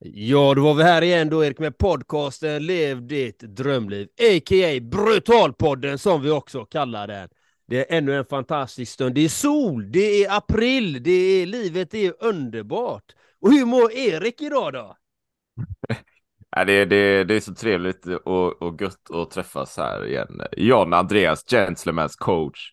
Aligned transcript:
Ja, 0.00 0.54
då 0.54 0.62
var 0.62 0.74
vi 0.74 0.82
här 0.82 1.02
igen 1.02 1.30
då 1.30 1.44
Erik 1.44 1.58
med 1.58 1.78
podcasten 1.78 2.66
Lev 2.66 3.06
ditt 3.06 3.38
drömliv, 3.38 4.08
a.k.a. 4.20 4.80
Brutalpodden 4.80 5.98
som 5.98 6.22
vi 6.22 6.30
också 6.30 6.64
kallar 6.64 7.06
den. 7.06 7.28
Det 7.66 7.92
är 7.92 7.98
ännu 7.98 8.16
en 8.16 8.24
fantastisk 8.24 8.92
stund. 8.92 9.14
Det 9.14 9.20
är 9.20 9.28
sol, 9.28 9.92
det 9.92 10.24
är 10.24 10.36
april, 10.36 11.02
det 11.02 11.10
är 11.10 11.46
livet 11.46 11.90
det 11.90 12.06
är 12.06 12.14
underbart. 12.20 13.04
Och 13.40 13.52
hur 13.52 13.66
mår 13.66 13.92
Erik 13.92 14.42
idag 14.42 14.72
då? 14.72 14.96
Ja, 16.50 16.64
det, 16.64 16.84
det, 16.84 17.24
det 17.24 17.34
är 17.34 17.40
så 17.40 17.54
trevligt 17.54 18.06
och, 18.06 18.62
och 18.62 18.80
gött 18.80 19.10
att 19.10 19.30
träffas 19.30 19.76
här 19.76 20.06
igen. 20.06 20.40
John 20.56 20.92
Andreas, 20.92 21.44
Gentlemans 21.50 22.16
coach. 22.16 22.72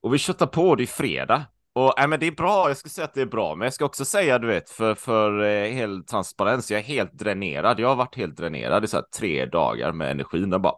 Och 0.00 0.14
vi 0.14 0.18
köttar 0.18 0.46
på, 0.46 0.74
det 0.74 0.84
är 0.84 0.86
fredag. 0.86 1.44
Och 1.80 1.92
ja, 1.96 2.06
men 2.06 2.20
det 2.20 2.26
är 2.26 2.32
bra, 2.32 2.68
jag 2.68 2.76
ska 2.76 2.88
säga 2.88 3.04
att 3.04 3.14
det 3.14 3.20
är 3.20 3.26
bra, 3.26 3.54
men 3.54 3.66
jag 3.66 3.74
ska 3.74 3.84
också 3.84 4.04
säga, 4.04 4.38
du 4.38 4.46
vet, 4.46 4.70
för, 4.70 4.94
för 4.94 5.42
eh, 5.42 5.72
hel 5.72 6.04
transparens, 6.04 6.70
jag 6.70 6.80
är 6.80 6.84
helt 6.84 7.12
dränerad. 7.12 7.80
Jag 7.80 7.88
har 7.88 7.96
varit 7.96 8.16
helt 8.16 8.36
dränerad 8.36 8.84
i 8.84 8.88
så 8.88 8.96
här 8.96 9.04
tre 9.18 9.46
dagar 9.46 9.92
med 9.92 10.10
energin. 10.10 10.50
bara... 10.50 10.74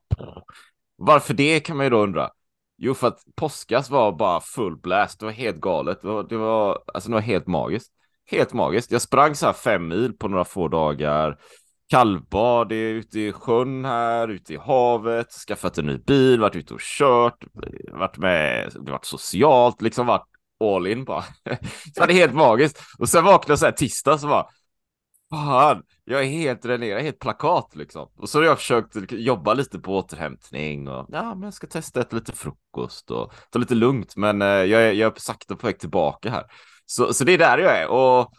Varför 0.96 1.34
det 1.34 1.60
kan 1.60 1.76
man 1.76 1.86
ju 1.86 1.90
då 1.90 1.98
undra. 1.98 2.30
Jo, 2.78 2.94
för 2.94 3.08
att 3.08 3.18
påskas 3.34 3.90
var 3.90 4.12
bara 4.12 4.40
full 4.40 4.76
blast. 4.76 5.20
Det 5.20 5.24
var 5.24 5.32
helt 5.32 5.60
galet. 5.60 6.02
Det 6.02 6.08
var, 6.08 6.22
det 6.22 6.36
var, 6.36 6.82
alltså, 6.94 7.10
det 7.10 7.14
var 7.14 7.20
helt 7.20 7.46
magiskt. 7.46 7.92
Helt 8.30 8.52
magiskt. 8.52 8.92
Jag 8.92 9.02
sprang 9.02 9.34
så 9.34 9.46
här 9.46 9.52
fem 9.52 9.88
mil 9.88 10.12
på 10.12 10.28
några 10.28 10.44
få 10.44 10.68
dagar. 10.68 11.38
Kallbad 11.88 12.72
är 12.72 12.76
ute 12.76 13.20
i 13.20 13.32
sjön 13.32 13.84
här, 13.84 14.28
ute 14.28 14.54
i 14.54 14.56
havet, 14.56 15.32
skaffat 15.32 15.78
en 15.78 15.86
ny 15.86 15.98
bil, 15.98 16.40
varit 16.40 16.56
ute 16.56 16.74
och 16.74 16.80
kört, 16.80 17.44
varit 17.92 18.18
med, 18.18 18.72
varit 18.74 19.04
socialt, 19.04 19.82
liksom 19.82 20.06
varit 20.06 20.31
all 20.62 20.86
in 20.86 21.04
bara. 21.04 21.22
så 21.94 22.06
det 22.06 22.12
är 22.12 22.16
helt 22.16 22.34
magiskt. 22.34 22.82
Och 22.98 23.08
sen 23.08 23.24
vaknade 23.24 23.52
jag 23.52 23.58
så 23.58 23.64
här 23.64 23.72
tisdag 23.72 24.18
så 24.18 24.28
bara, 24.28 24.46
fan, 25.30 25.82
jag 26.04 26.20
är 26.20 26.26
helt 26.26 26.62
dränerad, 26.62 27.02
helt 27.02 27.18
plakat 27.18 27.76
liksom. 27.76 28.08
Och 28.16 28.28
så 28.28 28.38
har 28.38 28.44
jag 28.44 28.58
försökt 28.58 29.12
jobba 29.12 29.54
lite 29.54 29.78
på 29.78 29.96
återhämtning 29.96 30.88
och 30.88 31.06
ja, 31.08 31.34
men 31.34 31.42
jag 31.42 31.54
ska 31.54 31.66
testa 31.66 32.00
äta 32.00 32.16
lite 32.16 32.32
frukost 32.32 33.10
och 33.10 33.32
ta 33.50 33.58
lite 33.58 33.74
lugnt. 33.74 34.16
Men 34.16 34.42
eh, 34.42 34.48
jag, 34.48 34.82
är, 34.82 34.92
jag 34.92 35.16
är 35.16 35.20
sakta 35.20 35.56
på 35.56 35.66
väg 35.66 35.78
tillbaka 35.78 36.30
här. 36.30 36.44
Så, 36.86 37.14
så 37.14 37.24
det 37.24 37.32
är 37.32 37.38
där 37.38 37.58
jag 37.58 37.78
är. 37.78 37.88
Och 37.88 38.32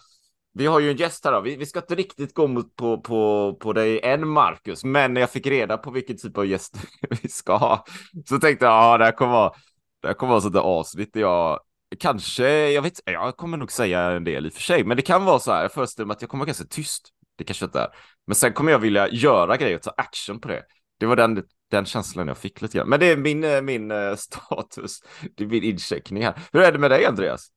vi 0.53 0.65
har 0.65 0.79
ju 0.79 0.91
en 0.91 0.97
gäst 0.97 1.25
här 1.25 1.31
då. 1.31 1.41
Vi, 1.41 1.55
vi 1.55 1.65
ska 1.65 1.79
inte 1.79 1.95
riktigt 1.95 2.33
gå 2.33 2.47
mot 2.47 2.75
på, 2.75 3.01
på, 3.01 3.53
på 3.61 3.73
dig 3.73 3.99
än, 4.03 4.27
Marcus, 4.27 4.83
men 4.83 5.13
när 5.13 5.21
jag 5.21 5.29
fick 5.29 5.47
reda 5.47 5.77
på 5.77 5.91
vilken 5.91 6.17
typ 6.17 6.37
av 6.37 6.45
gäst 6.45 6.77
vi 7.21 7.29
ska 7.29 7.55
ha 7.55 7.85
så 8.29 8.39
tänkte 8.39 8.65
jag, 8.65 8.73
ja, 8.73 8.97
det 8.97 9.05
här 9.05 9.11
kommer 9.11 9.31
vara, 9.31 9.53
det 10.01 10.07
här 10.07 10.13
kommer 10.13 10.31
vara 10.31 10.41
sånt 10.41 10.53
där 10.53 10.61
avsnitt 10.61 11.13
där 11.13 11.21
jag 11.21 11.59
kanske, 11.99 12.69
jag 12.71 12.81
vet 12.81 12.99
jag 13.05 13.37
kommer 13.37 13.57
nog 13.57 13.71
säga 13.71 14.01
en 14.01 14.23
del 14.23 14.45
i 14.45 14.49
och 14.49 14.53
för 14.53 14.61
sig, 14.61 14.83
men 14.83 14.97
det 14.97 15.03
kan 15.03 15.25
vara 15.25 15.39
så 15.39 15.51
här, 15.51 15.61
jag 15.61 15.71
föreställer 15.71 16.07
mig 16.07 16.13
att 16.15 16.21
jag 16.21 16.29
kommer 16.29 16.41
vara 16.41 16.47
ganska 16.47 16.65
tyst. 16.65 17.09
Det 17.37 17.43
kanske 17.43 17.65
inte 17.65 17.79
är, 17.79 17.87
men 18.27 18.35
sen 18.35 18.53
kommer 18.53 18.71
jag 18.71 18.79
vilja 18.79 19.09
göra 19.09 19.57
grejer 19.57 19.75
och 19.75 19.81
ta 19.81 19.93
action 19.97 20.41
på 20.41 20.47
det. 20.47 20.63
Det 20.99 21.05
var 21.05 21.15
den, 21.15 21.43
den 21.71 21.85
känslan 21.85 22.27
jag 22.27 22.37
fick 22.37 22.61
lite 22.61 22.77
grann. 22.77 22.89
Men 22.89 22.99
det 22.99 23.05
är 23.05 23.17
min, 23.17 23.43
eh, 23.43 23.61
min 23.61 23.91
eh, 23.91 24.15
status, 24.17 24.99
det 25.35 25.43
är 25.43 25.47
min 25.47 25.63
incheckning 25.63 26.23
här. 26.23 26.33
Hur 26.53 26.61
är 26.61 26.71
det 26.71 26.79
med 26.79 26.91
dig, 26.91 27.05
Andreas? 27.05 27.47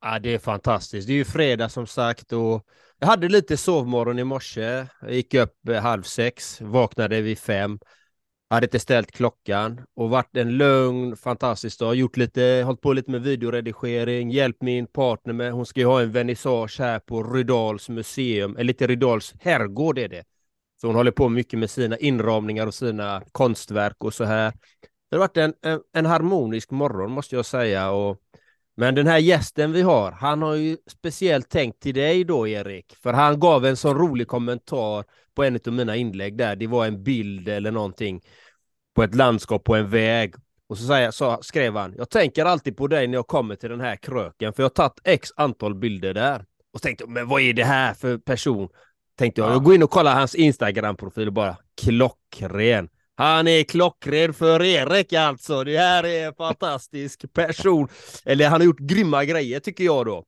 Ja, 0.00 0.18
det 0.18 0.34
är 0.34 0.38
fantastiskt. 0.38 1.06
Det 1.06 1.12
är 1.12 1.16
ju 1.16 1.24
fredag 1.24 1.68
som 1.68 1.86
sagt 1.86 2.32
och 2.32 2.66
jag 2.98 3.06
hade 3.06 3.28
lite 3.28 3.56
sovmorgon 3.56 4.18
i 4.18 4.24
morse. 4.24 4.86
Jag 5.00 5.12
gick 5.12 5.34
upp 5.34 5.68
eh, 5.68 5.82
halv 5.82 6.02
sex, 6.02 6.60
vaknade 6.60 7.20
vid 7.20 7.38
fem. 7.38 7.78
Hade 8.52 8.66
inte 8.66 8.78
ställt 8.78 9.12
klockan 9.12 9.80
och 9.96 10.10
varit 10.10 10.36
en 10.36 10.56
lugn, 10.56 11.16
fantastisk 11.16 11.78
dag. 11.78 11.94
Gjort 11.94 12.16
lite, 12.16 12.62
hållit 12.66 12.80
på 12.80 12.92
lite 12.92 13.10
med 13.10 13.22
videoredigering, 13.22 14.30
hjälpt 14.30 14.62
min 14.62 14.86
partner 14.86 15.32
med, 15.32 15.52
hon 15.52 15.66
ska 15.66 15.80
ju 15.80 15.86
ha 15.86 16.02
en 16.02 16.12
vernissage 16.12 16.80
här 16.80 16.98
på 16.98 17.22
Rydals 17.22 17.88
museum, 17.88 18.56
eller 18.56 18.64
lite 18.64 18.86
Rydals 18.86 19.34
herrgård 19.40 19.98
är 19.98 20.08
det. 20.08 20.24
Så 20.80 20.86
hon 20.86 20.96
håller 20.96 21.10
på 21.10 21.28
mycket 21.28 21.58
med 21.58 21.70
sina 21.70 21.98
inramningar 21.98 22.66
och 22.66 22.74
sina 22.74 23.22
konstverk 23.32 24.04
och 24.04 24.14
så 24.14 24.24
här. 24.24 24.52
Det 25.10 25.16
har 25.16 25.18
varit 25.18 25.36
en, 25.36 25.54
en, 25.62 25.80
en 25.92 26.06
harmonisk 26.06 26.70
morgon 26.70 27.10
måste 27.10 27.36
jag 27.36 27.46
säga 27.46 27.90
och 27.90 28.18
men 28.76 28.94
den 28.94 29.06
här 29.06 29.18
gästen 29.18 29.72
vi 29.72 29.82
har, 29.82 30.12
han 30.12 30.42
har 30.42 30.54
ju 30.54 30.76
speciellt 30.86 31.48
tänkt 31.48 31.82
till 31.82 31.94
dig 31.94 32.24
då 32.24 32.48
Erik, 32.48 32.96
för 33.02 33.12
han 33.12 33.40
gav 33.40 33.66
en 33.66 33.76
sån 33.76 33.98
rolig 33.98 34.28
kommentar 34.28 35.04
på 35.34 35.44
en 35.44 35.58
av 35.66 35.72
mina 35.72 35.96
inlägg 35.96 36.36
där. 36.36 36.56
Det 36.56 36.66
var 36.66 36.86
en 36.86 37.02
bild 37.02 37.48
eller 37.48 37.70
någonting 37.70 38.20
på 38.94 39.02
ett 39.02 39.14
landskap 39.14 39.64
på 39.64 39.74
en 39.74 39.90
väg. 39.90 40.34
Och 40.68 40.78
så, 40.78 40.86
säger, 40.86 41.10
så 41.10 41.38
skrev 41.42 41.76
han, 41.76 41.94
jag 41.96 42.10
tänker 42.10 42.44
alltid 42.44 42.76
på 42.76 42.86
dig 42.86 43.06
när 43.06 43.18
jag 43.18 43.26
kommer 43.26 43.56
till 43.56 43.70
den 43.70 43.80
här 43.80 43.96
kröken, 43.96 44.52
för 44.52 44.62
jag 44.62 44.64
har 44.64 44.74
tagit 44.74 45.00
x 45.04 45.30
antal 45.36 45.74
bilder 45.74 46.14
där. 46.14 46.44
Och 46.72 46.80
så 46.80 46.82
tänkte 46.82 47.06
men 47.06 47.28
vad 47.28 47.40
är 47.40 47.52
det 47.52 47.64
här 47.64 47.94
för 47.94 48.18
person? 48.18 48.68
Tänkte 49.18 49.40
jag, 49.40 49.52
jag 49.52 49.64
går 49.64 49.74
in 49.74 49.82
och 49.82 49.90
kollar 49.90 50.14
hans 50.14 50.34
Instagram-profil 50.34 51.26
och 51.26 51.32
bara 51.32 51.56
klockren. 51.82 52.88
Han 53.16 53.48
är 53.48 53.64
klockren 53.64 54.34
för 54.34 54.62
Erik 54.62 55.12
alltså. 55.12 55.64
Det 55.64 55.78
här 55.78 56.04
är 56.04 56.26
en 56.26 56.34
fantastisk 56.34 57.32
person. 57.32 57.88
Eller 58.24 58.48
han 58.48 58.60
har 58.60 58.66
gjort 58.66 58.78
grymma 58.78 59.24
grejer 59.24 59.60
tycker 59.60 59.84
jag 59.84 60.06
då. 60.06 60.24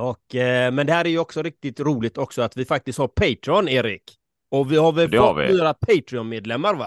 Och, 0.00 0.34
eh, 0.34 0.72
men 0.72 0.86
det 0.86 0.92
här 0.92 1.04
är 1.04 1.08
ju 1.08 1.18
också 1.18 1.42
riktigt 1.42 1.80
roligt 1.80 2.18
också 2.18 2.42
att 2.42 2.56
vi 2.56 2.64
faktiskt 2.64 2.98
har 2.98 3.08
Patreon, 3.08 3.68
Erik. 3.68 4.02
Och 4.50 4.72
vi 4.72 4.76
har 4.76 4.92
väl 4.92 5.10
fått 5.10 5.36
några 5.36 5.74
Patreon-medlemmar 5.74 6.74
va? 6.74 6.86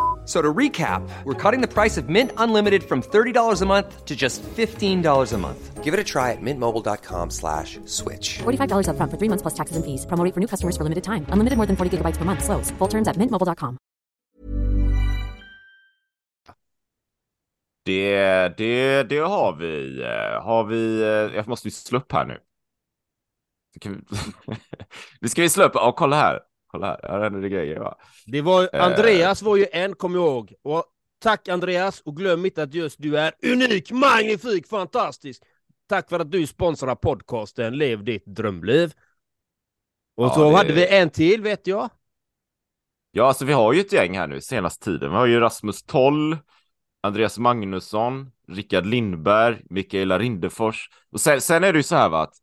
So 0.25 0.39
to 0.39 0.53
recap, 0.53 1.01
we're 1.25 1.33
cutting 1.33 1.61
the 1.61 1.67
price 1.67 1.97
of 1.97 2.07
Mint 2.07 2.31
Unlimited 2.37 2.83
from 2.83 3.01
$30 3.01 3.61
a 3.61 3.65
month 3.65 4.05
to 4.05 4.15
just 4.15 4.43
$15 4.43 5.33
a 5.33 5.37
month. 5.37 5.83
Give 5.83 5.95
it 5.95 5.99
a 5.99 6.03
try 6.03 6.31
at 6.31 6.41
mintmobile.com 6.41 7.31
slash 7.31 7.79
switch. 7.85 8.37
$45 8.43 8.87
up 8.87 8.97
front 8.97 9.11
for 9.11 9.17
three 9.17 9.29
months 9.29 9.41
plus 9.41 9.55
taxes 9.55 9.75
and 9.77 9.83
fees. 9.83 10.05
Promo 10.05 10.31
for 10.31 10.39
new 10.39 10.47
customers 10.47 10.77
for 10.77 10.83
limited 10.83 11.03
time. 11.03 11.25
Unlimited 11.29 11.57
more 11.57 11.65
than 11.65 11.75
40 11.75 11.97
gigabytes 11.97 12.17
per 12.17 12.25
month. 12.25 12.43
Slows. 12.43 12.69
Full 12.77 12.87
terms 12.87 13.07
at 13.07 13.17
mintmobile.com. 13.17 13.77
Det, 17.83 18.57
det, 18.57 19.03
det 19.09 19.19
har 19.19 19.53
vi. 19.53 20.01
Eh, 20.03 20.43
har 20.43 20.63
vi, 20.63 21.01
eh, 21.01 21.35
jag 21.35 21.47
måste 21.47 21.71
slå 21.71 21.97
upp 21.97 22.11
här 22.11 22.25
nu. 22.25 22.39
Nu 25.19 25.29
ska 25.29 25.41
vi 25.41 25.49
slå 25.55 25.63
upp, 25.63 25.71
ja 25.75 25.91
kolla 25.91 26.15
här. 26.15 26.39
Kolla 26.71 26.87
här, 26.87 26.99
här 27.03 27.19
händer 27.19 27.41
det 27.41 27.49
grejer 27.49 27.79
va. 27.79 27.97
Det 28.25 28.41
var, 28.41 28.69
eh. 28.73 28.83
Andreas 28.83 29.41
var 29.41 29.55
ju 29.55 29.65
en, 29.71 29.95
kom 29.95 30.15
ihåg. 30.15 30.53
Och 30.61 30.85
tack 31.19 31.47
Andreas, 31.47 32.01
och 32.01 32.17
glöm 32.17 32.45
inte 32.45 32.63
att 32.63 32.73
just 32.73 32.95
du 32.99 33.17
är 33.17 33.33
unik, 33.43 33.91
magnifik, 33.91 34.67
fantastisk. 34.67 35.43
Tack 35.89 36.09
för 36.09 36.19
att 36.19 36.31
du 36.31 36.47
sponsrar 36.47 36.95
podcasten 36.95 37.77
Lev 37.77 38.03
ditt 38.03 38.25
drömliv. 38.25 38.93
Och 40.15 40.25
ja, 40.25 40.33
så 40.33 40.49
det... 40.49 40.57
hade 40.57 40.73
vi 40.73 40.87
en 40.87 41.09
till, 41.09 41.41
vet 41.41 41.67
jag. 41.67 41.89
Ja, 43.11 43.27
alltså 43.27 43.45
vi 43.45 43.53
har 43.53 43.73
ju 43.73 43.79
ett 43.79 43.93
gäng 43.93 44.17
här 44.17 44.27
nu 44.27 44.41
senaste 44.41 44.85
tiden. 44.85 45.11
Vi 45.11 45.17
har 45.17 45.25
ju 45.25 45.39
Rasmus 45.39 45.83
Toll, 45.83 46.37
Andreas 47.03 47.37
Magnusson, 47.37 48.31
Rickard 48.47 48.85
Lindberg, 48.85 49.61
Mikaela 49.69 50.19
Rindefors. 50.19 50.89
Och 51.11 51.21
sen, 51.21 51.41
sen 51.41 51.63
är 51.63 51.73
det 51.73 51.79
ju 51.79 51.83
så 51.83 51.95
här 51.95 52.09
va, 52.09 52.21
att 52.21 52.33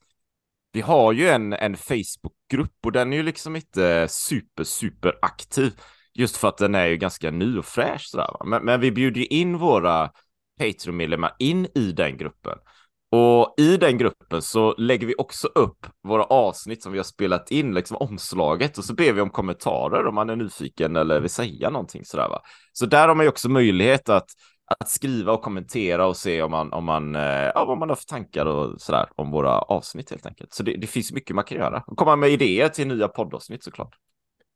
vi 0.73 0.81
har 0.81 1.13
ju 1.13 1.29
en, 1.29 1.53
en 1.53 1.77
Facebookgrupp 1.77 2.77
och 2.85 2.93
den 2.93 3.13
är 3.13 3.17
ju 3.17 3.23
liksom 3.23 3.57
inte 3.57 4.09
super, 4.09 4.65
super 4.65 5.19
aktiv. 5.23 5.73
Just 6.15 6.37
för 6.37 6.49
att 6.49 6.59
den 6.59 6.75
är 6.75 6.87
ju 6.87 6.97
ganska 6.97 7.31
ny 7.31 7.59
och 7.59 7.65
fräsch 7.65 8.09
sådär. 8.09 8.27
Va? 8.27 8.45
Men, 8.45 8.65
men 8.65 8.81
vi 8.81 8.93
bjuder 8.93 9.21
ju 9.21 9.27
in 9.27 9.59
våra 9.59 10.11
Patreon-medlemmar 10.61 11.33
in 11.39 11.67
i 11.75 11.93
den 11.93 12.17
gruppen. 12.17 12.59
Och 13.11 13.55
i 13.59 13.77
den 13.77 13.99
gruppen 13.99 14.43
så 14.43 14.75
lägger 14.79 15.07
vi 15.07 15.15
också 15.19 15.49
upp 15.55 15.87
våra 16.03 16.25
avsnitt 16.25 16.83
som 16.83 16.93
vi 16.93 16.99
har 16.99 17.05
spelat 17.05 17.51
in, 17.51 17.75
liksom 17.75 17.97
omslaget 17.97 18.79
och 18.79 18.85
så 18.85 18.95
ber 18.95 19.13
vi 19.13 19.21
om 19.21 19.31
kommentarer 19.31 20.07
om 20.07 20.15
man 20.15 20.31
är 20.31 20.37
nyfiken 20.37 20.97
eller 20.97 21.21
vill 21.21 21.31
säga 21.31 21.71
någonting 21.71 22.05
sådär 22.05 22.29
va. 22.29 22.43
Så 22.73 22.87
där 22.87 23.09
har 23.09 23.15
man 23.15 23.25
ju 23.25 23.31
också 23.31 23.49
möjlighet 23.49 24.09
att, 24.09 24.31
att 24.81 24.89
skriva 24.89 25.33
och 25.33 25.43
kommentera 25.43 26.07
och 26.07 26.17
se 26.17 26.43
om 26.43 26.51
man, 26.51 26.73
om 26.73 26.85
man, 26.85 27.17
eh, 27.17 27.23
ja, 27.55 27.65
vad 27.65 27.79
man 27.79 27.89
har 27.89 27.97
för 27.97 28.05
tankar 28.05 28.47
och 28.47 28.81
sådär 28.81 29.09
om 29.17 29.31
våra 29.31 29.59
avsnitt 29.59 30.11
helt 30.11 30.27
enkelt. 30.27 30.53
Så 30.53 30.63
det, 30.63 30.77
det 30.77 30.87
finns 30.87 31.13
mycket 31.13 31.37
man 31.37 31.45
kan 31.45 31.59
göra 31.59 31.85
och 31.87 31.97
komma 31.97 32.17
med 32.17 32.31
idéer 32.31 32.69
till 32.69 32.89
nya 32.89 33.09
poddavsnitt 33.09 33.65
såklart. 33.65 33.97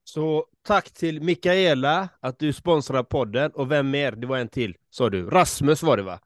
Så 0.04 0.46
tack 0.66 0.90
till 0.90 1.22
Mikaela 1.22 2.08
att 2.20 2.38
du 2.38 2.52
sponsrar 2.52 3.02
podden 3.02 3.50
och 3.54 3.70
vem 3.70 3.90
mer? 3.90 4.12
Det 4.12 4.26
var 4.26 4.38
en 4.38 4.48
till, 4.48 4.76
sa 4.90 5.10
du. 5.10 5.30
Rasmus 5.30 5.82
var 5.82 5.96
det 5.96 6.02
va? 6.02 6.18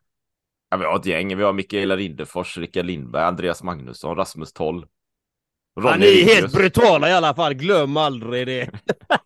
Ja, 0.70 0.76
vi 0.76 0.84
har 0.84 0.96
ett 0.96 1.06
gäng. 1.06 1.36
Vi 1.36 1.42
har 1.42 1.52
Mikaela 1.52 1.96
Rindefors, 1.96 2.58
Rickard 2.58 2.84
Lindberg, 2.84 3.22
Andreas 3.22 3.62
Magnusson, 3.62 4.16
Rasmus 4.16 4.52
Toll. 4.52 4.86
Ja, 5.74 5.96
ni 5.96 6.06
är 6.06 6.24
helt 6.24 6.52
brutala 6.52 7.08
i 7.08 7.12
alla 7.12 7.34
fall. 7.34 7.54
Glöm 7.54 7.96
aldrig 7.96 8.46
det. 8.46 8.70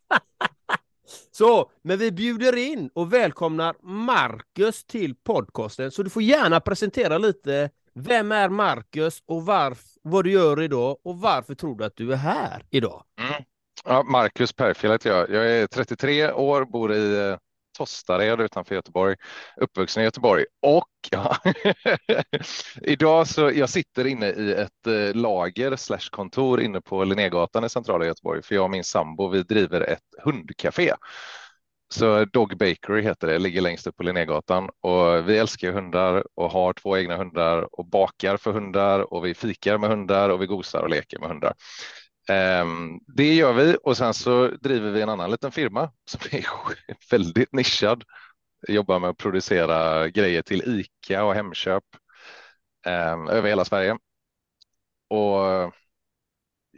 Så, 1.40 1.70
men 1.82 1.98
vi 1.98 2.12
bjuder 2.12 2.56
in 2.56 2.90
och 2.94 3.12
välkomnar 3.12 3.75
Marcus 3.82 4.84
till 4.84 5.14
podcasten. 5.14 5.90
Så 5.90 6.02
du 6.02 6.10
får 6.10 6.22
gärna 6.22 6.60
presentera 6.60 7.19
lite. 7.19 7.70
Vem 7.94 8.32
är 8.32 8.48
Marcus 8.48 9.22
och 9.26 9.46
varf, 9.46 9.78
vad 10.02 10.25
du 10.25 10.32
gör 10.32 10.62
idag 10.62 10.96
och 11.04 11.20
varför 11.20 11.54
tror 11.54 11.78
du 11.78 11.84
att 11.84 11.96
du 11.96 12.12
är 12.12 12.16
här 12.16 12.66
idag? 12.70 13.04
Mm. 13.20 13.42
Ja, 13.84 14.02
Marcus 14.02 14.52
Perfjäll 14.52 14.92
heter 14.92 15.10
jag. 15.10 15.31
Jag 15.31 15.50
är 15.50 15.66
33 15.66 16.32
år, 16.32 16.64
bor 16.64 16.92
i 16.92 17.28
eh, 17.28 17.37
Tostared 17.78 18.40
utanför 18.40 18.75
Göteborg, 18.75 19.17
uppvuxen 19.56 20.02
i 20.02 20.05
Göteborg 20.05 20.44
och 20.62 20.88
ja, 21.11 21.37
idag 22.82 23.26
så 23.26 23.50
jag 23.55 23.69
sitter 23.69 24.06
inne 24.06 24.26
i 24.26 24.52
ett 24.52 24.87
eh, 24.87 25.14
lager 25.14 25.76
slash 25.76 26.11
kontor 26.11 26.61
inne 26.61 26.81
på 26.81 27.05
Linnégatan 27.05 27.64
i 27.64 27.69
centrala 27.69 28.06
Göteborg 28.06 28.43
för 28.43 28.55
jag 28.55 28.64
och 28.64 28.70
min 28.70 28.84
sambo 28.84 29.28
vi 29.28 29.43
driver 29.43 29.81
ett 29.81 30.25
hundcafé. 30.25 30.94
Så 31.94 32.25
Dog 32.25 32.56
Bakery 32.58 33.02
heter 33.02 33.26
det, 33.26 33.38
ligger 33.38 33.61
längst 33.61 33.87
upp 33.87 33.96
på 33.96 34.02
Linnégatan 34.02 34.69
och 34.81 35.28
vi 35.28 35.38
älskar 35.38 35.72
hundar 35.72 36.25
och 36.34 36.50
har 36.50 36.72
två 36.72 36.99
egna 36.99 37.17
hundar 37.17 37.69
och 37.78 37.87
bakar 37.87 38.37
för 38.37 38.52
hundar 38.52 39.12
och 39.14 39.26
vi 39.26 39.34
fikar 39.34 39.78
med 39.78 39.90
hundar 39.90 40.28
och 40.28 40.43
vi 40.43 40.46
gosar 40.46 40.82
och 40.82 40.90
leker 40.90 41.19
med 41.19 41.28
hundar. 41.28 41.55
Ehm, 42.31 43.00
det 43.06 43.35
gör 43.35 43.53
vi 43.53 43.77
och 43.82 43.97
sen 43.97 44.15
så 44.15 44.49
driver 44.49 44.91
vi 44.91 45.03
en 45.03 45.09
annan 45.09 45.31
liten 45.31 45.53
firma 45.53 45.93
som 46.05 46.21
är 46.38 46.47
väldigt 47.11 47.53
nischad. 47.53 48.05
Jobbar 48.69 48.99
med 48.99 49.11
att 49.11 49.17
producera 49.17 50.09
grejer 50.09 50.43
till 50.43 50.62
ICA 50.81 51.25
och 51.25 51.35
Hemköp 51.35 51.85
ehm, 52.87 53.29
över 53.29 53.49
hela 53.49 53.65
Sverige. 53.65 53.99
Och 55.09 55.75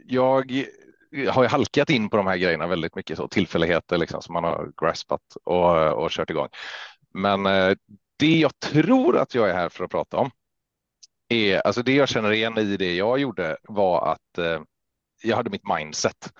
jag 0.05 0.65
har 1.29 1.47
halkat 1.47 1.89
in 1.89 2.09
på 2.09 2.17
de 2.17 2.27
här 2.27 2.37
grejerna 2.37 2.67
väldigt 2.67 2.95
mycket, 2.95 3.17
så 3.17 3.27
tillfälligheter 3.27 3.97
liksom 3.97 4.21
som 4.21 4.33
man 4.33 4.43
har 4.43 4.71
graspat 4.81 5.21
och, 5.43 6.03
och 6.03 6.11
kört 6.11 6.29
igång. 6.29 6.49
Men 7.13 7.45
eh, 7.45 7.75
det 8.17 8.39
jag 8.39 8.59
tror 8.59 9.17
att 9.17 9.35
jag 9.35 9.49
är 9.49 9.53
här 9.53 9.69
för 9.69 9.83
att 9.83 9.91
prata 9.91 10.17
om 10.17 10.31
är, 11.29 11.59
alltså 11.59 11.83
det 11.83 11.95
jag 11.95 12.09
känner 12.09 12.31
igen 12.31 12.57
i 12.57 12.77
det 12.77 12.95
jag 12.95 13.19
gjorde 13.19 13.57
var 13.63 14.11
att 14.11 14.37
eh, 14.37 14.61
jag 15.23 15.35
hade 15.35 15.49
mitt 15.49 15.67
mindset. 15.77 16.33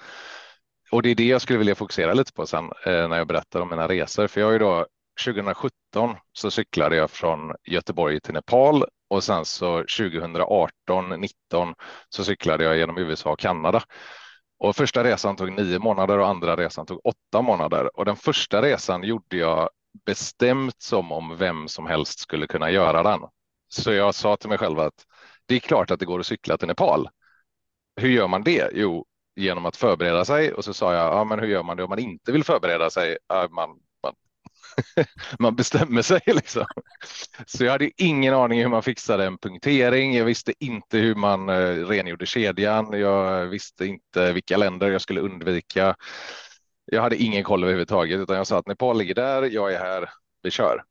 Och 0.91 1.01
det 1.01 1.09
är 1.09 1.15
det 1.15 1.23
jag 1.25 1.41
skulle 1.41 1.59
vilja 1.59 1.75
fokusera 1.75 2.13
lite 2.13 2.33
på 2.33 2.45
sen 2.45 2.65
eh, 2.85 3.07
när 3.07 3.17
jag 3.17 3.27
berättar 3.27 3.61
om 3.61 3.69
mina 3.69 3.87
resor. 3.87 4.27
För 4.27 4.41
jag 4.41 4.47
har 4.47 4.51
ju 4.51 4.59
då 4.59 4.87
2017 5.25 6.15
så 6.33 6.51
cyklade 6.51 6.95
jag 6.95 7.11
från 7.11 7.55
Göteborg 7.63 8.19
till 8.19 8.33
Nepal 8.33 8.85
och 9.09 9.23
sen 9.23 9.45
så 9.45 9.77
2018, 9.77 11.09
19 11.09 11.73
så 12.09 12.23
cyklade 12.23 12.63
jag 12.63 12.77
genom 12.77 12.97
USA 12.97 13.31
och 13.31 13.39
Kanada. 13.39 13.83
Och 14.59 14.75
första 14.75 15.03
resan 15.03 15.35
tog 15.35 15.51
nio 15.51 15.79
månader 15.79 16.17
och 16.19 16.27
andra 16.27 16.55
resan 16.55 16.85
tog 16.85 17.01
åtta 17.03 17.41
månader. 17.41 17.99
Och 17.99 18.05
den 18.05 18.15
första 18.15 18.61
resan 18.61 19.03
gjorde 19.03 19.37
jag 19.37 19.69
bestämt 20.05 20.81
som 20.81 21.11
om 21.11 21.37
vem 21.37 21.67
som 21.67 21.85
helst 21.85 22.19
skulle 22.19 22.47
kunna 22.47 22.71
göra 22.71 23.03
den. 23.03 23.19
Så 23.67 23.93
jag 23.93 24.15
sa 24.15 24.37
till 24.37 24.49
mig 24.49 24.57
själv 24.57 24.79
att 24.79 25.05
det 25.45 25.55
är 25.55 25.59
klart 25.59 25.91
att 25.91 25.99
det 25.99 26.05
går 26.05 26.19
att 26.19 26.25
cykla 26.25 26.57
till 26.57 26.67
Nepal 26.67 27.09
hur 27.95 28.09
gör 28.09 28.27
man 28.27 28.43
det? 28.43 28.69
Jo, 28.73 29.05
genom 29.35 29.65
att 29.65 29.75
förbereda 29.75 30.25
sig. 30.25 30.53
Och 30.53 30.65
så 30.65 30.73
sa 30.73 30.93
jag, 30.93 31.13
ja, 31.13 31.23
men 31.23 31.39
hur 31.39 31.47
gör 31.47 31.63
man 31.63 31.77
det 31.77 31.83
om 31.83 31.89
man 31.89 31.99
inte 31.99 32.31
vill 32.31 32.43
förbereda 32.43 32.89
sig? 32.89 33.17
Ja, 33.27 33.47
man, 33.51 33.69
man, 34.03 34.13
man 35.39 35.55
bestämmer 35.55 36.01
sig 36.01 36.21
liksom. 36.25 36.65
Så 37.45 37.63
jag 37.65 37.71
hade 37.71 37.91
ingen 38.03 38.33
aning 38.33 38.59
hur 38.61 38.69
man 38.69 38.83
fixade 38.83 39.25
en 39.25 39.37
punktering. 39.37 40.15
Jag 40.15 40.25
visste 40.25 40.53
inte 40.59 40.97
hur 40.97 41.15
man 41.15 41.49
eh, 41.49 41.85
rengjorde 41.87 42.25
kedjan. 42.25 42.99
Jag 42.99 43.45
visste 43.45 43.85
inte 43.85 44.33
vilka 44.33 44.57
länder 44.57 44.91
jag 44.91 45.01
skulle 45.01 45.21
undvika. 45.21 45.95
Jag 46.85 47.01
hade 47.01 47.15
ingen 47.15 47.43
koll 47.43 47.63
överhuvudtaget, 47.63 48.19
utan 48.19 48.37
jag 48.37 48.47
sa 48.47 48.57
att 48.57 48.67
Nepal 48.67 48.97
ligger 48.97 49.15
där. 49.15 49.43
Jag 49.43 49.73
är 49.73 49.79
här. 49.79 50.09
Vi 50.41 50.51
kör. 50.51 50.83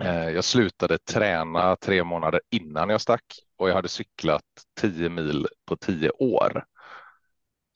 Eh, 0.00 0.28
jag 0.30 0.44
slutade 0.44 0.98
träna 0.98 1.76
tre 1.76 2.04
månader 2.04 2.40
innan 2.50 2.88
jag 2.88 3.00
stack 3.00 3.24
och 3.56 3.68
jag 3.68 3.74
hade 3.74 3.88
cyklat 3.88 4.44
tio 4.80 5.08
mil 5.08 5.46
på 5.66 5.76
tio 5.76 6.10
år. 6.10 6.64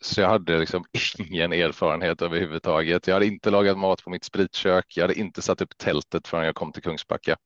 Så 0.00 0.20
jag 0.20 0.28
hade 0.28 0.58
liksom 0.58 0.84
ingen 1.18 1.52
erfarenhet 1.52 2.22
överhuvudtaget. 2.22 3.06
Jag 3.06 3.14
hade 3.14 3.26
inte 3.26 3.50
lagat 3.50 3.78
mat 3.78 4.04
på 4.04 4.10
mitt 4.10 4.24
spritkök. 4.24 4.84
Jag 4.96 5.04
hade 5.04 5.18
inte 5.18 5.42
satt 5.42 5.60
upp 5.60 5.78
tältet 5.78 6.28
förrän 6.28 6.46
jag 6.46 6.54
kom 6.54 6.72
till 6.72 6.82
Kungsbacka. 6.82 7.36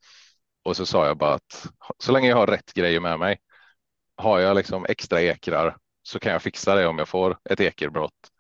Och 0.65 0.77
så 0.77 0.87
sa 0.87 1.07
jag 1.07 1.19
bara 1.19 1.35
att 1.35 1.69
så 1.99 2.13
länge 2.13 2.29
jag 2.29 2.37
har 2.37 2.47
rätt 2.47 2.75
grejer 2.75 3.01
med 3.01 3.19
mig, 3.19 3.39
har 4.17 4.41
jag 4.41 4.57
liksom 4.57 4.87
extra 4.89 5.21
ekrar 5.23 5.77
så 6.03 6.19
kan 6.19 6.33
jag 6.33 6.43
fixa 6.43 6.75
det 6.75 6.87
om 6.87 6.99
jag 6.99 7.09
får 7.09 7.39
ett 7.51 7.61
ekerbrott. 7.61 8.31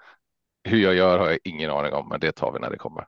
Hur 0.64 0.79
jag 0.79 0.94
gör 0.94 1.19
har 1.19 1.31
jag 1.31 1.38
ingen 1.44 1.70
aning 1.70 1.93
om, 1.93 2.08
men 2.08 2.20
det 2.20 2.32
tar 2.32 2.52
vi 2.52 2.58
när 2.61 2.70
det 2.70 2.76
kommer. 2.76 3.06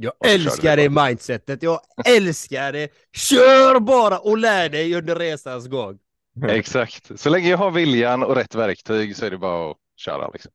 Jag 0.00 0.12
älskar 0.24 0.76
det 0.76 0.90
mindsetet. 0.90 1.62
Jag 1.62 1.80
älskar 2.06 2.72
det. 2.72 2.88
Kör 3.12 3.80
bara 3.80 4.18
och 4.18 4.38
lär 4.38 4.68
dig 4.68 4.94
under 4.94 5.16
resans 5.16 5.66
gång. 5.66 5.98
Exakt. 6.48 7.20
Så 7.20 7.30
länge 7.30 7.50
jag 7.50 7.58
har 7.58 7.70
viljan 7.70 8.22
och 8.22 8.36
rätt 8.36 8.54
verktyg 8.54 9.16
så 9.16 9.26
är 9.26 9.30
det 9.30 9.38
bara 9.38 9.70
att 9.70 9.76
köra. 9.96 10.30
Liksom. 10.30 10.52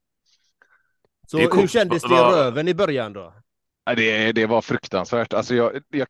Så 1.27 1.37
hur 1.37 1.67
kändes 1.67 2.03
det 2.03 2.15
i 2.15 2.17
röven 2.17 2.67
i 2.67 2.73
början 2.73 3.13
då? 3.13 3.33
Det, 3.95 4.31
det 4.31 4.45
var 4.45 4.61
fruktansvärt. 4.61 5.33
Alltså 5.33 5.55
jag, 5.55 5.81
jag, 5.89 6.07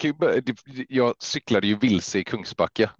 jag 0.89 1.15
cyklade 1.19 1.67
ju 1.67 1.75
vilse 1.75 2.19
i 2.19 2.23
Kungsbacka. 2.23 2.91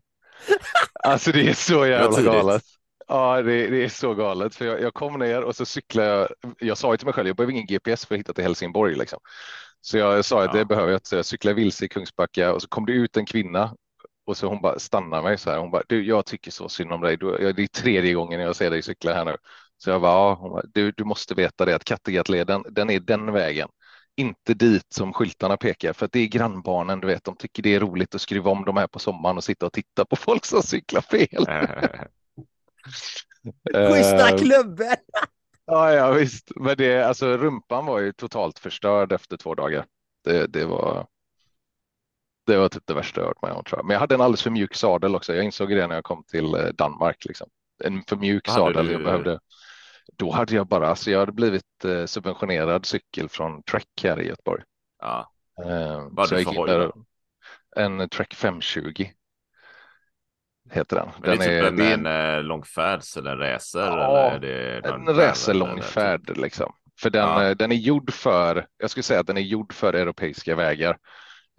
Alltså 1.06 1.32
det 1.32 1.50
är 1.50 1.54
så 1.54 1.86
jävla 1.86 2.22
galet. 2.22 2.64
Ja, 3.08 3.42
det, 3.42 3.68
det, 3.68 3.84
är 3.84 3.90
så 3.90 4.14
galet 4.14 4.56
för 4.56 4.66
jag, 4.66 4.82
jag, 4.82 4.94
kom 4.94 5.20
ner 5.20 5.42
och 5.42 5.56
så 5.56 5.66
cyklade 5.66 6.10
jag. 6.10 6.28
Jag 6.60 6.78
sa 6.78 6.94
ju 6.94 6.98
till 6.98 7.06
mig 7.06 7.14
själv, 7.14 7.28
jag 7.28 7.36
behöver 7.36 7.54
ingen 7.54 7.66
GPS 7.66 8.06
för 8.06 8.16
att 8.16 8.20
hitta 8.20 8.34
till 8.34 8.44
Helsingborg 8.44 8.96
liksom. 8.96 9.20
Så 9.86 9.98
jag 9.98 10.26
sa 10.26 10.44
att 10.44 10.54
det 10.54 10.66
behöver 10.66 10.92
jag 10.92 10.98
inte. 10.98 11.16
Jag 11.16 11.26
cyklade 11.26 11.56
vilse 11.56 11.86
i 11.86 11.88
Kungsbacka 11.88 12.54
och 12.54 12.62
så 12.62 12.68
kom 12.68 12.86
det 12.86 12.92
ut 12.92 13.18
en 13.18 13.26
kvinna 13.26 13.76
och 14.26 14.38
så 14.38 14.48
hon 14.48 14.62
bara 14.62 14.80
stannar 14.80 15.22
mig 15.22 15.38
så 15.38 15.50
här. 15.50 15.58
Hon 15.58 15.72
bara, 15.72 15.84
du, 15.88 16.06
jag 16.06 16.26
tycker 16.26 16.52
så 16.52 16.70
synd 16.70 16.92
om 16.92 17.02
dig. 17.02 17.18
Du, 17.18 17.54
det 17.54 17.64
är 17.64 17.68
tredje 17.68 18.14
gången 18.14 18.40
jag 18.40 18.56
ser 18.56 18.70
dig 18.70 18.82
cykla 18.82 19.14
här 19.14 19.26
nu. 19.26 19.36
Så 19.78 19.90
jag 19.90 20.02
bara, 20.02 20.12
ja, 20.12 20.34
hon 20.34 20.52
bara, 20.52 20.64
du, 20.74 20.92
du 20.92 21.04
måste 21.04 21.34
veta 21.34 21.66
det 21.66 21.76
att 21.76 21.84
Kattegattleden, 21.84 22.64
den 22.70 22.90
är 22.90 23.00
den 23.00 23.32
vägen. 23.32 23.70
Inte 24.16 24.54
dit 24.54 24.94
som 24.94 25.14
skyltarna 25.14 25.58
pekar, 25.58 25.94
för 25.94 26.06
att 26.06 26.12
det 26.12 26.20
är 26.20 26.28
grannbarnen, 26.28 27.00
du 27.00 27.08
vet, 27.08 27.24
de 27.24 27.36
tycker 27.36 27.64
det 27.64 27.76
är 27.76 27.80
roligt 27.80 28.16
att 28.16 28.22
skruva 28.22 28.52
om 28.52 28.66
de 28.66 28.78
här 28.78 28.88
på 28.88 29.00
sommaren 29.00 29.38
och 29.38 29.44
sitta 29.44 29.66
och 29.66 29.74
titta 29.74 30.06
på 30.06 30.16
folk 30.16 30.46
som 30.46 30.64
cyklar 30.64 31.02
fel. 31.02 31.46
Schyssta 33.74 34.30
eh, 34.30 34.38
klubben! 34.38 34.96
Ja, 35.66 35.94
ja 35.94 36.12
visst. 36.12 36.52
Men 36.56 36.78
det, 36.78 37.04
alltså 37.04 37.38
rumpan 37.38 37.86
var 37.86 38.00
ju 38.00 38.14
totalt 38.14 38.60
förstörd 38.60 39.12
efter 39.12 39.38
två 39.38 39.56
dagar. 39.56 39.86
Det, 40.24 40.48
det 40.48 40.66
var. 40.66 41.08
Det 42.46 42.58
var 42.58 42.70
typ 42.70 42.84
det 42.86 42.94
värsta 42.94 43.22
jag 43.22 43.28
hört 43.28 43.42
med 43.42 43.52
om 43.52 43.64
tror 43.64 43.80
jag. 43.80 43.86
Men 43.86 43.94
jag 43.94 44.00
hade 44.00 44.16
en 44.16 44.22
alldeles 44.22 44.44
för 44.44 44.50
mjuk 44.50 44.76
sadel 44.76 45.16
också. 45.16 45.34
Jag 45.34 45.46
insåg 45.46 45.70
det 45.70 45.88
när 45.88 45.96
jag 45.96 46.04
kom 46.04 46.24
till 46.24 46.56
eh, 46.56 46.66
Danmark 46.66 47.26
liksom. 47.26 47.50
En 47.84 48.04
för 48.04 48.16
mjuk 48.16 48.48
sadel. 48.48 48.86
Du... 48.86 48.92
Jag 48.92 49.04
behövde. 49.04 49.40
Då 50.18 50.32
hade 50.32 50.56
jag 50.56 50.68
bara, 50.68 50.88
alltså 50.88 51.12
jag 51.12 51.20
hade 51.20 51.32
blivit 51.32 51.86
eh, 51.86 52.06
subventionerad 52.06 52.86
cykel 52.86 53.30
från 53.30 53.64
Trek 53.64 53.88
här 54.04 54.22
i 54.22 54.28
Göteborg. 54.28 54.64
Ja. 55.00 55.32
Eh, 55.66 56.08
Vad 56.12 56.30
så 56.30 56.36
jag 56.36 56.68
där, 56.68 56.92
En 57.76 58.10
Trek 58.10 58.34
520 58.34 59.06
heter 60.72 60.96
den. 60.96 61.10
Den 61.22 61.38
det 61.38 61.46
är 61.46 61.70
typ 61.70 61.80
är, 61.80 61.94
en, 61.94 62.06
en 62.06 62.36
eh, 62.36 62.44
långfärds 62.44 63.18
eller 63.18 63.32
en 63.32 63.40
racer? 63.40 63.98
Ja, 63.98 64.32
eller 64.32 64.48
är 64.48 64.82
det 64.82 64.90
en 64.90 65.16
racerlångfärd 65.16 66.38
liksom. 66.38 66.74
För 67.00 67.10
den, 67.10 67.30
ja. 67.30 67.44
Eh, 67.44 67.56
den 67.56 67.72
är 67.72 67.76
gjord 67.76 68.14
för, 68.14 68.68
jag 68.78 68.90
skulle 68.90 69.04
säga 69.04 69.20
att 69.20 69.28
den 69.28 69.38
är 69.38 69.42
gjord 69.42 69.74
för 69.74 69.94
europeiska 69.94 70.56
vägar, 70.56 70.98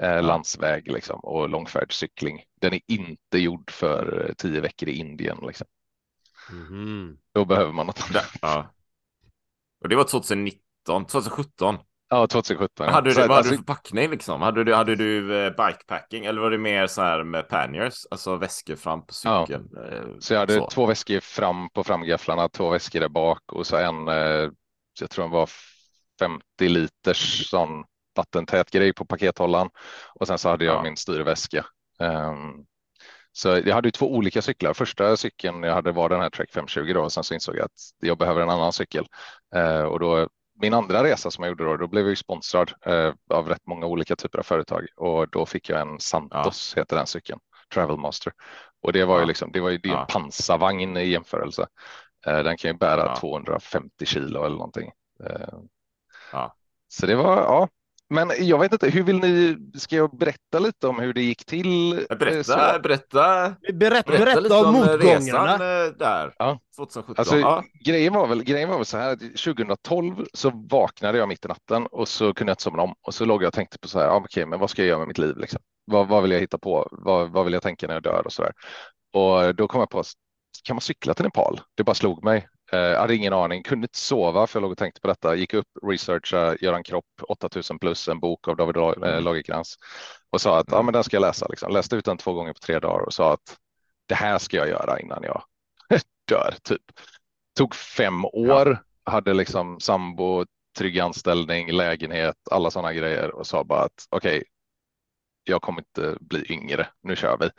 eh, 0.03 0.23
landsväg 0.23 0.93
liksom 0.93 1.21
och 1.21 1.49
långfärdscykling. 1.49 2.43
Den 2.61 2.75
är 2.75 2.81
inte 2.87 3.39
gjord 3.39 3.71
för 3.71 4.27
eh, 4.29 4.35
tio 4.35 4.61
veckor 4.61 4.89
i 4.89 4.93
Indien 4.93 5.39
liksom. 5.47 5.67
Mm. 6.51 7.17
Då 7.33 7.45
behöver 7.45 7.73
man 7.73 7.87
något 7.87 8.11
annat. 8.11 8.31
Ja. 8.43 8.71
Och 9.81 9.89
det 9.89 9.97
var 9.97 10.05
2019, 10.05 11.07
2017. 11.07 11.79
Ja, 12.15 12.27
2017. 12.27 12.89
Hade 12.89 13.11
du, 13.11 13.15
Så 13.15 13.21
vad 13.21 13.29
hade 13.29 13.37
alltså, 13.39 13.53
du 13.53 13.57
för 13.59 13.65
packning 13.65 14.11
liksom? 14.11 14.43
Hade 14.43 14.65
du, 14.65 14.75
hade 14.75 14.97
du 14.97 15.45
eh, 15.47 15.51
bikepacking 15.51 16.25
eller 16.25 16.41
var 16.41 16.51
det 16.51 16.59
mer 16.59 16.87
så 16.87 17.03
här 17.03 17.25
med 17.25 17.49
panniers? 17.49 18.07
Alltså 18.11 18.37
väskor 18.37 18.77
fram 18.77 19.01
på 19.07 19.13
Ja. 19.25 19.47
cykeln? 19.47 19.69
eh, 19.93 20.03
Så 20.19 20.33
jag 20.35 20.41
hade 20.41 20.55
så. 20.55 20.69
två 20.71 20.87
väskor 20.87 21.21
fram 21.21 21.71
på 21.71 21.85
framgafflarna, 21.85 22.49
två 22.49 22.71
väskor 22.71 23.01
där 23.01 23.09
bak 23.09 23.53
och 23.53 23.67
så 23.67 23.77
en, 23.77 24.09
eh, 24.09 24.51
jag 25.01 25.11
tror 25.11 25.23
den 25.25 25.31
var 25.31 25.51
50 26.21 26.69
liters 26.69 27.51
sån 27.51 27.85
vattentät 28.17 28.71
grej 28.71 28.93
på 28.95 29.05
pakethållaren. 29.07 29.69
Och 30.21 30.27
sen 30.27 30.39
så 30.39 30.49
hade 30.49 30.65
jag 30.65 30.75
Ja. 30.77 30.83
min 30.83 30.97
styrväska. 30.97 31.67
Ehm, 32.01 32.53
så 33.33 33.49
jag 33.49 33.75
hade 33.75 33.89
ju 33.89 33.93
två 33.93 34.15
olika 34.15 34.43
cyklar. 34.43 34.75
Första 34.75 35.17
cykeln 35.17 35.63
jag 35.63 35.75
hade 35.75 35.93
var 35.93 36.09
den 36.09 36.21
här 36.21 36.31
Trek 36.31 36.53
520 36.53 36.93
då 36.95 37.03
och 37.03 37.13
sen 37.13 37.25
så 37.25 37.35
insåg 37.35 37.57
jag 37.57 37.65
att 37.65 37.71
jag 38.01 38.19
behöver 38.19 38.41
en 38.43 38.51
annan 38.51 38.73
cykel. 38.73 39.07
Eh, 39.55 39.83
och 39.83 40.01
då 40.01 40.29
min 40.61 40.75
andra 40.75 41.05
resa 41.05 41.31
som 41.31 41.45
jag 41.45 41.49
gjorde 41.49 41.65
då, 41.65 41.77
då 41.77 41.87
blev 41.87 42.05
jag 42.05 42.11
ju 42.11 42.17
sponsrad 42.17 42.73
eh, 42.87 43.13
av 43.31 43.49
rätt 43.49 43.67
många 43.67 43.87
olika 43.87 44.17
typer 44.17 44.39
av 44.39 44.43
företag 44.43 44.87
och 44.97 45.29
då 45.29 45.47
fick 45.47 45.69
jag 45.69 45.81
en 45.81 46.01
Santos 46.01 46.75
heter 46.77 46.97
den 46.97 47.07
cykeln, 47.07 47.41
Travel 47.75 47.97
Master. 47.97 48.33
Och 48.83 48.93
det 48.93 49.05
var 49.05 49.17
ju 49.17 49.23
Ja. 49.23 49.27
liksom, 49.27 49.53
det 49.53 49.61
var 49.61 49.71
ju 49.71 49.79
det 49.79 49.89
är 49.89 49.93
en 49.93 49.99
Ja. 49.99 50.07
pansarvagn 50.11 50.97
i 50.97 51.05
jämförelse. 51.09 51.67
Eh, 52.27 52.39
den 52.39 52.57
kan 52.57 52.71
ju 52.71 52.77
bära 52.77 53.01
Ja. 53.07 53.17
250 53.17 54.07
kilo 54.07 54.45
eller 54.45 54.57
någonting. 54.57 54.91
Eh, 55.25 55.59
Ja. 56.33 56.55
så 56.89 57.07
det 57.07 57.15
var, 57.17 57.37
ja. 57.37 57.69
Men 58.11 58.31
jag 58.39 58.59
vet 58.59 58.73
inte, 58.73 58.89
hur 58.91 59.03
vill 59.03 59.19
ni, 59.21 59.57
ska 59.75 59.97
jag 59.97 60.17
berätta 60.17 60.59
lite 60.59 60.89
om 60.89 60.99
hur 60.99 61.13
det 61.15 61.23
gick 61.23 61.45
till? 61.45 61.93
eh, 61.93 62.17
Berätta, 62.19 62.45
så? 62.45 62.81
berätta, 62.81 63.55
Berätta, 63.73 63.73
berätta, 63.73 64.11
berätta 64.13 64.41
lite 64.41 64.55
om 64.55 64.67
om 64.67 64.73
motgångarna. 64.73 64.99
resan 65.17 65.51
eh, 65.51 65.93
där. 65.99 66.35
Ja. 66.39 66.61
2017. 66.77 67.15
Alltså, 67.19 67.37
ja. 67.39 67.65
grejen, 67.85 68.13
var 68.15 68.27
väl, 68.27 68.43
grejen 68.45 68.69
var 68.69 68.77
väl 68.77 68.87
så 68.87 68.97
här 68.99 69.13
att 69.13 69.21
2012 69.21 70.25
så 70.35 70.51
vaknade 70.71 71.19
jag 71.19 71.29
mitt 71.29 71.45
i 71.45 71.49
natten 71.49 71.87
och 71.87 72.09
så 72.09 72.35
kunde 72.35 72.51
jag 72.51 72.55
inte 72.55 72.63
somna 72.63 72.83
om 72.83 72.95
och 73.03 73.15
så 73.15 73.25
låg 73.25 73.43
jag 73.43 73.49
och 73.49 73.55
tänkte 73.55 73.79
på 73.79 73.89
så 73.89 73.99
här, 73.99 74.07
ja, 74.07 74.17
okej, 74.17 74.47
men 74.47 74.59
vad 74.61 74.71
ska 74.71 74.83
jag 74.83 74.89
göra 74.89 74.99
med 74.99 75.09
mitt 75.09 75.19
liv? 75.19 75.37
Liksom? 75.37 75.61
Vad, 75.85 76.09
vad 76.09 76.23
vill 76.23 76.31
jag 76.31 76.41
hitta 76.41 76.59
på? 76.59 76.89
Vad, 76.93 77.31
vad 77.31 77.45
vill 77.45 77.55
jag 77.55 77.63
tänka 77.63 77.87
när 77.87 77.95
jag 77.95 78.03
dör 78.03 78.23
och 78.27 78.33
så 78.33 78.43
där? 78.43 78.53
Och 79.13 79.55
då 79.55 79.69
kom 79.69 79.81
jag 79.81 79.91
på, 79.91 80.03
kan 80.65 80.77
man 80.77 80.81
cykla 80.81 81.15
till 81.15 81.25
Nepal? 81.25 81.61
Det 81.75 81.85
bara 81.85 81.95
slog 81.95 82.25
mig. 82.25 82.49
Eh, 82.73 82.79
Jag 82.79 83.01
hade 83.01 83.15
ingen 83.17 83.33
aning, 83.33 83.63
kunde 83.63 83.85
inte 83.85 83.99
sova 83.99 84.47
för 84.47 84.59
jag 84.59 84.63
låg 84.63 84.73
och 84.73 84.79
tänkte 84.79 85.01
på 85.01 85.09
detta. 85.09 85.35
Gick 85.35 85.55
upp, 85.55 85.69
researcha, 85.83 86.57
göra 86.61 86.77
en 86.77 86.83
kropp, 86.83 87.05
8000 87.29 87.79
plus, 87.79 88.09
en 88.09 88.21
bok 88.21 88.49
av 88.49 88.57
David 88.57 88.77
eh, 88.77 89.21
Lagercrantz 89.21 89.77
och 90.31 90.41
sa 90.41 90.59
att 90.59 90.67
ja, 90.71 90.83
men 90.83 90.93
den 90.95 91.05
ska 91.05 91.17
jag 91.17 91.21
läsa. 91.21 91.47
Liksom. 91.49 91.73
Läste 91.73 91.97
ut 91.97 92.05
den 92.05 92.19
två 92.19 92.33
gånger 92.33 92.53
på 92.53 92.59
tre 92.59 92.79
dagar 92.79 93.07
och 93.07 93.15
sa 93.15 93.33
att 93.33 93.57
det 94.07 94.15
här 94.15 94.39
ska 94.39 94.57
jag 94.57 94.69
göra 94.69 95.01
innan 95.01 95.23
jag 95.23 95.43
dör. 96.29 96.55
Typ. 96.63 96.83
Tog 97.57 97.75
fem 97.75 98.25
år, 98.25 98.83
hade 99.05 99.35
liksom 99.35 99.81
sambo, 99.81 100.45
trygg 100.79 101.01
anställning, 101.01 101.73
lägenhet, 101.73 102.37
alla 102.51 102.71
sådana 102.71 102.93
grejer 102.93 103.31
och 103.35 103.47
sa 103.47 103.65
bara 103.65 103.83
att 103.83 104.07
okej, 104.11 104.45
jag 105.45 105.63
kommer 105.63 105.81
inte 105.81 106.17
bli 106.21 106.53
yngre, 106.53 106.89
nu 107.03 107.17
kör 107.17 107.37
vi. 107.41 107.51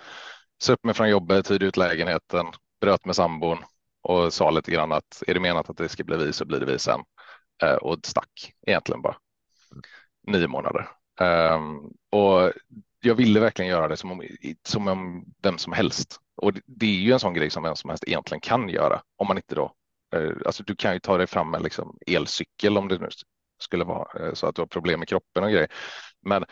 Så 0.58 0.74
upp 0.74 0.84
mig 0.84 0.94
från 0.94 1.10
jobbet, 1.10 1.52
hyrde 1.52 1.66
ut 1.66 1.78
lägenheten, 1.78 2.46
bröt 2.82 3.06
med 3.06 3.16
sambon 3.16 3.58
och 4.06 4.34
sa 4.34 4.52
lite 4.52 4.72
grann 4.72 4.92
att 4.92 5.24
är 5.28 5.34
det 5.34 5.40
menat 5.40 5.70
att 5.70 5.78
det 5.78 5.90
ska 5.90 6.04
bli 6.04 6.18
vi 6.18 6.34
så 6.34 6.46
blir 6.46 6.60
det 6.60 6.66
vi 6.66 6.80
sen. 6.80 7.00
Eh, 7.64 7.76
och 7.76 7.98
stack 8.04 8.54
egentligen 8.68 9.02
bara. 9.02 9.18
Nio 10.28 10.48
månader. 10.48 10.90
Ehm, 11.20 11.78
och 12.12 12.52
jag 13.02 13.16
ville 13.16 13.40
verkligen 13.40 13.72
göra 13.72 13.88
det 13.88 13.98
som 13.98 14.12
om, 14.12 14.22
som 14.68 14.88
om 14.88 15.26
vem 15.44 15.58
som 15.58 15.74
helst. 15.74 16.20
Och 16.36 16.54
det, 16.66 16.86
är 16.86 17.00
ju 17.00 17.12
en 17.12 17.20
sån 17.20 17.34
grej 17.34 17.50
som 17.50 17.64
vem 17.64 17.76
som 17.76 17.90
helst 17.90 18.04
egentligen 18.08 18.42
kan 18.42 18.70
göra. 18.70 19.02
Om 19.16 19.28
man 19.28 19.38
inte 19.38 19.56
då, 19.56 19.74
eh, 20.16 20.32
alltså 20.46 20.64
du 20.64 20.76
kan 20.76 20.94
ju 20.94 21.00
ta 21.00 21.18
dig 21.18 21.28
fram 21.28 21.52
med 21.52 21.64
liksom 21.64 21.98
elcykel 22.08 22.78
om 22.78 22.88
det 22.88 22.98
nu 22.98 23.10
skulle 23.60 23.84
vara 23.84 24.28
eh, 24.28 24.34
så 24.34 24.48
att 24.48 24.56
du 24.56 24.62
har 24.62 24.68
problem 24.68 25.00
med 25.00 25.08
kroppen 25.10 25.44
och 25.44 25.52
grejer. 25.52 25.70
Men 26.22 26.46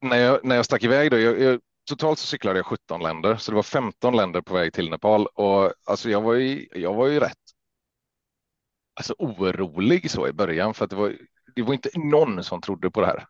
när 0.00 0.16
jag, 0.16 0.44
när 0.44 0.56
jag 0.56 0.64
stack 0.64 0.84
iväg 0.84 1.10
då, 1.10 1.18
jag, 1.18 1.40
jag, 1.40 1.60
totalt 1.88 2.18
så 2.18 2.26
cyklade 2.26 2.58
jag 2.58 2.66
17 2.66 3.02
länder, 3.02 3.36
så 3.36 3.50
det 3.50 3.56
var 3.56 3.62
15 3.62 4.16
länder 4.16 4.40
på 4.40 4.54
väg 4.54 4.72
till 4.72 4.90
Nepal 4.90 5.26
och 5.26 5.72
alltså 5.84 6.10
jag 6.10 6.20
var 6.20 6.34
ju, 6.34 6.66
jag 6.74 6.94
var 6.94 7.06
ju 7.06 7.20
rätt 7.20 7.36
alltså 9.00 9.14
orolig 9.18 10.10
så 10.10 10.28
i 10.28 10.32
början 10.32 10.74
för 10.74 10.84
att 10.84 10.90
det 10.90 10.96
var, 10.96 11.16
det 11.54 11.62
var 11.62 11.74
inte 11.74 11.90
någon 11.94 12.44
som 12.44 12.60
trodde 12.60 12.90
på 12.90 13.00
det 13.00 13.06
här. 13.06 13.26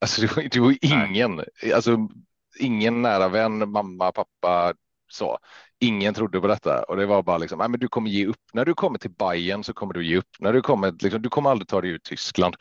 Alltså 0.00 0.20
det 0.20 0.36
var, 0.36 0.42
det 0.42 0.60
var 0.60 0.76
ingen, 0.80 1.44
alltså 1.74 2.08
ingen 2.58 3.02
nära 3.02 3.28
vän, 3.28 3.70
mamma, 3.70 4.12
pappa, 4.12 4.74
så. 5.08 5.38
Ingen 5.80 6.14
trodde 6.14 6.40
på 6.40 6.46
detta 6.46 6.82
och 6.82 6.96
det 6.96 7.06
var 7.06 7.22
bara 7.22 7.38
liksom, 7.38 7.58
nej 7.58 7.68
men 7.68 7.80
du 7.80 7.88
kommer 7.88 8.10
ge 8.10 8.26
upp. 8.26 8.40
När 8.52 8.64
du 8.64 8.74
kommer 8.74 8.98
till 8.98 9.10
Bayern 9.10 9.64
så 9.64 9.72
kommer 9.72 9.94
du 9.94 10.06
ge 10.06 10.16
upp. 10.16 10.28
När 10.38 10.52
du 10.52 10.62
kommer, 10.62 10.92
liksom, 11.02 11.22
du 11.22 11.28
kommer 11.28 11.50
aldrig 11.50 11.68
ta 11.68 11.80
dig 11.80 11.90
ut 11.90 12.04
Tyskland. 12.04 12.56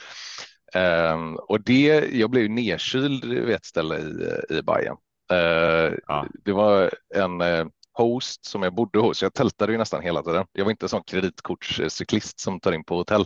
Ehm, 0.73 1.35
och 1.35 1.61
det, 1.61 2.09
jag 2.11 2.29
blev 2.29 2.43
ju 2.43 2.49
nedkyld 2.49 3.25
vid 3.25 3.49
ett 3.55 3.65
ställe 3.65 3.97
i, 3.97 4.57
i 4.57 4.61
Bayern. 4.61 4.97
Eh, 5.31 5.93
Ja. 6.07 6.25
Det 6.45 6.51
var 6.53 6.91
en 7.15 7.41
eh, 7.41 7.65
host 7.93 8.45
som 8.45 8.63
jag 8.63 8.73
bodde 8.73 8.99
hos. 8.99 9.21
Jag 9.21 9.33
tältade 9.33 9.71
ju 9.71 9.77
nästan 9.77 10.01
hela 10.01 10.23
tiden. 10.23 10.45
Jag 10.51 10.63
var 10.65 10.71
inte 10.71 10.85
en 10.85 10.89
sån 10.89 11.03
kreditkortscyklist 11.03 12.39
som 12.39 12.59
tar 12.59 12.71
in 12.71 12.83
på 12.83 12.95
hotell. 12.97 13.25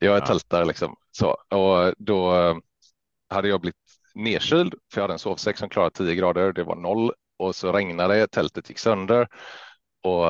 Jag 0.00 0.14
är 0.16 0.20
Ja. 0.20 0.26
tältare 0.26 0.64
liksom. 0.64 0.96
Så, 1.10 1.30
och 1.30 1.94
då 1.98 2.34
eh, 2.36 2.56
hade 3.30 3.48
jag 3.48 3.60
blivit 3.60 3.76
nedkyld 4.14 4.74
för 4.92 5.00
jag 5.00 5.02
hade 5.04 5.14
en 5.14 5.18
sovsäck 5.18 5.56
som 5.58 5.68
klarade 5.68 5.90
10 5.94 6.14
grader. 6.14 6.52
Det 6.52 6.64
var 6.64 6.76
noll 6.76 7.12
och 7.38 7.54
så 7.56 7.72
regnade 7.72 8.14
det, 8.14 8.26
tältet 8.26 8.68
gick 8.68 8.78
sönder 8.78 9.28
och 10.02 10.24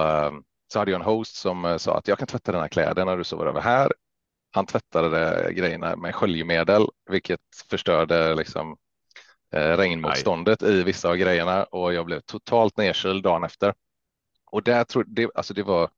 så 0.73 0.79
hade 0.79 0.91
jag 0.91 1.01
en 1.01 1.07
host 1.07 1.37
som 1.37 1.77
sa 1.79 1.99
att 1.99 2.09
jag 2.09 2.19
kan 2.19 2.27
tvätta 2.29 2.53
dina 2.53 2.69
kläder 2.69 3.05
när 3.05 3.17
du 3.17 3.25
sover 3.25 3.47
över 3.47 3.61
här. 3.61 3.93
Han 4.53 4.67
tvättade 4.67 5.53
grejerna 5.53 5.97
med 5.97 6.15
sköljmedel, 6.15 6.87
vilket 7.11 7.41
förstörde 7.71 8.35
liksom 8.35 8.77
eh, 9.53 9.77
regnmotståndet 9.77 10.63
i 10.63 10.83
vissa 10.83 11.09
av 11.09 11.17
grejerna 11.17 11.65
och 11.65 11.95
jag 11.95 12.07
blev 12.07 12.21
totalt 12.21 12.77
nedkyld 12.77 13.23
dagen 13.23 13.45
efter. 13.45 13.75
Och 14.51 14.63
där 14.63 14.85
tror 14.85 15.05
det, 15.09 15.29
alltså 15.35 15.55
det 15.55 15.63
var, 15.63 15.91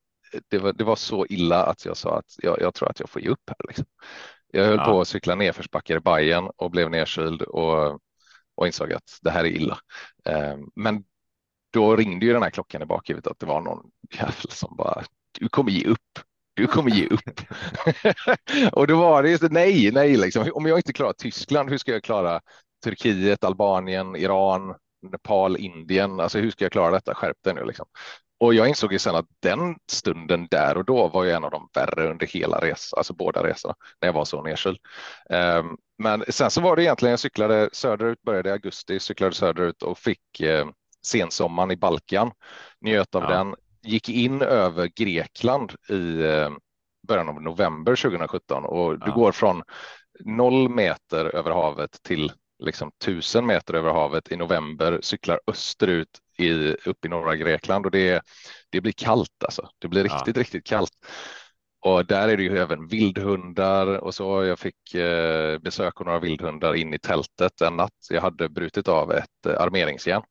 det 0.48 0.58
var, 0.58 0.72
det 0.72 0.84
var 0.84 0.96
så 0.96 1.26
illa 1.26 1.64
att 1.64 1.84
jag 1.84 1.96
sa 1.96 2.18
att 2.18 2.34
jag, 2.38 2.60
jag 2.60 2.74
tror 2.74 2.90
att 2.90 3.00
jag 3.00 3.10
får 3.10 3.22
ge 3.22 3.28
upp 3.28 3.42
här. 3.46 3.66
Liksom. 3.68 3.86
Jag 4.52 4.64
höll 4.64 4.76
Ja. 4.76 4.84
på 4.84 5.00
att 5.00 5.08
cykla 5.08 5.34
nedförsbackar 5.34 5.96
i 5.96 6.00
Bajen 6.00 6.50
och 6.56 6.70
blev 6.70 6.90
nedkyld 6.90 7.42
och, 7.42 8.00
och 8.54 8.66
insåg 8.66 8.92
att 8.92 9.18
det 9.22 9.30
här 9.30 9.44
är 9.44 9.48
illa. 9.48 9.78
Eh, 10.24 10.56
men 10.74 11.04
då 11.72 11.96
ringde 11.96 12.26
ju 12.26 12.32
den 12.32 12.42
här 12.42 12.50
klockan 12.50 12.82
i 12.82 12.86
bakhuvudet 12.86 13.30
att 13.30 13.38
det 13.38 13.46
var 13.46 13.60
någon 13.60 13.90
jävel 14.14 14.50
som 14.50 14.76
bara, 14.76 15.02
du 15.40 15.48
kommer 15.48 15.70
ge 15.70 15.86
upp. 15.86 16.18
Du 16.54 16.66
kommer 16.66 16.90
ge 16.90 17.06
upp. 17.06 17.40
och 18.72 18.86
då 18.86 18.96
var 19.00 19.22
det 19.22 19.30
just 19.30 19.42
nej, 19.50 19.90
nej, 19.92 20.16
liksom. 20.16 20.50
Om 20.54 20.66
jag 20.66 20.78
inte 20.78 20.92
klarar 20.92 21.12
Tyskland, 21.12 21.70
hur 21.70 21.78
ska 21.78 21.92
jag 21.92 22.02
klara 22.02 22.40
Turkiet, 22.84 23.44
Albanien, 23.44 24.16
Iran, 24.16 24.74
Nepal, 25.12 25.56
Indien? 25.56 26.20
Alltså 26.20 26.38
hur 26.38 26.50
ska 26.50 26.64
jag 26.64 26.72
klara 26.72 26.90
detta? 26.90 27.14
Skärp 27.14 27.36
dig 27.44 27.54
nu 27.54 27.64
liksom. 27.64 27.86
Och 28.40 28.54
jag 28.54 28.68
insåg 28.68 28.92
ju 28.92 28.98
sen 28.98 29.14
att 29.16 29.26
den 29.42 29.76
stunden 29.90 30.46
där 30.50 30.76
och 30.76 30.84
då 30.84 31.08
var 31.08 31.24
ju 31.24 31.30
en 31.30 31.44
av 31.44 31.50
de 31.50 31.68
värre 31.74 32.10
under 32.10 32.26
hela 32.26 32.58
resan, 32.58 32.96
alltså 32.98 33.14
båda 33.14 33.42
resorna, 33.46 33.74
när 34.00 34.08
jag 34.08 34.12
var 34.12 34.24
så 34.24 34.42
nedkyld. 34.42 34.78
Um, 35.30 35.76
men 35.98 36.24
sen 36.28 36.50
så 36.50 36.60
var 36.60 36.76
det 36.76 36.82
egentligen, 36.82 37.10
jag 37.10 37.20
cyklade 37.20 37.68
söderut, 37.72 38.22
började 38.22 38.48
i 38.48 38.52
augusti, 38.52 39.00
cyklade 39.00 39.34
söderut 39.34 39.82
och 39.82 39.98
fick 39.98 40.40
eh, 40.40 40.66
sensommaren 41.06 41.70
i 41.70 41.76
Balkan, 41.76 42.30
njöt 42.80 43.14
av 43.14 43.22
Ja. 43.22 43.28
den, 43.28 43.54
gick 43.82 44.08
in 44.08 44.42
över 44.42 44.86
Grekland 44.96 45.72
i 45.88 46.22
eh, 46.22 46.50
början 47.08 47.28
av 47.28 47.42
november 47.42 47.96
2017 47.96 48.64
och 48.64 48.98
du 48.98 49.06
Ja. 49.06 49.14
går 49.14 49.32
från 49.32 49.62
noll 50.24 50.68
meter 50.68 51.24
över 51.36 51.50
havet 51.50 52.02
till 52.02 52.32
liksom 52.62 52.90
tusen 53.04 53.46
meter 53.46 53.74
över 53.74 53.90
havet 53.90 54.32
i 54.32 54.36
november, 54.36 54.98
cyklar 55.02 55.40
österut 55.46 56.08
i, 56.38 56.52
upp 56.72 57.04
i 57.04 57.08
norra 57.08 57.36
Grekland 57.36 57.84
och 57.86 57.92
det, 57.92 58.22
det 58.70 58.80
blir 58.80 58.92
kallt 58.92 59.44
alltså. 59.44 59.68
Det 59.78 59.88
blir 59.88 60.06
Ja. 60.06 60.14
riktigt, 60.14 60.36
riktigt 60.36 60.66
kallt. 60.66 60.92
Och 61.84 62.06
där 62.06 62.28
är 62.28 62.36
det 62.36 62.42
ju 62.42 62.58
även 62.58 62.86
vildhundar 62.86 63.86
och 63.86 64.14
så. 64.14 64.44
Jag 64.44 64.58
fick 64.58 64.94
eh, 64.94 65.58
besök 65.58 66.00
av 66.00 66.06
några 66.06 66.18
vildhundar 66.18 66.74
in 66.74 66.94
i 66.94 66.98
tältet 66.98 67.60
en 67.60 67.76
natt. 67.76 68.06
Jag 68.10 68.20
hade 68.22 68.48
brutit 68.48 68.88
av 68.88 69.12
ett 69.12 69.46
eh, 69.46 69.60
armeringsjärn. 69.60 70.22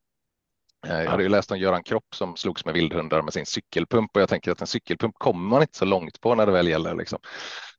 Eh, 0.88 1.04
Jag 1.04 1.12
hade 1.12 1.24
ju 1.24 1.30
läst 1.30 1.52
om 1.52 1.58
Göran 1.60 1.84
Kropp 1.84 2.16
som 2.16 2.36
slogs 2.36 2.66
med 2.66 2.74
vildhundar 2.74 3.22
med 3.22 3.34
sin 3.34 3.46
cykelpump 3.46 4.16
och 4.16 4.22
jag 4.22 4.30
tänker 4.30 4.52
att 4.52 4.62
en 4.62 4.68
cykelpump 4.68 5.16
kommer 5.18 5.50
man 5.50 5.62
inte 5.62 5.78
så 5.78 5.86
långt 5.86 6.22
på 6.22 6.36
när 6.36 6.46
det 6.46 6.52
väl 6.52 6.68
gäller. 6.68 6.96
Liksom. 6.96 7.20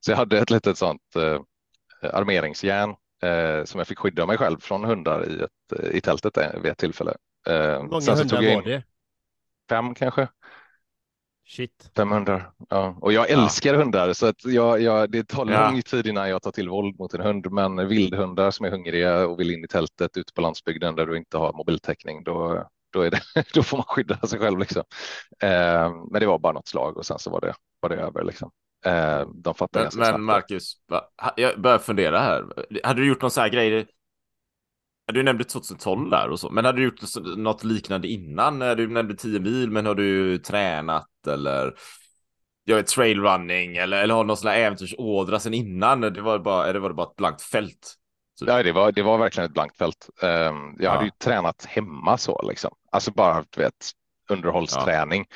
Så 0.01 0.11
jag 0.11 0.17
hade 0.17 0.39
ett 0.39 0.51
litet 0.51 0.79
sånt 0.79 1.17
eh, 1.17 1.41
armeringsjärn 2.15 2.95
eh, 3.23 3.65
som 3.65 3.79
jag 3.79 3.89
fick 3.89 3.99
skydda 3.99 4.27
mig 4.27 4.39
själv 4.39 4.59
från 4.61 4.85
hundar 4.85 5.29
i, 5.31 5.43
ett, 5.43 5.95
i 5.95 6.01
tältet 6.01 6.39
vid 6.63 6.73
ett 6.73 6.79
tillfälle. 6.79 7.15
Eh, 7.49 7.83
många 7.83 8.01
sen 8.01 8.19
hundar 8.19 8.37
var 8.55 8.63
det? 8.63 8.83
Fem 9.69 9.95
kanske. 9.95 10.29
Shit. 11.49 11.91
500. 11.97 12.43
Ja. 12.69 12.97
Och 13.01 13.13
jag 13.13 13.31
älskar 13.31 13.75
hundar 13.75 14.13
så 14.13 14.27
att 14.27 14.45
jag, 14.45 14.81
jag, 14.81 15.11
det 15.11 15.25
tar 15.29 15.47
Ja. 15.51 15.71
lång 15.71 15.83
tid 15.83 16.07
innan 16.07 16.29
jag 16.31 16.43
tar 16.43 16.51
till 16.53 16.69
våld 16.69 16.99
mot 16.99 17.15
en 17.15 17.21
hund. 17.21 17.53
Men 17.53 17.89
vildhundar 17.89 18.51
som 18.51 18.67
är 18.67 18.71
hungriga 18.71 19.27
och 19.27 19.41
vill 19.41 19.51
in 19.51 19.65
i 19.65 19.69
tältet 19.69 20.17
ute 20.17 20.33
på 20.33 20.41
landsbygden 20.41 20.95
där 20.97 21.07
du 21.07 21.17
inte 21.17 21.39
har 21.39 21.53
mobiltäckning, 21.53 22.25
då, 22.25 22.67
då, 22.93 23.01
är 23.03 23.11
det, 23.11 23.21
då 23.55 23.63
får 23.63 23.77
man 23.77 23.85
skydda 23.89 24.17
sig 24.27 24.39
själv. 24.39 24.59
Liksom. 24.59 24.83
Eh, 25.43 25.91
men 26.11 26.21
det 26.21 26.27
var 26.27 26.39
bara 26.39 26.53
något 26.53 26.69
slag 26.69 26.97
och 26.97 27.07
sen 27.07 27.19
så 27.19 27.31
var 27.31 27.41
det, 27.41 27.55
var 27.81 27.89
det 27.89 27.97
över. 27.97 28.25
Liksom. 28.25 28.51
Eh, 28.85 29.27
de 29.35 29.55
fattar 29.55 29.81
Men, 29.81 29.85
ganska 29.85 29.99
men 30.01 30.07
snabbt. 30.09 30.23
Marcus, 30.23 30.73
va- 30.89 31.09
ha- 31.23 31.35
jag 31.37 31.61
börjar 31.61 31.79
fundera 31.79 32.19
här. 32.21 32.45
Hade 32.85 33.01
du 33.01 33.09
gjort 33.09 33.23
någon 33.23 33.31
sån 33.31 33.43
här 33.43 33.49
grej? 33.51 33.87
Du 35.13 35.23
nämnde 35.23 35.45
2012 35.45 36.11
där 36.11 36.29
och 36.31 36.41
så, 36.41 36.51
men 36.51 36.65
hade 36.65 36.79
du 36.79 36.85
gjort 36.85 37.01
något 37.37 37.65
liknande 37.65 38.09
innan? 38.09 38.59
Du 38.59 38.89
nämnde 38.89 39.15
10 39.17 39.41
mil, 39.41 39.71
men 39.71 39.87
har 39.87 39.95
du 39.95 40.39
tränat 40.39 41.09
eller 41.29 41.75
jag 42.65 42.77
vet 42.77 42.87
trailrunning 42.87 43.77
eller, 43.77 44.03
eller 44.03 44.15
har 44.15 44.25
någon 44.25 44.37
sån 44.37 44.51
här 44.51 44.59
äventyrsådra 44.59 45.41
sen 45.41 45.55
innan? 45.55 46.01
Det 46.01 46.21
var 46.21 46.39
bara, 46.39 46.67
eller 46.67 46.81
var 46.81 46.89
det 46.89 46.95
bara 46.95 47.07
ett 47.11 47.17
blankt 47.17 47.43
fält? 47.43 47.95
Typ. 48.41 48.49
Ja, 48.49 48.63
det 48.63 48.73
var, 48.73 48.93
det 48.93 49.03
var 49.03 49.19
verkligen 49.19 49.47
ett 49.47 49.55
blankt 49.55 49.79
fält. 49.79 50.09
Eh, 50.23 50.29
jag 50.29 50.55
Ja. 50.79 50.91
hade 50.91 51.05
ju 51.05 51.11
tränat 51.25 51.65
hemma 51.65 52.19
så 52.19 52.43
liksom. 52.49 52.71
Alltså 52.93 53.11
bara, 53.11 53.45
du 53.51 53.63
vet, 53.63 53.91
underhållsträning. 54.29 55.21
Eh, 55.21 55.27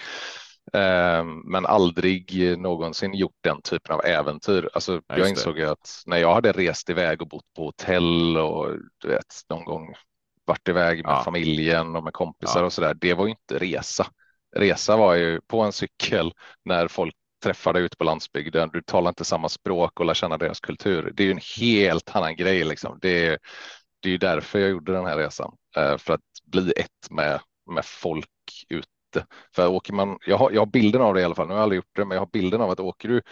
men 1.44 1.66
aldrig 1.66 2.58
någonsin 2.58 3.14
gjort 3.14 3.36
den 3.40 3.62
typen 3.62 3.94
av 3.94 4.04
äventyr. 4.04 4.68
Alltså, 4.74 4.92
Ja, 4.92 5.00
jag 5.16 5.26
det. 5.26 5.30
insåg 5.30 5.58
ju 5.58 5.66
att 5.66 6.02
när 6.06 6.16
jag 6.16 6.34
hade 6.34 6.52
rest 6.52 6.90
iväg 6.90 7.22
och 7.22 7.28
bott 7.28 7.44
på 7.56 7.64
hotell 7.64 8.36
och 8.36 8.68
du 8.98 9.08
vet, 9.08 9.34
någon 9.50 9.64
gång 9.64 9.94
varit 10.44 10.68
iväg 10.68 11.04
med 11.04 11.12
Ja. 11.12 11.22
familjen 11.24 11.96
och 11.96 12.04
med 12.04 12.12
kompisar 12.12 12.60
Ja. 12.60 12.66
och 12.66 12.72
så 12.72 12.80
där. 12.80 12.94
Det 12.94 13.14
var 13.14 13.24
ju 13.24 13.30
inte 13.30 13.58
resa. 13.58 14.06
Resa 14.56 14.96
var 14.96 15.14
ju 15.14 15.40
på 15.40 15.60
en 15.60 15.72
cykel 15.72 16.32
när 16.64 16.88
folk 16.88 17.14
träffade 17.42 17.80
ut 17.80 17.98
på 17.98 18.04
landsbygden. 18.04 18.70
Du 18.72 18.82
talar 18.82 19.08
inte 19.08 19.24
samma 19.24 19.48
språk 19.48 20.00
och 20.00 20.06
lär 20.06 20.14
känna 20.14 20.38
deras 20.38 20.60
kultur. 20.60 21.12
Det 21.14 21.22
är 21.22 21.24
ju 21.24 21.30
en 21.32 21.40
helt 21.60 22.16
annan 22.16 22.36
grej 22.36 22.64
liksom. 22.64 22.98
Det 23.02 23.26
är, 23.26 23.38
det 24.00 24.08
är 24.08 24.12
ju 24.12 24.18
därför 24.18 24.58
jag 24.58 24.70
gjorde 24.70 24.92
den 24.92 25.06
här 25.06 25.16
resan. 25.16 25.54
Eh, 25.76 25.96
för 25.96 26.14
att 26.14 26.20
bli 26.44 26.72
ett 26.76 27.10
med, 27.10 27.40
med 27.74 27.84
folk 27.84 28.26
ute. 29.16 29.26
För 29.54 29.68
åker 29.68 29.92
man, 29.92 30.18
jag 30.26 30.36
har, 30.38 30.50
jag 30.50 30.60
har 30.60 30.66
bilden 30.66 31.02
av 31.02 31.14
det 31.14 31.20
i 31.20 31.24
alla 31.24 31.34
fall, 31.34 31.46
nu 31.46 31.52
har 31.52 31.58
jag 31.58 31.62
aldrig 31.62 31.76
gjort 31.76 31.96
det, 31.96 32.04
men 32.04 32.14
jag 32.14 32.22
har 32.22 32.28
bilden 32.32 32.60
av 32.60 32.70
att 32.70 32.80
åker 32.80 33.08
du 33.08 33.22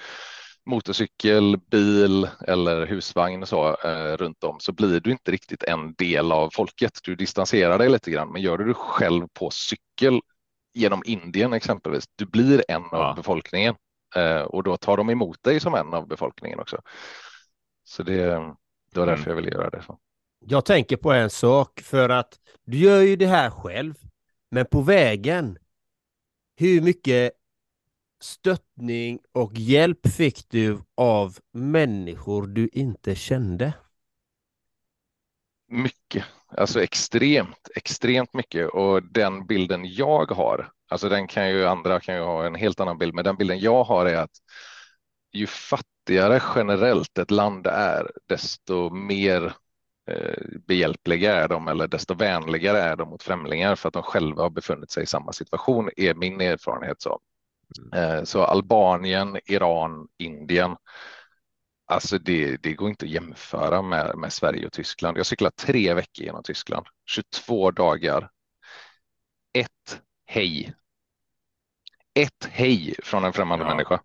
motorcykel, 0.66 1.56
bil 1.70 2.28
eller 2.48 2.86
husvagn 2.86 3.42
och 3.42 3.48
så 3.48 3.76
eh, 3.84 4.16
runt 4.16 4.44
om 4.44 4.60
så 4.60 4.72
blir 4.72 5.00
du 5.00 5.10
inte 5.10 5.30
riktigt 5.30 5.62
en 5.62 5.94
del 5.94 6.32
av 6.32 6.50
folket. 6.52 6.98
Du 7.04 7.14
distanserar 7.16 7.78
dig 7.78 7.88
lite 7.88 8.10
grann, 8.10 8.32
men 8.32 8.42
gör 8.42 8.58
du 8.58 8.64
det 8.64 8.74
själv 8.74 9.26
på 9.32 9.50
cykel 9.50 10.20
genom 10.74 11.02
Indien 11.06 11.52
exempelvis, 11.52 12.04
du 12.16 12.26
blir 12.26 12.64
en 12.68 12.82
Ja. 12.92 13.08
av 13.10 13.16
befolkningen 13.16 13.74
eh, 14.16 14.40
och 14.40 14.62
då 14.62 14.76
tar 14.76 14.96
de 14.96 15.10
emot 15.10 15.42
dig 15.42 15.60
som 15.60 15.74
en 15.74 15.94
av 15.94 16.08
befolkningen 16.08 16.60
också. 16.60 16.78
Så 17.84 18.02
det, 18.02 18.16
det 18.92 19.00
var 19.00 19.06
därför 19.06 19.22
Mm. 19.24 19.28
jag 19.28 19.36
ville 19.36 19.50
göra 19.50 19.70
det. 19.70 19.82
Så. 19.86 19.98
Jag 20.46 20.64
tänker 20.64 20.96
på 20.96 21.12
en 21.12 21.30
sak 21.30 21.80
för 21.80 22.08
att 22.08 22.38
du 22.64 22.78
gör 22.78 23.00
ju 23.00 23.16
det 23.16 23.26
här 23.26 23.50
själv. 23.50 23.94
Men 24.50 24.66
på 24.66 24.80
vägen, 24.80 25.58
hur 26.56 26.82
mycket 26.82 27.32
stöttning 28.20 29.18
och 29.32 29.52
hjälp 29.54 30.08
fick 30.08 30.49
du 30.49 30.78
av 30.94 31.38
människor 31.52 32.46
du 32.46 32.68
inte 32.73 33.14
kände? 33.14 33.73
Mycket, 35.68 36.25
alltså 36.49 36.82
extremt, 36.82 37.68
extremt 37.76 38.34
mycket. 38.34 38.68
Och 38.68 39.02
den 39.02 39.46
bilden 39.46 39.84
jag 39.84 40.30
har, 40.30 40.70
alltså 40.88 41.08
den 41.08 41.26
kan 41.26 41.49
ju 41.50 41.66
andra 41.66 42.00
kan 42.00 42.14
ju 42.14 42.20
ha 42.20 42.46
en 42.46 42.54
helt 42.54 42.80
annan 42.80 42.99
bild, 42.99 43.14
men 43.14 43.25
den 43.25 43.37
bilden 43.37 43.58
jag 43.61 43.84
har 43.84 44.06
är 44.06 44.16
att 44.16 44.30
ju 45.32 45.46
fattigare 45.46 46.42
generellt 46.54 47.18
ett 47.18 47.30
land 47.30 47.66
är, 47.66 48.11
desto 48.28 48.90
mer 48.90 49.54
behjälpliga 50.66 51.34
är 51.34 51.49
de 51.49 51.68
eller 51.68 51.88
desto 51.88 52.14
vänligare 52.14 52.80
är 52.80 52.96
de 52.96 53.08
mot 53.08 53.23
främlingar 53.23 53.75
för 53.75 53.88
att 53.88 53.94
de 53.94 54.02
själva 54.02 54.42
har 54.42 54.50
befunnit 54.50 54.90
sig 54.90 55.02
i 55.02 55.06
samma 55.06 55.32
situation, 55.32 55.90
är 55.96 56.14
min 56.14 56.40
erfarenhet. 56.40 57.02
Så, 57.02 57.20
eh, 57.94 58.25
så 58.25 58.42
Albanien, 58.42 59.38
Iran, 59.44 60.08
Indien, 60.18 60.76
Alltså 61.87 62.18
det, 62.18 62.56
det 62.56 62.73
går 62.73 62.88
inte 62.88 63.04
att 63.04 63.11
jämföra 63.11 63.82
med, 63.82 64.18
med 64.18 64.32
Sverige 64.32 64.66
och 64.66 64.73
Tyskland. 64.73 65.18
Jag 65.18 65.26
cyklar 65.26 65.50
tre 65.50 65.94
veckor 65.94 66.25
genom 66.25 66.42
Tyskland, 66.42 66.87
22 67.06 67.70
dagar. 67.70 68.30
Ett 69.52 70.02
hej. 70.26 70.75
Ett 72.14 72.49
hej 72.50 72.94
från 73.02 73.25
en 73.25 73.32
främmande 73.32 73.64
Ja. 73.64 73.68
människa. 73.68 74.00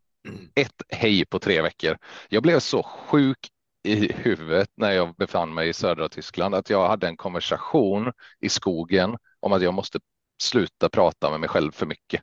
Ett 0.55 0.81
hej 0.89 1.25
på 1.25 1.39
tre 1.39 1.61
veckor. 1.61 1.97
Jag 2.29 2.43
blev 2.43 2.59
så 2.59 2.83
sjuk 2.83 3.49
i 3.83 4.13
huvudet 4.13 4.69
när 4.75 4.91
jag 4.91 5.15
befann 5.15 5.53
mig 5.53 5.69
i 5.69 5.73
södra 5.73 6.09
Tyskland 6.09 6.55
att 6.55 6.69
jag 6.69 6.87
hade 6.87 7.07
en 7.07 7.17
konversation 7.17 8.11
i 8.39 8.49
skogen 8.49 9.17
om 9.39 9.53
att 9.53 9.61
jag 9.61 9.73
måste 9.73 9.99
sluta 10.41 10.89
prata 10.89 11.31
med 11.31 11.39
mig 11.39 11.49
själv 11.49 11.71
för 11.71 11.85
mycket. 11.85 12.21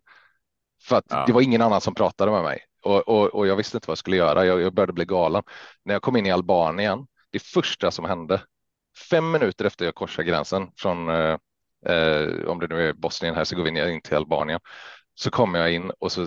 För 0.83 0.97
att 0.97 1.05
Ja. 1.09 1.25
det 1.27 1.33
var 1.33 1.41
ingen 1.41 1.63
annan 1.63 1.81
som 1.81 1.95
pratade 1.95 2.33
med 2.33 2.43
mig 2.43 2.61
och, 2.83 3.09
och, 3.09 3.35
och 3.35 3.47
jag 3.47 3.57
visste 3.57 3.77
inte 3.77 3.87
vad 3.89 3.93
jag 3.93 3.99
skulle 3.99 4.17
göra. 4.17 4.47
Jag, 4.47 4.61
jag 4.61 4.75
började 4.75 4.93
bli 4.93 5.05
galen. 5.05 5.43
När 5.85 5.95
jag 5.95 6.03
kom 6.03 6.17
in 6.17 6.27
i 6.27 6.31
Albanien, 6.31 7.07
det 7.31 7.39
första 7.43 7.91
som 7.91 8.05
hände, 8.05 8.43
fem 9.11 9.31
minuter 9.31 9.65
efter 9.65 9.85
jag 9.85 9.95
korsade 9.95 10.29
gränsen 10.29 10.71
från, 10.77 11.09
eh, 11.09 11.39
eh, 11.87 12.47
om 12.47 12.59
det 12.61 12.67
nu 12.69 12.89
är 12.89 12.93
Bosnien-Hercegovina 12.93 13.91
in 13.91 14.01
till 14.01 14.17
Albanien, 14.17 14.61
så 15.15 15.31
kommer 15.31 15.59
jag 15.59 15.73
in 15.73 15.91
och 15.99 16.13
så 16.13 16.27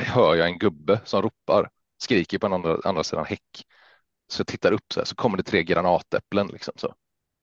hör 0.00 0.34
jag 0.34 0.46
en 0.48 0.58
gubbe 0.58 1.00
som 1.04 1.22
ropar, 1.22 1.70
skriker 1.98 2.38
på 2.38 2.46
den 2.46 2.54
andra, 2.54 2.78
andra 2.84 3.04
sidan 3.04 3.24
häck. 3.24 3.64
Så 4.28 4.40
jag 4.40 4.46
tittar 4.46 4.72
upp 4.72 4.92
så 4.94 5.00
här, 5.00 5.04
så 5.04 5.14
kommer 5.14 5.36
det 5.36 5.42
tre 5.42 5.62
granatäpplen 5.62 6.46
liksom 6.46 6.74
så. 6.76 6.94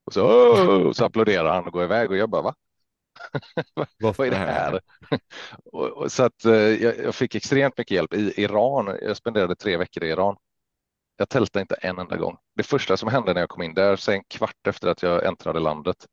Och 0.06 0.14
så, 0.14 0.24
"Åh!" 0.26 0.92
så 0.92 1.06
applåderar 1.06 1.54
han 1.54 1.66
och 1.66 1.74
går 1.74 1.84
iväg 1.84 2.12
och 2.12 2.18
jag 2.18 2.30
bara, 2.30 2.42
va? 2.42 2.56
Vad 4.00 4.20
är 4.28 4.32
det 4.32 4.38
här? 4.38 4.80
och, 5.74 5.88
och, 5.90 6.12
så 6.12 6.24
att 6.24 6.46
eh, 6.46 6.54
jag, 6.54 6.98
jag 6.98 7.16
fick 7.16 7.36
extremt 7.36 7.78
mycket 7.78 7.96
hjälp 7.96 8.14
i 8.14 8.34
Iran. 8.42 8.98
Jag 9.02 9.18
spenderade 9.18 9.56
tre 9.56 9.78
veckor 9.78 10.04
i 10.04 10.10
Iran. 10.10 10.36
Jag 11.18 11.30
tältade 11.30 11.62
inte 11.62 11.76
en 11.76 12.00
enda 12.00 12.18
gång. 12.18 12.38
Det 12.56 12.64
första 12.64 12.98
som 12.98 13.10
hände 13.10 13.34
när 13.34 13.42
jag 13.42 13.50
kom 13.50 13.64
in 13.64 13.74
där, 13.74 13.96
sen 13.96 14.24
kvart 14.28 14.68
efter 14.68 14.88
att 14.88 15.04
jag 15.04 15.26
äntrade 15.26 15.60
landet, 15.60 16.06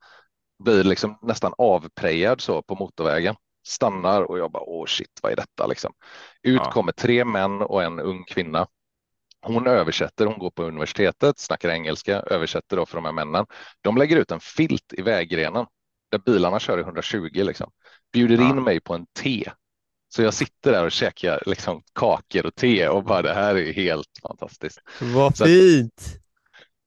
blir 0.64 0.84
liksom 0.84 1.18
nästan 1.22 1.54
avprejad 1.58 2.40
så 2.40 2.62
på 2.62 2.74
motorvägen. 2.74 3.34
Stannar 3.66 4.22
och 4.22 4.38
jag 4.38 4.50
bara, 4.52 4.62
åh 4.62 4.86
shit, 4.86 5.20
vad 5.22 5.32
är 5.32 5.36
detta 5.36 5.66
liksom? 5.66 5.92
Ut 6.42 6.60
Ja. 6.64 6.70
kommer 6.70 6.92
tre 6.92 7.24
män 7.24 7.62
och 7.62 7.82
en 7.82 8.00
ung 8.00 8.24
kvinna. 8.24 8.66
Hon 9.42 9.66
översätter, 9.66 10.26
hon 10.26 10.38
går 10.38 10.50
på 10.50 10.62
universitetet, 10.64 11.38
snackar 11.38 11.68
engelska, 11.68 12.20
översätter 12.20 12.76
då 12.76 12.86
för 12.86 12.96
de 12.96 13.04
här 13.04 13.12
männen. 13.12 13.46
De 13.80 13.96
lägger 13.96 14.16
ut 14.16 14.30
en 14.30 14.40
filt 14.40 14.92
i 14.92 15.02
vägrenen 15.02 15.66
där 16.10 16.18
bilarna 16.18 16.60
kör 16.60 16.78
i 16.78 16.82
120 16.82 17.28
liksom. 17.32 17.70
Bjuder 18.12 18.36
Ja. 18.36 18.50
in 18.50 18.62
mig 18.62 18.80
på 18.80 18.94
en 18.94 19.06
te. 19.22 19.44
Så 20.08 20.22
jag 20.22 20.34
sitter 20.34 20.72
där 20.72 20.84
och 20.84 20.92
käkar 20.92 21.42
liksom 21.46 21.82
kakor 21.94 22.46
och 22.46 22.54
te 22.54 22.88
och 22.88 23.04
bara 23.04 23.22
det 23.22 23.34
här 23.34 23.54
är 23.54 23.72
helt 23.72 24.06
fantastiskt. 24.22 24.78
Vad 25.00 25.36
Så 25.36 25.44
att- 25.44 25.50
fint! 25.50 26.02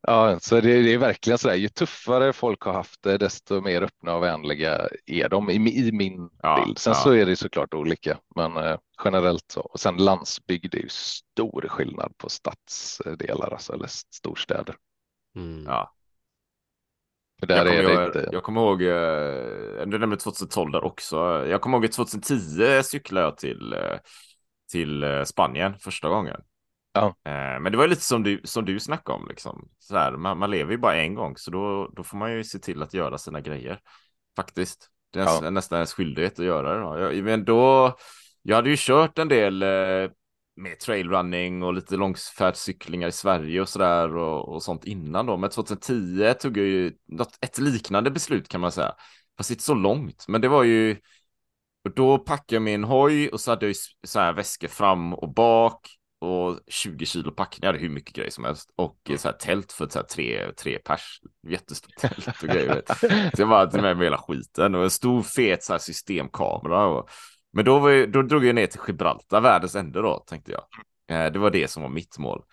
Ja, 0.08 0.40
så 0.40 0.56
det, 0.56 0.82
det 0.82 0.94
är 0.94 0.98
verkligen 0.98 1.38
så 1.38 1.48
där. 1.48 1.56
Ju 1.56 1.70
tuffare 1.70 2.34
folk 2.34 2.62
har 2.62 2.74
haft 2.74 3.04
det, 3.04 3.18
desto 3.18 3.62
mer 3.62 3.82
öppna 3.82 4.16
och 4.16 4.24
vänliga 4.24 4.88
är 5.06 5.30
de 5.30 5.50
i, 5.50 5.56
i 5.56 5.92
min 5.92 6.30
Ja, 6.42 6.64
bild. 6.66 6.78
Sen 6.78 6.94
ja. 6.94 7.00
så 7.00 7.12
är 7.12 7.26
det 7.26 7.36
såklart 7.36 7.74
olika, 7.74 8.18
men 8.36 8.58
eh, 8.58 8.78
generellt 9.06 9.52
så. 9.52 9.62
Och 9.62 9.80
sen 9.80 9.98
landsbygd 9.98 10.76
är 10.76 10.80
ju 10.80 10.90
stor 10.90 11.66
skillnad 11.70 12.18
på 12.18 12.30
stadsdelar, 12.30 13.52
alltså, 13.52 13.74
eller 13.74 13.88
storstäder. 13.90 14.76
Mm. 15.36 15.64
Ja. 15.68 15.92
För 17.40 17.48
där 17.48 17.66
jag, 17.66 17.76
är 17.76 17.84
kommer, 17.84 17.96
det 17.96 18.02
jag, 18.02 18.08
inte. 18.08 18.30
jag 18.32 18.44
kommer 18.44 18.62
ihåg, 18.62 18.80
du 19.90 20.00
nämnde 20.00 20.18
2012 20.18 20.72
där 20.72 20.84
också. 20.84 21.46
Jag 21.48 21.62
kommer 21.62 21.78
ihåg 21.78 21.86
att 21.86 21.92
2010 21.92 22.84
cyklade 22.84 23.26
jag 23.26 23.38
till, 23.38 23.74
eh, 23.74 23.98
till 24.72 25.04
eh, 25.04 25.24
Spanien 25.24 25.74
första 25.80 26.10
gången. 26.10 26.42
Ja. 26.96 27.08
Eh, 27.08 27.60
Men 27.60 27.72
det 27.72 27.78
var 27.78 27.88
lite 27.88 28.02
som 28.02 28.24
du, 28.24 28.42
som 28.44 28.66
du 28.66 28.80
snackade 28.80 29.18
om, 29.18 29.28
liksom. 29.28 29.70
Så 29.80 29.98
här, 29.98 30.12
man, 30.12 30.38
man 30.38 30.52
lever 30.52 30.72
ju 30.72 30.78
bara 30.78 30.96
en 30.96 31.16
gång, 31.16 31.38
så 31.38 31.52
då, 31.52 31.88
då 31.96 32.04
får 32.04 32.18
man 32.18 32.34
ju 32.34 32.44
se 32.44 32.60
till 32.60 32.82
att 32.84 32.94
göra 32.94 33.18
sina 33.18 33.42
grejer. 33.42 33.80
Faktiskt. 34.36 34.90
Det 35.14 35.20
är 35.20 35.24
Ja. 35.44 35.50
nästan, 35.50 35.76
ens 35.78 35.94
skyldighet 35.94 36.40
att 36.40 36.46
göra 36.46 36.74
det. 36.74 36.80
Då. 36.82 37.14
Jag, 37.16 37.24
men 37.24 37.46
då, 37.46 37.96
jag 38.42 38.56
hade 38.56 38.70
ju 38.70 38.76
kört 38.80 39.20
en 39.20 39.28
del 39.28 39.64
eh, 39.64 40.10
med 40.56 40.80
trailrunning 40.80 41.64
och 41.64 41.74
lite 41.74 41.96
långfärdscyklingar 41.98 43.08
i 43.08 43.12
Sverige 43.12 43.62
och 43.62 43.70
sådär 43.70 44.16
och, 44.18 44.50
och 44.54 44.64
sånt 44.64 44.86
innan 44.86 45.26
då. 45.26 45.38
Men 45.38 45.50
2010 45.50 46.34
tog 46.40 46.58
jag 46.58 46.66
ju 46.66 46.94
något, 47.08 47.38
ett 47.42 47.58
liknande 47.58 48.12
beslut 48.12 48.48
kan 48.50 48.62
man 48.62 48.72
säga. 48.72 48.96
Fast 49.38 49.52
inte 49.52 49.64
så 49.64 49.74
långt, 49.74 50.26
men 50.28 50.42
det 50.42 50.48
var 50.48 50.64
ju 50.64 50.98
och 51.84 51.92
då 51.96 52.18
packade 52.18 52.56
jag 52.56 52.62
min 52.62 52.84
hoj 52.84 53.30
och 53.30 53.40
så 53.42 53.52
hade 53.52 53.66
jag 53.66 53.70
ju 53.70 53.80
så 54.08 54.20
här 54.20 54.34
väskor 54.34 54.68
fram 54.68 55.14
och 55.14 55.34
bak 55.34 55.88
och 56.26 56.60
20 56.68 57.06
kilo 57.06 57.32
packning. 57.32 57.60
Jag 57.62 57.68
hade 57.68 57.80
hur 57.80 57.90
mycket 57.90 58.16
grejer 58.16 58.30
som 58.32 58.44
helst 58.44 58.70
och 58.76 59.12
så 59.18 59.28
här 59.28 59.36
tält 59.36 59.72
för 59.72 59.88
så 59.88 60.00
här 60.00 60.06
tre, 60.06 60.52
tre 60.52 60.80
pers. 60.80 61.22
Jättestort 61.48 61.96
tält 61.98 62.44
och 62.44 62.50
grejer. 62.50 62.84
Så 63.36 63.42
jag 63.42 63.50
bara 63.50 63.60
hade 63.60 63.82
med 63.82 63.98
mig 63.98 64.06
hela 64.06 64.18
skiten 64.18 64.76
och 64.76 64.84
en 64.84 64.90
stor 64.90 65.22
fet 65.22 65.64
så 65.64 65.74
här 65.74 65.80
systemkamera. 65.80 66.86
Och... 66.86 67.10
Men 67.54 67.66
då, 67.66 67.80
var 67.80 67.90
ju, 67.90 68.06
då 68.06 68.22
drog 68.22 68.46
jag 68.46 68.56
ner 68.56 68.68
till 68.68 68.82
Gibraltar, 68.88 69.42
världens 69.42 69.76
ände 69.76 70.02
då, 70.02 70.20
tänkte 70.20 70.52
jag. 70.52 70.64
Eh, 71.08 71.32
det 71.32 71.40
var 71.40 71.52
det 71.52 71.68
som 71.68 71.84
var 71.84 71.90
mitt 71.90 72.18
mål. 72.18 72.44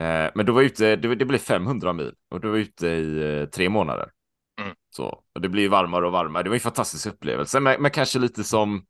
Eh, 0.00 0.30
men 0.34 0.46
då 0.46 0.52
var 0.52 0.60
jag 0.60 0.66
ute, 0.66 0.96
det, 0.96 1.14
det 1.14 1.24
blev 1.24 1.38
500 1.38 1.92
mil 1.92 2.14
och 2.30 2.40
då 2.40 2.48
var 2.48 2.56
jag 2.56 2.62
ute 2.62 2.88
i 2.88 3.38
eh, 3.40 3.46
tre 3.46 3.68
månader. 3.68 4.10
Mm. 4.60 4.74
Så, 4.90 5.22
och 5.34 5.40
det 5.40 5.48
blir 5.48 5.68
varmare 5.68 6.06
och 6.06 6.12
varmare. 6.12 6.42
Det 6.42 6.50
var 6.50 6.56
en 6.56 6.60
fantastisk 6.60 7.06
upplevelse, 7.06 7.60
men, 7.60 7.82
men 7.82 7.90
kanske 7.90 8.18
lite 8.18 8.44
som 8.44 8.86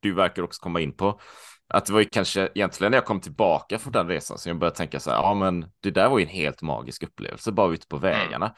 du 0.00 0.12
verkar 0.12 0.42
också 0.42 0.62
komma 0.62 0.80
in 0.80 0.92
på. 0.92 1.20
Att 1.72 1.86
det 1.86 1.92
var 1.92 2.00
ju 2.00 2.06
kanske 2.12 2.48
egentligen 2.54 2.90
när 2.90 2.98
jag 2.98 3.04
kom 3.04 3.20
tillbaka 3.20 3.78
från 3.78 3.92
den 3.92 4.08
resan 4.08 4.38
som 4.38 4.50
jag 4.50 4.58
började 4.58 4.76
tänka 4.76 5.00
så 5.00 5.10
här, 5.10 5.16
ja 5.16 5.34
men 5.34 5.66
det 5.82 5.90
där 5.90 6.08
var 6.08 6.18
ju 6.18 6.24
en 6.24 6.30
helt 6.30 6.62
magisk 6.62 7.02
upplevelse, 7.02 7.52
bara 7.52 7.72
ute 7.74 7.86
på 7.86 7.96
Mm. 7.96 8.10
vägarna 8.10 8.54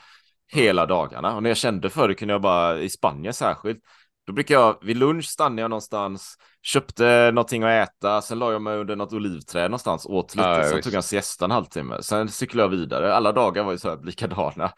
hela 0.52 0.86
dagarna. 0.86 1.36
Och 1.36 1.42
när 1.42 1.50
jag 1.50 1.56
kände 1.56 1.90
för 1.90 2.08
det 2.08 2.14
kunde 2.14 2.34
jag 2.34 2.40
bara, 2.42 2.78
i 2.78 2.88
Spanien 2.90 3.34
särskilt, 3.34 3.78
då 4.26 4.32
brukar 4.32 4.54
jag, 4.54 4.78
vid 4.82 4.96
lunch 4.96 5.24
stannade 5.24 5.62
jag 5.62 5.70
någonstans, 5.70 6.34
köpte 6.62 7.30
någonting 7.34 7.62
att 7.62 7.88
äta, 7.88 8.22
sen 8.22 8.38
la 8.38 8.52
jag 8.52 8.62
mig 8.62 8.76
under 8.78 8.96
något 8.96 9.12
olivträd 9.12 9.70
någonstans, 9.70 10.06
åt 10.06 10.34
lite, 10.36 10.48
Ja, 10.48 10.64
sen 10.64 10.82
tog 10.82 10.92
jag 10.92 10.96
en 10.96 11.02
siesta 11.02 11.44
en 11.44 11.50
halvtimme, 11.50 12.02
sen 12.02 12.28
cyklade 12.28 12.62
jag 12.64 12.80
vidare. 12.80 13.14
Alla 13.14 13.32
dagar 13.32 13.64
var 13.64 13.72
ju 13.72 13.78
så 13.78 13.88
här 13.88 13.98
likadana. 14.04 14.72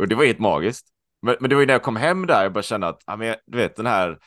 Och 0.00 0.08
det 0.08 0.14
var 0.14 0.24
helt 0.24 0.38
magiskt. 0.38 0.86
Men, 1.22 1.36
men 1.40 1.50
det 1.50 1.56
var 1.56 1.60
ju 1.60 1.66
när 1.66 1.74
jag 1.74 1.82
kom 1.82 1.96
hem 1.96 2.26
där 2.26 2.42
jag 2.42 2.52
började 2.52 2.66
känna 2.66 2.88
att, 2.88 3.02
ja, 3.06 3.16
men, 3.16 3.34
du 3.46 3.58
vet 3.58 3.76
den 3.76 3.86
här 3.86 4.18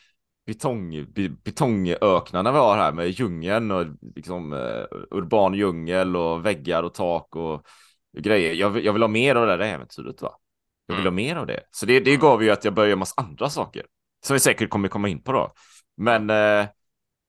betong, 0.45 1.05
be- 1.13 1.29
betongöknarna 1.29 2.51
vi 2.51 2.57
har 2.57 2.77
här 2.77 2.91
med 2.91 3.09
djungeln 3.09 3.71
och 3.71 3.85
liksom 4.15 4.53
eh, 4.53 4.83
urban 5.11 5.53
djungel 5.53 6.15
och 6.15 6.45
väggar 6.45 6.83
och 6.83 6.93
tak 6.93 7.35
och 7.35 7.65
grejer. 8.17 8.53
Jag, 8.53 8.83
jag 8.85 8.93
vill 8.93 9.01
ha 9.01 9.07
mer 9.09 9.35
av 9.35 9.47
det 9.47 9.57
där 9.57 9.65
äventyret 9.65 10.21
va. 10.21 10.31
Jag 10.87 10.95
vill 10.95 11.01
Mm. 11.07 11.13
ha 11.13 11.15
mer 11.15 11.35
av 11.35 11.47
det. 11.47 11.59
Så 11.71 11.85
det, 11.85 11.99
det 11.99 12.15
gav 12.17 12.43
ju 12.43 12.49
att 12.51 12.65
jag 12.65 12.73
började 12.73 12.89
göra 12.89 12.99
massa 12.99 13.21
andra 13.21 13.49
saker. 13.49 13.85
Som 14.25 14.33
vi 14.33 14.39
säkert 14.39 14.69
kommer 14.69 14.87
komma 14.87 15.07
in 15.09 15.23
på 15.23 15.31
då. 15.31 15.53
Men 15.97 16.29
eh, 16.29 16.65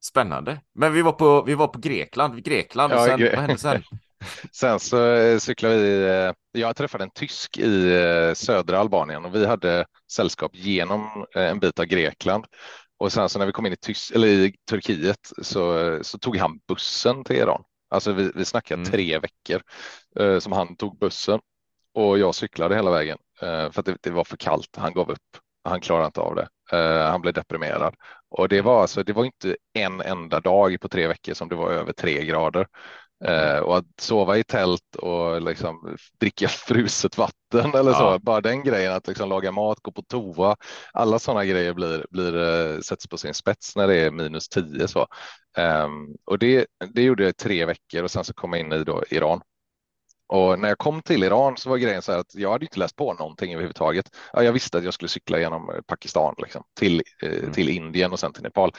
spännande. 0.05 0.61
Men 0.75 0.93
vi 0.93 1.03
var 1.03 1.13
på, 1.13 1.43
vi 1.43 1.55
var 1.55 1.67
på 1.69 1.79
Grekland, 1.79 2.45
Grekland 2.45 2.93
och 2.93 2.99
Ja, 2.99 3.05
sen, 3.07 3.21
Gre- 3.21 3.31
vad 3.37 3.41
hände 3.41 3.59
sen? 3.59 3.83
Sen 4.53 4.81
så 4.81 5.07
eh, 5.15 5.39
cyklade 5.39 5.77
vi. 5.77 6.07
eh, 6.09 6.61
Jag 6.63 6.77
träffade 6.77 7.05
en 7.05 7.11
tysk 7.15 7.59
i 7.59 7.95
eh, 7.95 8.35
södra 8.35 8.79
Albanien 8.79 9.25
och 9.25 9.35
vi 9.35 9.47
hade 9.47 9.87
sällskap 10.13 10.51
genom 10.55 11.27
en 11.35 11.61
bit 11.61 11.79
av 11.79 11.85
Grekland. 11.85 12.45
Och 13.05 13.13
sen 13.13 13.29
så 13.29 13.39
när 13.39 13.47
vi 13.47 13.53
kom 13.53 13.67
in 13.67 13.73
i, 13.73 13.77
Tys 13.77 14.11
eller 14.11 14.29
i 14.29 14.55
Turkiet 14.71 15.33
så, 15.43 15.99
så 16.03 16.19
tog 16.19 16.37
han 16.37 16.61
bussen 16.69 17.25
till 17.25 17.37
Iran. 17.37 17.63
Alltså 17.91 18.13
vi, 18.13 18.33
vi 18.35 18.45
snackade 18.45 18.81
Mm. 18.81 18.93
tre 18.93 19.19
veckor 19.19 19.63
eh, 20.21 20.39
som 20.39 20.53
han 20.53 20.77
tog 20.77 20.99
bussen 20.99 21.41
och 21.95 22.19
jag 22.19 22.35
cyklade 22.35 22.75
hela 22.75 22.91
vägen 22.91 23.19
eh, 23.43 23.71
för 23.71 23.81
att 23.81 23.87
det, 23.87 23.97
det 24.01 24.11
var 24.11 24.25
för 24.25 24.37
kallt. 24.37 24.77
Han 24.77 24.93
gav 24.93 25.11
upp. 25.11 25.19
Han 25.65 25.81
klarade 25.81 26.07
inte 26.07 26.21
av 26.21 26.35
det. 26.35 26.49
Eh, 26.73 27.11
han 27.11 27.21
blev 27.21 27.35
deprimerad 27.35 27.95
och 28.31 28.49
det 28.49 28.61
var 28.61 28.81
alltså. 28.81 29.03
Det 29.03 29.13
var 29.13 29.25
inte 29.25 29.57
en 29.75 30.01
enda 30.01 30.41
dag 30.41 30.81
på 30.81 30.89
tre 30.89 31.07
veckor 31.07 31.35
som 31.35 31.49
det 31.49 31.55
var 31.55 31.71
över 31.71 31.93
tre 31.93 32.25
grader. 32.25 32.67
Eh, 33.25 33.59
och 33.59 33.77
att 33.77 34.01
sova 34.01 34.39
i 34.39 34.45
tält 34.45 34.97
och 34.97 35.43
liksom 35.43 35.97
dricka 36.21 36.49
fruset 36.69 37.19
vatten 37.19 37.44
eller 37.61 37.93
så. 37.93 38.03
Ja. 38.03 38.19
Bara 38.23 38.41
den 38.41 38.65
grejen 38.65 38.93
att 38.93 39.09
liksom 39.09 39.29
laga 39.29 39.53
mat, 39.53 39.79
gå 39.83 39.93
på 39.93 40.03
toa. 40.03 40.57
Alla 40.93 41.19
sådana 41.19 41.45
grejer 41.45 41.75
blir, 41.75 42.07
blir, 42.11 42.81
sätts 42.81 43.07
på 43.09 43.19
sin 43.19 43.35
spets 43.35 43.77
när 43.77 43.87
det 43.87 43.95
är 43.95 44.11
minus 44.11 44.49
10 44.49 44.89
så. 44.89 45.07
Um, 45.59 46.17
och 46.25 46.39
det, 46.39 46.67
det 46.95 47.03
gjorde 47.03 47.23
jag 47.23 47.31
i 47.31 47.35
tre 47.35 47.65
veckor 47.65 48.03
och 48.03 48.11
sen 48.11 48.25
så 48.25 48.35
kom 48.35 48.53
jag 48.53 48.61
in 48.61 48.73
i 48.73 48.85
då 48.85 49.03
Iran. 49.11 49.41
Och 50.27 50.59
när 50.59 50.69
jag 50.69 50.79
kom 50.79 51.03
till 51.03 51.25
Iran 51.25 51.57
så 51.57 51.71
var 51.71 51.77
grejen 51.77 52.03
så 52.03 52.13
här 52.13 52.19
att 52.19 52.35
jag 52.35 52.53
hade 52.53 52.65
inte 52.65 52.79
läst 52.79 52.97
på 52.97 53.15
någonting 53.15 53.53
överhuvudtaget. 53.53 54.11
Ja, 54.33 54.43
jag 54.43 54.53
visste 54.53 54.79
att 54.79 54.85
jag 54.85 54.95
skulle 54.95 55.09
cykla 55.09 55.39
genom 55.39 55.83
Pakistan 55.87 56.35
liksom, 56.39 56.65
till, 56.79 57.03
mm. 57.23 57.53
till 57.53 57.69
Indien 57.69 58.13
och 58.13 58.21
sen 58.21 58.33
till 58.33 58.43
Nepal. 58.43 58.73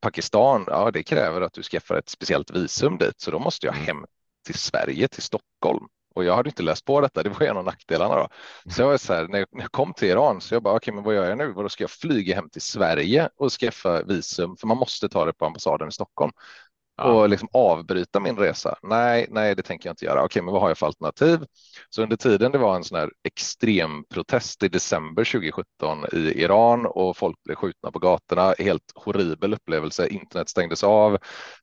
Pakistan, 0.00 0.64
ja 0.66 0.90
det 0.90 1.02
kräver 1.02 1.40
att 1.40 1.52
du 1.52 1.62
skaffar 1.62 1.94
ett 1.94 2.08
speciellt 2.08 2.50
visum 2.50 2.98
dit, 2.98 3.20
så 3.20 3.30
då 3.30 3.38
måste 3.38 3.66
jag 3.66 3.72
hem 3.72 4.04
till 4.46 4.54
Sverige, 4.54 5.08
till 5.08 5.22
Stockholm. 5.22 5.86
Och 6.16 6.24
jag 6.24 6.36
hade 6.36 6.48
inte 6.48 6.62
läst 6.62 6.84
på 6.84 7.00
detta, 7.00 7.22
det 7.22 7.28
var 7.30 7.46
en 7.46 7.56
av 7.56 7.64
nackdelarna 7.64 8.14
då. 8.16 8.28
Så 8.72 8.82
jag 8.82 8.88
var 8.88 8.96
så 8.96 9.14
här, 9.14 9.28
när 9.28 9.38
jag, 9.38 9.48
när 9.52 9.60
jag 9.62 9.72
kom 9.72 9.94
till 9.94 10.08
Iran 10.08 10.40
så 10.40 10.54
jag 10.54 10.62
bara, 10.62 10.76
okej, 10.76 10.94
men 10.94 11.04
vad 11.04 11.14
gör 11.14 11.28
jag 11.28 11.38
nu? 11.38 11.52
Då 11.52 11.68
ska 11.68 11.82
jag 11.84 11.90
flyga 11.90 12.34
hem 12.34 12.50
till 12.50 12.62
Sverige 12.62 13.28
och 13.36 13.52
skaffa 13.52 14.02
visum? 14.02 14.56
För 14.56 14.66
man 14.66 14.76
måste 14.76 15.08
ta 15.08 15.24
det 15.24 15.32
på 15.32 15.46
ambassaden 15.46 15.88
i 15.88 15.92
Stockholm 15.92 16.32
Ja. 16.98 17.04
och 17.12 17.28
liksom 17.28 17.48
avbryta 17.52 18.20
min 18.20 18.36
resa. 18.36 18.78
Nej, 18.82 19.26
nej, 19.30 19.54
det 19.54 19.62
tänker 19.62 19.88
jag 19.88 19.92
inte 19.92 20.04
göra. 20.04 20.24
Okej, 20.24 20.42
men 20.42 20.52
vad 20.52 20.62
har 20.62 20.68
jag 20.70 20.78
för 20.78 20.86
alternativ? 20.86 21.40
Så 21.90 22.02
under 22.02 22.16
tiden 22.16 22.52
det 22.52 22.58
var 22.58 22.76
en 22.76 22.84
sån 22.84 22.98
här 22.98 23.10
extrem 23.24 24.04
protest 24.04 24.62
i 24.62 24.68
december 24.68 25.24
2017 25.24 26.04
i 26.12 26.42
Iran 26.42 26.86
och 26.86 27.16
folk 27.16 27.42
blev 27.44 27.54
skjutna 27.56 27.90
på 27.90 27.98
gatorna. 27.98 28.54
Helt 28.58 28.92
horribel 28.94 29.54
upplevelse. 29.54 30.08
Internet 30.08 30.48
stängdes 30.48 30.84
av. 30.84 31.18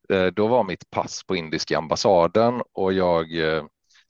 Eh, 0.09 0.25
Då 0.25 0.47
var 0.47 0.63
mitt 0.63 0.89
pass 0.89 1.23
på 1.27 1.35
indiska 1.35 1.77
ambassaden 1.77 2.61
och 2.73 2.93
jag 2.93 3.37
eh, 3.55 3.63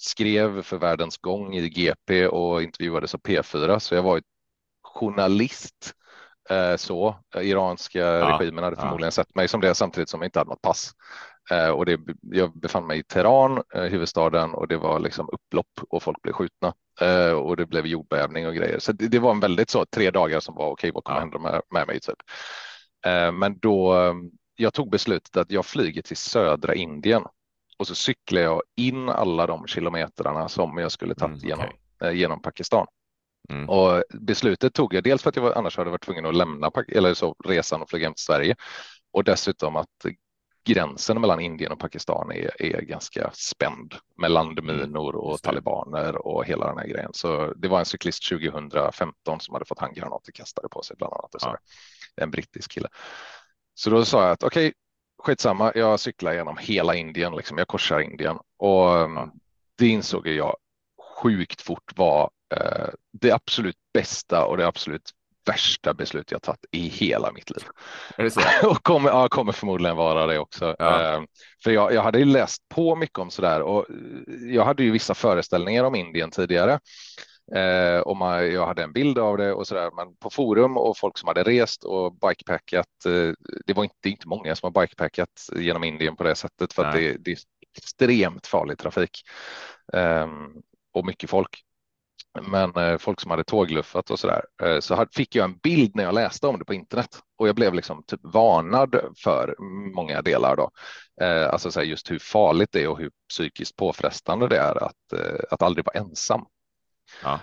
skrev 0.03 0.61
för 0.61 0.77
Världens 0.77 1.17
gång 1.17 1.55
i 1.55 1.69
GP 1.69 2.27
och 2.27 2.63
intervjuades 2.63 3.15
av 3.15 3.19
P4. 3.21 3.79
Så 3.79 3.95
jag 3.95 4.03
var 4.03 4.21
journalist 4.83 5.93
eh, 6.49 6.75
så. 6.75 7.15
Iranska 7.41 7.99
Ja, 7.99 8.37
regimen 8.39 8.63
hade 8.63 8.75
ja. 8.75 8.81
förmodligen 8.81 9.11
sett 9.11 9.35
mig 9.35 9.47
som 9.47 9.61
det 9.61 9.75
samtidigt 9.75 10.09
som 10.09 10.21
jag 10.21 10.27
inte 10.27 10.39
hade 10.39 10.49
något 10.49 10.61
pass. 10.61 10.91
Eh, 11.51 11.69
och 11.69 11.85
det, 11.85 11.99
jag 12.21 12.59
befann 12.59 12.87
mig 12.87 12.99
i 12.99 13.03
Teheran, 13.03 13.63
eh, 13.75 13.83
huvudstaden, 13.83 14.53
och 14.53 14.67
det 14.67 14.77
var 14.77 14.99
liksom 14.99 15.29
upplopp 15.31 15.71
och 15.89 16.03
folk 16.03 16.21
blev 16.21 16.33
skjutna. 16.33 16.73
Eh, 17.01 17.31
och 17.31 17.57
det 17.57 17.65
blev 17.65 17.87
jordbävning 17.87 18.47
och 18.47 18.55
grejer. 18.55 18.79
Så 18.79 18.91
det, 18.91 19.07
det 19.07 19.19
var 19.19 19.31
en 19.31 19.39
väldigt 19.39 19.69
så, 19.69 19.85
tre 19.85 20.11
dagar 20.11 20.39
som 20.39 20.55
var 20.55 20.67
okej, 20.69 20.91
vad 20.93 21.03
kommer 21.03 21.19
Ja. 21.19 21.21
hända 21.21 21.39
med, 21.39 21.61
med 21.71 21.87
mig? 21.87 21.99
Typ. 21.99 22.17
Eh, 23.05 23.31
men 23.31 23.59
då, 23.59 23.95
eh, 23.99 24.13
jag 24.55 24.73
tog 24.73 24.89
beslutet 24.91 25.37
att 25.37 25.51
jag 25.51 25.65
flyger 25.65 26.01
till 26.01 26.17
södra 26.17 26.75
Indien 26.75 27.23
och 27.77 27.87
så 27.87 27.95
cyklar 27.95 28.41
jag 28.41 28.61
in 28.75 29.09
alla 29.09 29.47
de 29.47 29.67
kilometrarna 29.67 30.49
som 30.49 30.77
jag 30.77 30.91
skulle 30.91 31.15
tagit 31.15 31.43
Mm, 31.43 31.49
genom, 31.49 31.69
eh, 32.03 32.11
genom 32.11 32.41
Pakistan. 32.41 32.87
Mm. 33.49 33.69
Och 33.69 34.03
beslutet 34.13 34.73
tog 34.73 34.93
jag 34.93 35.03
dels 35.03 35.23
för 35.23 35.29
att 35.29 35.35
jag 35.35 35.43
var, 35.43 35.51
annars 35.53 35.77
hade 35.77 35.89
varit 35.89 36.03
tvungen 36.05 36.25
att 36.25 36.35
lämna 36.35 36.71
eller 36.87 37.13
så, 37.13 37.35
resan 37.45 37.81
och 37.81 37.89
flyga 37.89 38.05
hem 38.07 38.13
till 38.13 38.23
Sverige 38.25 38.55
och 39.11 39.23
dessutom 39.23 39.75
att 39.75 40.05
gränsen 40.65 41.21
mellan 41.21 41.39
Indien 41.39 41.71
och 41.71 41.79
Pakistan 41.79 42.31
är, 42.31 42.61
är 42.61 42.81
ganska 42.81 43.31
spänd 43.33 43.95
med 44.17 44.31
landminor 44.31 45.15
och 45.15 45.23
Mm, 45.25 45.33
det. 45.33 45.47
talibaner 45.47 46.27
och 46.27 46.45
hela 46.45 46.67
den 46.67 46.77
här 46.77 46.87
grejen. 46.87 47.09
Så 47.13 47.53
det 47.53 47.67
var 47.67 47.79
en 47.79 47.85
cyklist 47.85 48.29
2015 48.29 49.39
som 49.39 49.53
hade 49.53 49.65
fått 49.65 49.79
handgranater 49.79 50.31
kastade 50.31 50.69
på 50.69 50.81
sig 50.81 50.95
bland 50.97 51.13
annat. 51.13 51.35
Och 51.35 51.41
så 51.41 51.47
Ja. 51.47 51.57
En 52.15 52.31
brittisk 52.31 52.71
kille. 52.71 52.87
Så 53.73 53.89
då 53.89 54.05
sa 54.05 54.23
jag 54.23 54.31
att 54.31 54.43
okej, 54.43 54.73
skitsamma, 55.23 55.71
jag 55.75 55.99
cyklar 55.99 56.33
genom 56.33 56.57
hela 56.57 56.95
Indien, 56.95 57.35
liksom. 57.35 57.57
jag 57.57 57.67
korsar 57.67 57.99
Indien 57.99 58.37
och 58.57 58.89
Ja. 58.89 59.31
det 59.77 59.87
insåg 59.87 60.27
jag 60.27 60.55
sjukt 61.21 61.61
fort 61.61 61.97
var 61.97 62.29
eh, 62.55 62.87
det 63.11 63.31
absolut 63.31 63.77
bästa 63.93 64.45
och 64.45 64.57
det 64.57 64.67
absolut 64.67 65.11
värsta 65.45 65.93
beslut 65.93 66.31
jag 66.31 66.41
tagit 66.41 66.65
i 66.71 66.87
hela 66.87 67.31
mitt 67.31 67.49
liv. 67.49 67.63
Och 68.63 68.83
kommer, 68.83 69.09
ja, 69.09 69.27
kommer 69.29 69.51
förmodligen 69.51 69.97
vara 69.97 70.27
det 70.27 70.39
också. 70.39 70.75
Ja. 70.79 71.13
Eh, 71.13 71.21
för 71.63 71.71
jag, 71.71 71.93
jag 71.93 72.01
hade 72.01 72.19
ju 72.19 72.25
läst 72.25 72.69
på 72.69 72.95
mycket 72.95 73.19
om 73.19 73.29
sådär 73.29 73.61
och 73.61 73.85
jag 74.39 74.65
hade 74.65 74.83
ju 74.83 74.91
vissa 74.91 75.13
föreställningar 75.13 75.83
om 75.83 75.95
Indien 75.95 76.31
tidigare. 76.31 76.79
Eh, 77.55 77.99
och 77.99 78.17
man, 78.17 78.51
jag 78.51 78.67
hade 78.67 78.83
en 78.83 78.93
bild 78.93 79.17
av 79.17 79.37
det 79.37 79.53
och 79.53 79.67
sådär, 79.67 79.91
men 79.95 80.15
på 80.15 80.29
forum 80.29 80.77
och 80.77 80.97
folk 80.97 81.17
som 81.17 81.27
hade 81.27 81.43
rest 81.43 81.83
och 81.83 82.13
bikepackat. 82.13 83.05
Eh, 83.05 83.33
det 83.65 83.73
var 83.73 83.83
inte, 83.83 84.09
inte 84.09 84.27
många 84.27 84.55
som 84.55 84.73
har 84.73 84.81
bikepackat 84.81 85.49
genom 85.55 85.83
Indien 85.83 86.15
på 86.15 86.23
det 86.23 86.35
sättet 86.35 86.73
för 86.73 86.85
att 86.85 86.93
det, 86.93 87.17
det 87.19 87.31
är 87.31 87.37
extremt 87.77 88.47
farlig 88.47 88.77
trafik 88.77 89.21
eh, 89.93 90.27
och 90.93 91.05
mycket 91.05 91.29
folk. 91.29 91.63
Men 92.41 92.75
eh, 92.75 92.97
folk 92.97 93.21
som 93.21 93.31
hade 93.31 93.43
tågluffat 93.43 94.11
och 94.11 94.19
sådär, 94.19 94.45
eh, 94.63 94.79
så 94.79 94.95
hade, 94.95 95.11
fick 95.13 95.35
jag 95.35 95.43
en 95.43 95.57
bild 95.57 95.95
när 95.95 96.03
jag 96.03 96.15
läste 96.15 96.47
om 96.47 96.59
det 96.59 96.65
på 96.65 96.73
internet 96.73 97.19
och 97.37 97.47
jag 97.47 97.55
blev 97.55 97.73
liksom 97.73 98.03
typ 98.07 98.19
varnad 98.23 98.95
för 99.23 99.55
många 99.95 100.21
delar 100.21 100.55
då. 100.55 100.71
Eh, 101.21 101.49
alltså 101.49 101.71
så 101.71 101.81
just 101.81 102.11
hur 102.11 102.19
farligt 102.19 102.69
det 102.71 102.83
är 102.83 102.87
och 102.87 102.99
hur 102.99 103.11
psykiskt 103.29 103.75
påfrestande 103.75 104.47
det 104.47 104.57
är 104.57 104.83
att, 104.83 105.13
att 105.51 105.61
aldrig 105.61 105.85
vara 105.85 105.99
ensam. 105.99 106.45
Ja. 107.21 107.39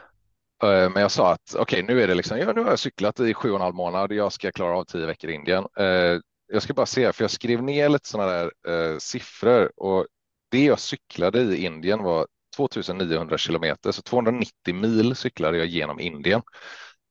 Eh, 0.62 0.90
Men 0.90 1.02
jag 1.02 1.11
sa 1.11 1.33
att 1.33 1.54
okej, 1.59 1.83
nu 1.83 2.02
är 2.02 2.09
det 2.09 2.14
liksom, 2.14 2.38
ja, 2.38 2.52
nu 2.52 2.61
har 2.62 2.70
jag 2.70 2.78
cyklat 2.78 3.20
i 3.20 3.35
sju 3.35 3.50
och 3.50 3.56
en 3.56 3.62
halv 3.62 3.74
månad. 3.74 4.12
Jag 4.12 4.33
ska 4.33 4.52
klara 4.52 4.76
av 4.78 4.85
tio 4.85 5.06
veckor 5.06 5.30
i 5.30 5.35
Indien. 5.35 5.66
Eh, 5.78 6.20
Jag 6.52 6.62
ska 6.62 6.74
bara 6.74 6.87
se, 6.87 7.12
för 7.12 7.24
jag 7.24 7.30
skrev 7.30 7.62
ner 7.62 7.88
lite 7.88 8.09
sådana 8.09 8.33
där 8.33 8.52
eh, 8.68 8.98
siffror 8.98 9.72
och 9.76 10.06
det 10.50 10.64
jag 10.64 10.80
cyklade 10.80 11.40
i 11.42 11.64
Indien 11.64 12.02
var 12.02 12.26
2900 12.56 13.38
kilometer, 13.38 13.92
så 13.92 14.02
290 14.02 14.74
mil 14.74 15.16
cyklade 15.16 15.59
jag 15.59 15.66
genom 15.66 16.00
Indien. 16.00 16.42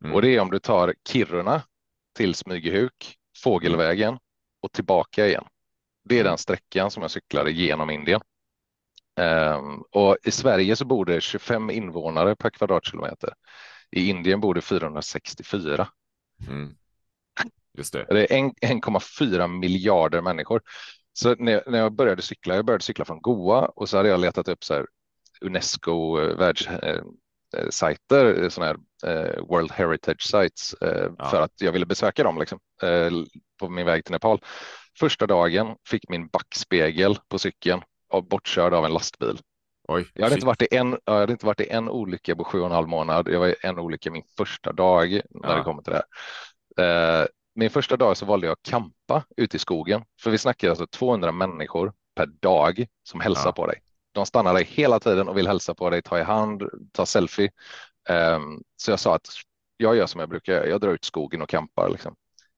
Mm. 0.03 0.15
Och 0.15 0.21
det 0.21 0.35
är 0.35 0.39
om 0.41 0.51
du 0.51 0.59
tar 0.59 0.93
Kiruna 1.09 1.61
till 2.17 2.35
Smygehuk, 2.35 3.15
Fågelvägen 3.43 4.19
och 4.61 4.71
tillbaka 4.71 5.27
igen. 5.27 5.45
Det 6.03 6.19
är 6.19 6.23
den 6.23 6.37
sträckan 6.37 6.91
som 6.91 7.01
jag 7.01 7.11
cyklade 7.11 7.51
genom 7.51 7.89
Indien. 7.89 8.21
Ehm, 9.19 9.81
och 9.91 10.17
i 10.23 10.31
Sverige 10.31 10.75
så 10.75 10.85
bor 10.85 11.05
det 11.05 11.21
25 11.21 11.69
invånare 11.69 12.35
per 12.35 12.49
kvadratkilometer. 12.49 13.33
I 13.91 14.09
Indien 14.09 14.39
bor 14.39 14.53
det 14.53 14.61
464. 14.61 15.87
Mm. 16.47 16.75
Just 17.77 17.93
det. 17.93 18.05
Det 18.09 18.33
är 18.33 18.37
en- 18.37 18.53
1,4 18.61 19.47
miljarder 19.47 20.21
människor. 20.21 20.61
Så 21.13 21.35
när 21.35 21.75
jag, 21.77 21.93
började 21.93 22.21
cykla, 22.21 22.55
jag 22.55 22.65
började 22.65 22.83
cykla 22.83 23.05
från 23.05 23.21
Goa 23.21 23.65
och 23.65 23.89
så 23.89 23.97
hade 23.97 24.09
jag 24.09 24.19
letat 24.19 24.47
upp 24.47 24.63
så 24.63 24.73
här 24.73 24.85
Unesco 25.41 26.19
eh, 26.21 26.37
världssajter, 26.37 28.49
sådana 28.49 28.73
här 28.73 28.77
eh, 29.11 29.41
World 29.43 29.71
Heritage 29.71 30.21
Sites, 30.23 30.73
eh, 30.73 31.11
Ja. 31.17 31.29
för 31.29 31.41
att 31.41 31.61
jag 31.61 31.71
ville 31.71 31.85
besöka 31.85 32.23
dem 32.23 32.39
liksom, 32.39 32.59
eh, 32.83 33.11
på 33.59 33.69
min 33.69 33.85
väg 33.85 34.05
till 34.05 34.11
Nepal. 34.11 34.41
Första 34.99 35.27
dagen 35.27 35.75
fick 35.89 36.09
min 36.09 36.27
backspegel 36.27 37.17
på 37.27 37.39
cykeln 37.39 37.81
bortkörd 38.29 38.73
av 38.73 38.85
en 38.85 38.93
lastbil. 38.93 39.39
Oj, 39.87 40.07
Jag 40.13 40.23
hade, 40.23 40.29
shit. 40.35 40.37
inte 40.37 40.45
varit 40.47 40.61
i 40.61 40.67
en, 40.75 40.97
jag 41.05 41.13
hade 41.13 41.31
inte 41.31 41.45
varit 41.45 41.61
i 41.61 41.69
en 41.69 41.89
olycka 41.89 42.35
på 42.35 42.43
sju 42.43 42.59
och 42.59 42.65
en 42.65 42.71
halv 42.71 42.87
månad. 42.87 43.27
Jag 43.29 43.39
var 43.39 43.47
i 43.47 43.55
en 43.63 43.79
olycka 43.79 44.11
min 44.11 44.23
första 44.37 44.71
dag 44.73 45.21
när 45.29 45.49
Ja. 45.49 45.55
det 45.55 45.63
kommer 45.63 45.81
till 45.81 45.93
det 45.93 46.01
här. 46.77 47.21
Eh, 47.21 47.27
min 47.55 47.69
första 47.69 47.97
dag 47.97 48.17
så 48.17 48.25
valde 48.25 48.47
jag 48.47 48.53
att 48.53 48.61
campa 48.71 49.23
ute 49.37 49.55
i 49.55 49.59
skogen. 49.59 50.03
För 50.21 50.31
vi 50.31 50.37
snackar 50.37 50.69
alltså 50.69 50.87
200 50.87 51.31
människor 51.31 51.93
per 52.15 52.25
dag 52.25 52.85
som 53.03 53.19
hälsar 53.19 53.45
Ja. 53.47 53.51
på 53.51 53.67
dig. 53.67 53.79
De 54.11 54.25
stannar 54.25 54.53
dig 54.53 54.63
hela 54.63 54.99
tiden 54.99 55.27
och 55.27 55.37
vill 55.37 55.47
hälsa 55.47 55.73
på 55.75 55.89
dig, 55.89 56.01
ta 56.01 56.19
i 56.19 56.23
hand, 56.23 56.63
ta 56.91 57.05
selfie. 57.05 57.51
Ehm, 58.09 58.61
så 58.75 58.91
jag 58.91 58.99
sa 58.99 59.15
att 59.15 59.27
jag 59.77 59.95
gör 59.95 60.05
som 60.05 60.19
jag 60.19 60.29
brukar 60.29 60.53
göra. 60.53 60.67
Jag 60.67 60.81
drar 60.81 60.91
ut 60.93 61.03
skogen 61.05 61.41
och 61.41 61.49
campar 61.49 61.89
liksom. 61.89 62.15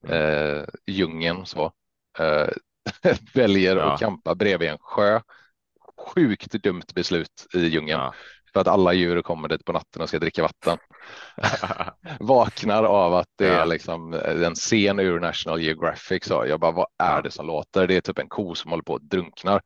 Eh, 0.07 0.63
i 0.85 0.91
djungeln 0.91 1.45
så. 1.45 1.71
Eh, 2.19 2.47
väljer 3.33 3.75
Ja. 3.77 3.93
att 3.93 3.99
campa 3.99 4.35
bredvid 4.35 4.69
en 4.69 4.77
sjö. 4.81 5.21
Sjukt 6.07 6.51
dumt 6.51 6.93
beslut 6.95 7.47
i 7.53 7.59
djungeln. 7.59 7.99
Ja. 8.01 8.13
För 8.53 8.59
att 8.59 8.67
alla 8.67 8.93
djur 8.93 9.21
kommer 9.21 9.47
dit 9.47 9.65
på 9.65 9.71
natten 9.71 10.01
och 10.01 10.09
ska 10.09 10.19
dricka 10.19 10.41
vatten. 10.41 10.77
Vaknar 12.19 12.83
av 12.83 13.13
att 13.13 13.27
det 13.37 13.47
är 13.47 13.65
liksom 13.65 14.13
en 14.13 14.55
scen 14.55 14.99
ur 14.99 15.19
National 15.19 15.61
Geographic. 15.61 16.25
Så 16.25 16.45
jag 16.47 16.59
bara, 16.59 16.71
vad 16.71 16.87
är 16.97 17.21
det 17.21 17.31
som 17.31 17.47
låter? 17.47 17.87
Det 17.87 17.95
är 17.95 18.01
typ 18.01 18.19
en 18.19 18.29
ko 18.29 18.55
som 18.55 18.71
håller 18.71 18.83
på 18.83 18.95
att 18.95 19.01
drunknar. 19.01 19.61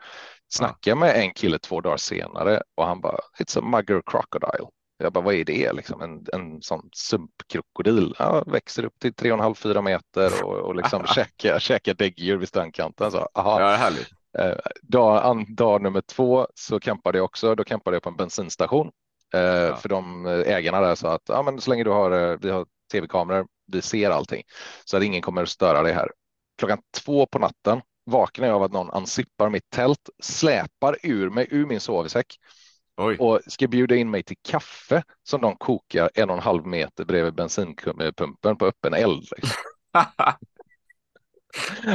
Snackar 0.53 0.95
med 0.95 1.15
en 1.15 1.33
kille 1.33 1.59
två 1.59 1.81
dagar 1.81 1.97
senare 1.97 2.61
och 2.75 2.85
han 2.85 3.01
bara, 3.01 3.17
it's 3.39 3.59
a 3.59 3.61
mugger 3.61 4.01
crocodile. 4.05 4.69
Jag 4.97 5.13
bara, 5.13 5.23
vad 5.23 5.35
är 5.35 5.45
det? 5.45 5.73
Liksom 5.73 6.01
en, 6.01 6.25
en 6.33 6.61
sån 6.61 6.89
sumpkrokodil. 6.93 8.15
Ja, 8.19 8.43
växer 8.47 8.85
upp 8.85 8.99
till 8.99 9.13
3,5-4 9.13 9.81
meter 9.81 10.43
och, 10.43 10.55
och 10.55 10.75
liksom 10.75 11.05
käkar, 11.15 11.59
käkar 11.59 11.93
däggdjur 11.93 12.37
vid 12.37 12.47
strandkanten. 12.47 13.11
Så, 13.11 13.27
aha. 13.33 13.61
Ja, 13.61 13.75
härligt. 13.75 14.09
Eh, 14.39 14.55
dag, 14.81 15.25
an, 15.25 15.55
dag 15.55 15.81
nummer 15.81 16.01
två 16.01 16.47
så 16.55 16.79
campade 16.79 17.17
jag 17.17 17.25
också. 17.25 17.55
Då 17.55 17.63
campade 17.63 17.95
jag 17.95 18.03
på 18.03 18.09
en 18.09 18.15
bensinstation. 18.15 18.91
Eh, 19.33 19.77
För 19.77 19.89
de 19.89 20.25
eh, 20.25 20.55
ägarna 20.55 20.81
där 20.81 20.95
sa 20.95 21.13
att 21.13 21.21
ja, 21.27 21.43
men 21.43 21.61
så 21.61 21.69
länge 21.69 21.83
du 21.83 21.89
har, 21.89 22.11
eh, 22.11 22.37
vi 22.41 22.49
har 22.49 22.65
tv-kameror, 22.91 23.47
vi 23.71 23.81
ser 23.81 24.09
allting 24.09 24.43
så 24.85 24.97
att 24.97 25.03
ingen 25.03 25.21
kommer 25.21 25.43
att 25.43 25.49
störa 25.49 25.81
dig 25.81 25.93
här. 25.93 26.11
Klockan 26.57 26.79
två 26.97 27.25
på 27.25 27.39
natten 27.39 27.81
vaknar 28.05 28.47
jag 28.47 28.55
av 28.55 28.63
att 28.63 28.71
någon 28.71 28.91
ansippar 28.91 29.49
mitt 29.49 29.69
tält, 29.69 30.09
släpar 30.23 30.97
ur 31.03 31.29
mig 31.29 31.47
ur 31.51 31.65
min 31.65 31.79
sovsäck 31.79 32.37
Oj. 32.97 33.17
och 33.19 33.39
ska 33.47 33.67
bjuda 33.67 33.95
in 33.95 34.11
mig 34.11 34.23
till 34.23 34.37
kaffe 34.41 35.03
som 35.23 35.41
de 35.41 35.55
kokar 35.55 36.09
en 36.13 36.29
och 36.29 36.35
en 36.35 36.41
halv 36.41 36.65
meter 36.65 37.05
bredvid 37.05 37.35
bensinpumpen 37.35 38.57
på 38.57 38.65
öppen 38.65 38.93
eld. 38.93 39.27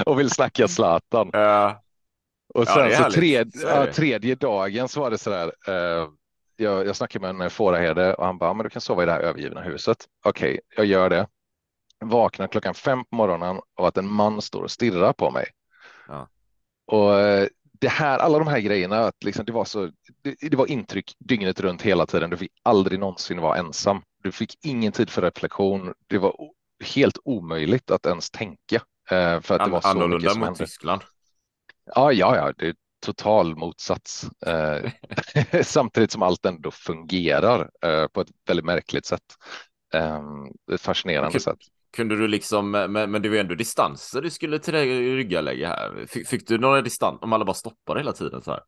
Och 0.07 0.19
vill 0.19 0.31
snacka 0.31 0.69
Zlatan. 0.69 1.31
Ja. 1.33 1.83
Och 2.55 2.65
Ja, 2.67 2.75
sen 2.75 2.85
är 2.85 2.91
så 2.97 3.11
tredje, 3.11 3.63
ja, 3.63 3.93
tredje 3.93 4.35
dagen 4.35 4.89
så 4.89 5.01
var 5.01 5.11
det 5.11 5.19
så 5.19 5.31
där. 5.31 5.53
Eh, 5.69 6.09
jag, 6.57 6.87
jag 6.87 6.97
snackade 6.97 7.33
med 7.33 7.45
en 7.45 7.51
fåraherde 7.51 8.15
och 8.15 8.27
han 8.27 8.39
bara, 8.39 8.55
men 8.55 8.65
du 8.65 8.71
kan 8.71 8.81
sova 8.81 9.03
i 9.03 9.07
det 9.07 9.13
här 9.13 9.21
övergivna 9.21 9.61
huset. 9.61 9.97
Okej, 10.25 10.61
jag 10.77 10.87
gör 10.87 11.11
det. 11.11 11.27
Vaknar 12.05 12.47
klockan 12.49 12.75
fem 12.75 13.05
på 13.05 13.17
morgonen 13.17 13.61
av 13.77 13.85
att 13.85 13.97
en 13.97 14.09
man 14.13 14.43
står 14.43 14.63
och 14.63 14.71
stirrar 14.71 15.13
på 15.13 15.31
mig. 15.31 15.47
Ja. 16.09 16.29
Och 16.87 17.21
eh, 17.21 17.49
det 17.81 17.89
här, 17.89 18.19
alla 18.19 18.39
de 18.39 18.49
här 18.49 18.61
grejerna, 18.61 18.99
att 18.99 19.25
liksom 19.25 19.45
det 19.45 19.53
var 19.53 19.65
så, 19.65 19.91
det, 20.23 20.37
det 20.51 20.57
var 20.57 20.67
intryck 20.71 21.15
dygnet 21.19 21.61
runt 21.61 21.83
hela 21.83 22.07
tiden. 22.07 22.31
Du 22.31 22.37
fick 22.37 22.53
aldrig 22.63 22.99
någonsin 23.01 23.41
vara 23.41 23.57
ensam. 23.59 24.03
Du 24.23 24.33
fick 24.33 24.59
ingen 24.65 24.93
tid 24.93 25.11
för 25.11 25.23
reflektion. 25.23 25.95
Det 26.07 26.19
var 26.19 26.35
helt 26.95 27.19
omöjligt 27.25 27.91
att 27.91 28.07
ens 28.07 28.31
tänka. 28.31 28.77
eh, 29.11 29.41
För 29.41 29.55
att 29.55 29.65
det 29.65 29.71
var 29.71 29.81
så 29.81 29.89
Annorlunda 29.89 30.35
mot. 30.35 30.59
Tyskland. 30.59 31.03
Ja, 31.85 32.13
ja, 32.13 32.37
ja, 32.37 32.53
det 32.59 32.67
är 32.67 32.75
total 33.07 33.57
motsats. 33.57 34.31
Eh, 34.47 34.91
samtidigt 35.63 36.11
som 36.11 36.23
allt 36.23 36.47
ändå 36.47 36.71
fungerar 36.71 37.71
eh, 37.85 38.07
på 38.07 38.21
ett 38.21 38.29
väldigt 38.49 38.67
märkligt 38.67 39.07
sätt. 39.07 39.23
Eh, 39.95 40.21
ett 40.73 40.81
fascinerande 40.81 41.29
Okej. 41.29 41.41
sätt. 41.41 41.59
Kunde 41.97 42.17
du 42.17 42.29
liksom, 42.29 42.71
men, 42.71 42.93
men 42.93 43.23
det 43.23 43.29
var 43.29 43.37
ändå 43.37 43.55
distanser 43.55 44.23
du 44.23 44.31
skulle 44.31 44.59
till 44.59 44.75
ryggalägga 45.17 45.69
här. 45.69 46.07
Fick, 46.09 46.29
fick 46.29 46.49
du 46.49 46.59
några 46.59 46.83
distans, 46.83 47.19
om 47.23 47.33
alla 47.33 47.45
bara 47.45 47.55
stoppade 47.55 48.01
hela 48.01 48.13
tiden 48.13 48.43
så 48.43 48.51
här? 48.51 48.61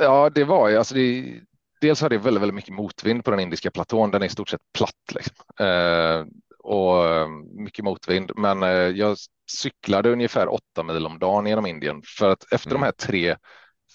Ja, 0.00 0.30
det 0.30 0.44
var 0.44 0.68
ju, 0.68 0.76
alltså 0.76 0.94
det, 0.94 1.40
dels 1.80 2.00
har 2.00 2.08
det 2.08 2.18
väldigt, 2.18 2.42
väldigt 2.42 2.54
mycket 2.54 2.74
motvind 2.74 3.24
på 3.24 3.30
den 3.30 3.40
indiska 3.40 3.70
platån. 3.70 4.10
Den 4.10 4.22
är 4.22 4.26
i 4.26 4.28
stort 4.28 4.48
sett 4.48 4.60
platt 4.72 5.14
liksom. 5.14 5.34
Eh, 5.66 6.24
och 6.62 7.06
eh, 7.08 7.28
mycket 7.52 7.84
motvind. 7.84 8.32
Men 8.36 8.62
eh, 8.62 8.68
jag 8.70 9.16
cyklade 9.50 10.12
ungefär 10.12 10.52
åtta 10.52 10.82
mil 10.82 11.06
om 11.06 11.18
dagen 11.18 11.46
genom 11.46 11.66
Indien 11.66 12.02
för 12.18 12.28
att 12.30 12.52
efter 12.52 12.70
Mm. 12.70 12.80
de 12.80 12.84
här 12.84 12.92
tre 12.92 13.36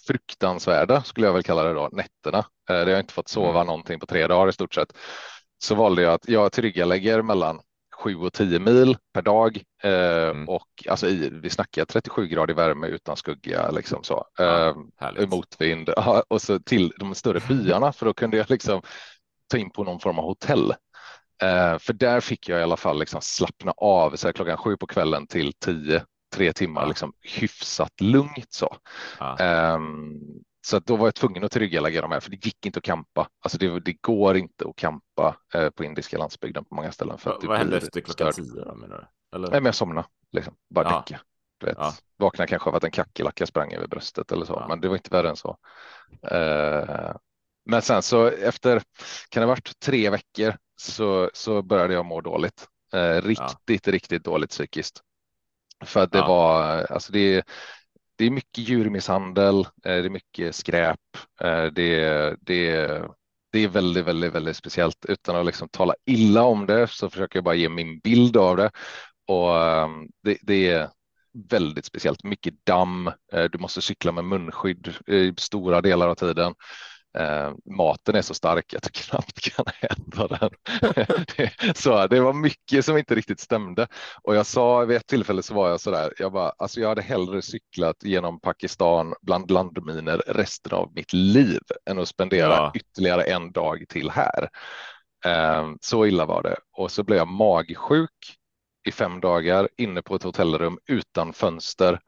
fruktansvärda, 0.07 1.03
skulle 1.03 1.25
jag 1.27 1.33
väl 1.33 1.43
kalla 1.43 1.63
det 1.63 1.73
då, 1.73 1.89
nätterna, 1.91 2.37
eh, 2.39 2.75
där 2.75 2.87
jag 2.87 2.99
inte 2.99 3.13
fått 3.13 3.27
sova 3.27 3.49
Mm. 3.49 3.67
någonting 3.67 3.99
på 3.99 4.05
tre 4.05 4.27
dagar 4.27 4.49
i 4.49 4.53
stort 4.53 4.73
sett, 4.73 4.93
så 5.57 5.75
valde 5.75 6.01
jag 6.01 6.13
att 6.13 6.29
jag 6.29 6.51
tillryggalägger 6.51 7.21
mellan 7.21 7.59
7 8.03 8.15
och 8.15 8.33
10 8.33 8.59
mil 8.59 8.97
per 9.13 9.21
dag 9.21 9.63
eh, 9.83 9.91
Mm. 10.29 10.49
och 10.49 10.67
alltså 10.89 11.07
i, 11.07 11.29
vi 11.29 11.49
snackar 11.49 11.85
37 11.85 12.27
grader 12.27 12.53
värme 12.53 12.87
utan 12.87 13.17
skugga 13.17 13.71
liksom 13.71 14.03
så. 14.03 14.25
Ja, 14.37 14.67
Eh, 14.69 14.75
Härligt. 14.97 15.29
motvind 15.29 15.89
ja, 15.95 16.23
och 16.27 16.41
så 16.41 16.59
till 16.59 16.93
de 16.99 17.15
större 17.15 17.39
byarna 17.47 17.91
för 17.93 18.05
då 18.05 18.13
kunde 18.13 18.37
jag 18.37 18.49
liksom 18.49 18.81
ta 19.47 19.57
in 19.57 19.69
på 19.71 19.83
någon 19.83 19.99
form 19.99 20.19
av 20.19 20.25
hotell. 20.25 20.73
Eh, 21.43 21.77
för 21.79 21.93
där 21.93 22.19
fick 22.19 22.49
jag 22.49 22.59
i 22.59 22.63
alla 22.63 22.77
fall 22.77 22.99
liksom 22.99 23.21
slappna 23.21 23.71
av 23.77 24.15
så 24.15 24.27
här, 24.27 24.33
klockan 24.33 24.57
sju 24.57 24.77
på 24.77 24.87
kvällen 24.87 25.27
till 25.27 25.53
tio, 25.53 26.05
tre 26.35 26.53
timmar 26.53 26.81
Ja. 26.81 26.87
liksom 26.87 27.13
hyfsat 27.21 28.01
lugnt 28.01 28.53
så. 28.53 28.75
Ja. 29.19 29.37
Ehm, 29.37 30.19
så 30.67 30.79
då 30.79 30.95
var 30.95 31.07
jag 31.07 31.15
tvungen 31.15 31.43
att 31.43 31.51
tillryggalägga 31.51 32.01
de 32.01 32.11
här 32.11 32.19
för 32.19 32.31
det 32.31 32.45
gick 32.45 32.65
inte 32.65 32.77
att 32.77 32.83
campa. 32.83 33.27
Alltså 33.43 33.57
det, 33.57 33.79
det 33.79 33.93
går 34.01 34.37
inte 34.37 34.65
att 34.69 34.75
campa 34.75 35.35
eh, 35.53 35.69
på 35.69 35.83
indiska 35.83 36.17
landsbygden 36.17 36.65
på 36.65 36.75
många 36.75 36.91
ställen. 36.91 37.17
För 37.17 37.31
att 37.31 37.43
Vad, 37.43 37.57
hände 37.57 37.77
efter 37.77 38.01
klockan 38.01 38.33
störd. 38.33 38.45
tio 38.45 38.63
då 38.65 38.75
menar 38.75 38.97
du? 39.31 39.35
Eller? 39.37 39.47
Nej, 39.47 39.59
men 39.61 39.65
jag 39.65 39.75
somnade 39.75 40.07
liksom, 40.31 40.53
bara 40.69 40.89
Ja. 40.89 41.03
däcka. 41.07 41.21
Du 41.59 41.65
vet. 41.65 41.77
Ja. 41.79 41.93
Vaknade 42.17 42.47
kanske 42.47 42.69
av 42.69 42.75
att 42.75 42.83
en 42.83 42.91
kackerlacka 42.91 43.45
sprang 43.45 43.73
över 43.73 43.87
bröstet 43.87 44.31
eller 44.31 44.45
så, 44.45 44.53
Ja. 44.53 44.65
men 44.67 44.81
det 44.81 44.87
var 44.87 44.95
inte 44.95 45.09
värre 45.09 45.29
än 45.29 45.35
så. 45.35 45.57
Eh, 46.31 47.15
men 47.69 47.81
sen 47.81 48.01
så 48.01 48.27
efter, 48.27 48.81
kan 49.29 49.41
det 49.41 49.45
ha 49.47 49.51
varit 49.51 49.79
tre 49.79 50.09
veckor, 50.09 50.55
så, 50.81 51.29
så 51.33 51.61
började 51.61 51.93
jag 51.93 52.05
må 52.05 52.21
dåligt. 52.21 52.67
Eh, 52.93 53.21
riktigt, 53.21 53.87
riktigt 53.87 54.23
dåligt 54.23 54.49
psykiskt. 54.49 55.01
För 55.85 56.03
att 56.03 56.11
det 56.11 56.17
Ja. 56.17 56.27
var, 56.27 56.85
alltså 56.91 57.11
det, 57.13 57.43
det 58.15 58.25
är 58.25 58.29
mycket 58.31 58.57
djurmisshandel, 58.69 59.59
eh, 59.59 59.65
det 59.83 59.91
är 60.05 60.09
mycket 60.09 60.55
skräp, 60.55 60.99
eh, 61.41 61.65
det, 61.65 62.35
det, 62.41 62.87
det 63.51 63.59
är 63.59 63.67
väldigt, 63.67 64.05
väldigt, 64.05 64.33
väldigt 64.33 64.57
speciellt. 64.57 65.05
Utan 65.05 65.35
att 65.35 65.45
liksom 65.45 65.69
tala 65.69 65.95
illa 66.05 66.43
om 66.43 66.65
det 66.65 66.87
så 66.87 67.09
försöker 67.09 67.37
jag 67.37 67.43
bara 67.43 67.55
ge 67.55 67.69
min 67.69 67.99
bild 67.99 68.37
av 68.37 68.57
det. 68.57 68.71
Och 69.27 69.57
ehm, 69.63 70.07
det, 70.23 70.37
det 70.41 70.69
är 70.69 70.89
väldigt 71.49 71.85
speciellt. 71.85 72.23
Mycket 72.23 72.53
damm. 72.65 73.07
Eh, 73.33 73.43
Du 73.43 73.57
måste 73.57 73.81
cykla 73.81 74.11
med 74.11 74.25
munskydd 74.25 74.95
i 75.07 75.33
stora 75.37 75.81
delar 75.81 76.07
av 76.07 76.15
tiden. 76.15 76.53
Eh, 77.19 77.51
maten 77.75 78.15
är 78.15 78.21
så 78.21 78.33
stark 78.33 78.73
att 78.73 78.83
du 78.83 78.89
knappt 78.89 79.39
kan 79.53 79.65
äta 79.81 80.27
den. 80.27 80.49
så 81.75 82.07
det 82.07 82.19
var 82.19 82.33
mycket 82.33 82.85
som 82.85 82.97
inte 82.97 83.15
riktigt 83.15 83.39
stämde. 83.39 83.87
Och 84.23 84.35
jag 84.35 84.45
sa 84.45 84.79
vid 84.85 84.97
ett 84.97 85.07
tillfälle 85.07 85.43
så 85.43 85.53
var 85.53 85.69
jag 85.69 85.79
så 85.81 85.91
där. 85.91 86.13
Jag 86.17 86.31
bara, 86.31 86.51
alltså 86.57 86.79
jag 86.81 86.89
hade 86.89 87.01
hellre 87.01 87.41
cyklat 87.41 87.95
genom 88.03 88.39
Pakistan 88.39 89.13
bland 89.21 89.51
landminer 89.51 90.23
resten 90.27 90.73
av 90.73 90.91
mitt 90.95 91.13
liv 91.13 91.59
än 91.89 91.99
att 91.99 92.07
spendera 92.07 92.49
Ja. 92.53 92.71
ytterligare 92.75 93.23
en 93.23 93.51
dag 93.51 93.83
till 93.89 94.09
här. 94.09 94.49
Eh, 95.25 95.69
så 95.81 96.05
illa 96.05 96.25
var 96.25 96.43
det. 96.43 96.55
Och 96.77 96.91
så 96.91 97.03
blev 97.03 97.17
jag 97.17 97.27
magsjuk 97.27 98.37
i 98.87 98.91
fem 98.91 99.19
dagar 99.19 99.69
inne 99.77 100.01
på 100.01 100.15
ett 100.15 100.23
hotellrum 100.23 100.77
utan 100.87 101.33
fönster. 101.33 101.99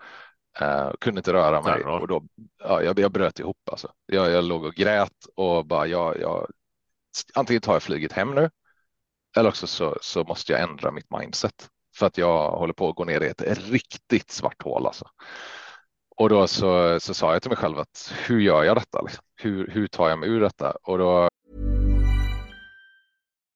Eh, 0.61 0.91
kunde 0.99 1.19
inte 1.19 1.33
röra 1.33 1.61
mig 1.61 1.73
Terror. 1.73 1.99
och 1.99 2.07
då, 2.07 2.23
ja, 2.63 2.83
jag, 2.83 2.99
jag 2.99 3.11
bröt 3.11 3.39
ihop 3.39 3.69
alltså. 3.71 3.91
Jag, 4.05 4.29
jag 4.29 4.43
låg 4.43 4.63
och 4.63 4.73
grät 4.73 5.25
och 5.35 5.65
bara, 5.65 5.87
jag, 5.87 6.19
jag, 6.19 6.51
antingen 7.33 7.61
tar 7.61 7.73
jag 7.73 7.83
flyget 7.83 8.11
hem 8.11 8.35
nu 8.35 8.49
eller 9.37 9.49
också 9.49 9.67
så, 9.67 9.97
så 10.01 10.23
måste 10.23 10.51
jag 10.51 10.61
ändra 10.61 10.91
mitt 10.91 11.11
mindset 11.19 11.69
för 11.95 12.05
att 12.05 12.17
jag 12.17 12.51
håller 12.51 12.73
på 12.73 12.89
att 12.89 12.95
gå 12.95 13.05
ner 13.05 13.21
i 13.21 13.27
ett 13.27 13.69
riktigt 13.69 14.31
svart 14.31 14.63
hål 14.63 14.85
alltså. 14.85 15.05
Och 16.15 16.29
då 16.29 16.47
så, 16.47 16.99
så 16.99 17.13
sa 17.13 17.33
jag 17.33 17.41
till 17.41 17.51
mig 17.51 17.57
själv 17.57 17.79
att 17.79 18.13
hur 18.27 18.39
gör 18.39 18.63
jag 18.63 18.77
detta? 18.77 19.01
Liksom? 19.01 19.23
Hur, 19.35 19.67
hur 19.67 19.87
tar 19.87 20.09
jag 20.09 20.19
mig 20.19 20.29
ur 20.29 20.41
detta? 20.41 20.71
Och 20.71 20.97
då 20.97 21.29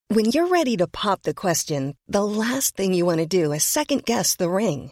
When 0.09 0.25
you're 0.25 0.47
ready 0.47 0.77
to 0.77 0.87
pop 0.87 1.23
the 1.23 1.33
question, 1.33 1.95
the 2.11 2.23
last 2.23 2.75
thing 2.75 2.93
you 2.93 3.05
want 3.05 3.31
to 3.31 3.37
do 3.37 3.53
is 3.53 3.63
second 3.63 4.05
guess 4.05 4.37
the 4.37 4.47
ring. 4.47 4.91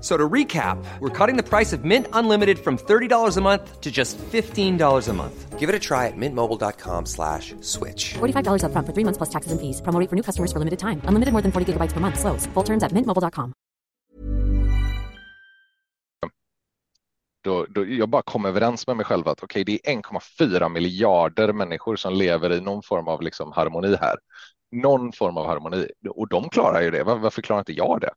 So 0.00 0.16
to 0.16 0.28
recap, 0.28 0.82
we're 1.00 1.10
cutting 1.10 1.36
the 1.36 1.42
price 1.42 1.72
of 1.74 1.84
Mint 1.84 2.06
Unlimited 2.12 2.58
from 2.58 2.78
$30 2.78 3.36
a 3.36 3.40
month 3.40 3.80
to 3.80 3.90
just 3.90 4.16
$15 4.18 5.08
a 5.08 5.12
month. 5.12 5.58
Give 5.58 5.68
it 5.68 5.74
a 5.74 5.78
try 5.78 6.06
at 6.06 6.16
mintmobile.com 6.16 7.04
slash 7.04 7.54
switch. 7.60 8.14
$45 8.14 8.64
upfront 8.64 8.86
for 8.86 8.94
three 8.94 9.04
months 9.04 9.18
plus 9.18 9.28
taxes 9.28 9.52
and 9.52 9.60
fees. 9.60 9.82
Promo 9.82 10.00
rate 10.00 10.08
for 10.08 10.16
new 10.16 10.22
customers 10.22 10.52
for 10.52 10.58
limited 10.58 10.78
time. 10.78 11.02
Unlimited 11.04 11.32
more 11.32 11.42
than 11.42 11.52
40 11.52 11.72
gigabytes 11.72 11.92
per 11.92 12.00
month. 12.00 12.18
Slows. 12.18 12.46
Full 12.54 12.64
terms 12.64 12.82
at 12.82 12.92
mintmobile.com. 12.92 13.52
Då, 17.42 17.66
då 17.68 17.86
jag 17.86 18.08
bara 18.08 18.22
kom 18.22 18.44
överens 18.44 18.86
med 18.86 18.96
mig 18.96 19.04
själv 19.06 19.28
att 19.28 19.42
okej, 19.42 19.64
det 19.64 19.80
är 19.84 19.92
1,4 19.96 20.68
miljarder 20.68 21.52
människor 21.52 21.96
som 21.96 22.14
lever 22.14 22.52
i 22.52 22.60
någon 22.60 22.82
form 22.82 23.08
av 23.08 23.22
liksom 23.22 23.52
harmoni 23.52 23.96
här. 24.00 24.16
Någon 24.70 25.12
form 25.12 25.36
av 25.36 25.46
harmoni 25.46 25.86
och 26.10 26.28
de 26.28 26.48
klarar 26.48 26.80
ju 26.80 26.90
det. 26.90 27.02
Var, 27.02 27.16
varför 27.16 27.42
klarar 27.42 27.60
inte 27.60 27.72
jag 27.72 28.00
det? 28.00 28.10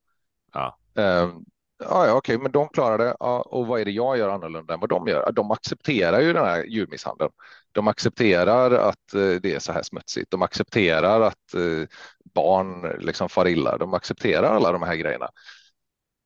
Ja. 0.54 0.78
Ehm, 0.96 1.46
ja, 1.90 2.08
ja, 2.08 2.14
okej, 2.14 2.38
men 2.38 2.52
de 2.52 2.70
klarar 2.70 2.98
det. 2.98 3.16
Ja, 3.20 3.42
och 3.42 3.68
vad 3.68 3.82
är 3.82 3.86
det 3.86 3.92
jag 3.92 4.18
gör 4.18 4.30
annorlunda 4.30 4.74
än 4.74 4.80
vad 4.80 4.90
de 4.90 5.08
gör? 5.08 5.32
De 5.32 5.52
accepterar 5.52 6.20
ju 6.20 6.34
den 6.34 6.46
här 6.46 6.64
djurmisshandeln. 6.64 7.32
De 7.72 7.88
accepterar 7.88 8.72
att 8.72 9.14
eh, 9.14 9.42
det 9.42 9.54
är 9.54 9.60
så 9.60 9.72
här 9.72 9.84
smutsigt. 9.84 10.32
De 10.32 10.42
accepterar 10.42 11.22
att 11.22 11.54
eh, 11.54 11.88
barn 12.34 12.98
liksom 13.00 13.30
far 13.30 13.48
illa. 13.48 13.78
De 13.78 13.94
accepterar 13.94 14.56
alla 14.56 14.72
de 14.72 14.84
här 14.84 14.96
grejerna. 14.96 15.30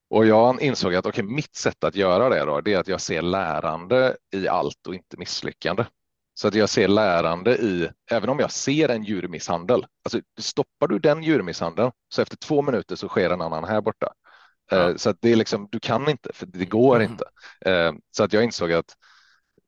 Och 0.10 0.26
jag 0.26 0.62
insåg 0.62 0.96
att 0.96 1.06
okej, 1.06 1.24
mitt 1.24 1.56
sätt 1.56 1.84
att 1.84 1.96
göra 1.96 2.30
det 2.30 2.46
då, 2.46 2.62
det 2.62 2.74
är 2.74 2.80
att 2.80 2.88
jag 2.88 3.02
ser 3.02 3.22
lärande 3.22 4.18
i 4.34 4.48
allt 4.48 4.88
och 4.88 4.96
inte 4.96 5.18
misslyckande. 5.18 5.86
Så 6.34 6.48
att 6.48 6.56
jag 6.56 6.70
ser 6.70 6.88
lärande 6.88 7.58
i, 7.58 7.90
även 8.12 8.30
om 8.30 8.40
jag 8.40 8.52
ser 8.52 8.90
en 8.90 9.04
djurmisshandel, 9.04 9.86
alltså 10.04 10.22
stoppar 10.40 10.88
du 10.88 11.00
den 11.00 11.24
djurmisshandeln 11.24 11.92
så 12.10 12.22
efter 12.22 12.38
två 12.38 12.62
minuter 12.62 12.96
så 12.96 13.08
sker 13.08 13.30
en 13.30 13.42
annan 13.42 13.64
här 13.64 13.82
borta. 13.82 14.14
Eh, 14.72 14.96
Så 14.96 15.10
att 15.10 15.18
det 15.22 15.32
är 15.32 15.36
liksom, 15.36 15.68
du 15.72 15.80
kan 15.80 16.10
inte, 16.10 16.30
för 16.34 16.46
det 16.46 16.66
går 16.66 17.02
inte. 17.02 17.26
Eh, 17.66 17.94
Så 18.12 18.24
att 18.24 18.34
jag 18.34 18.44
insåg 18.44 18.74
att 18.74 18.94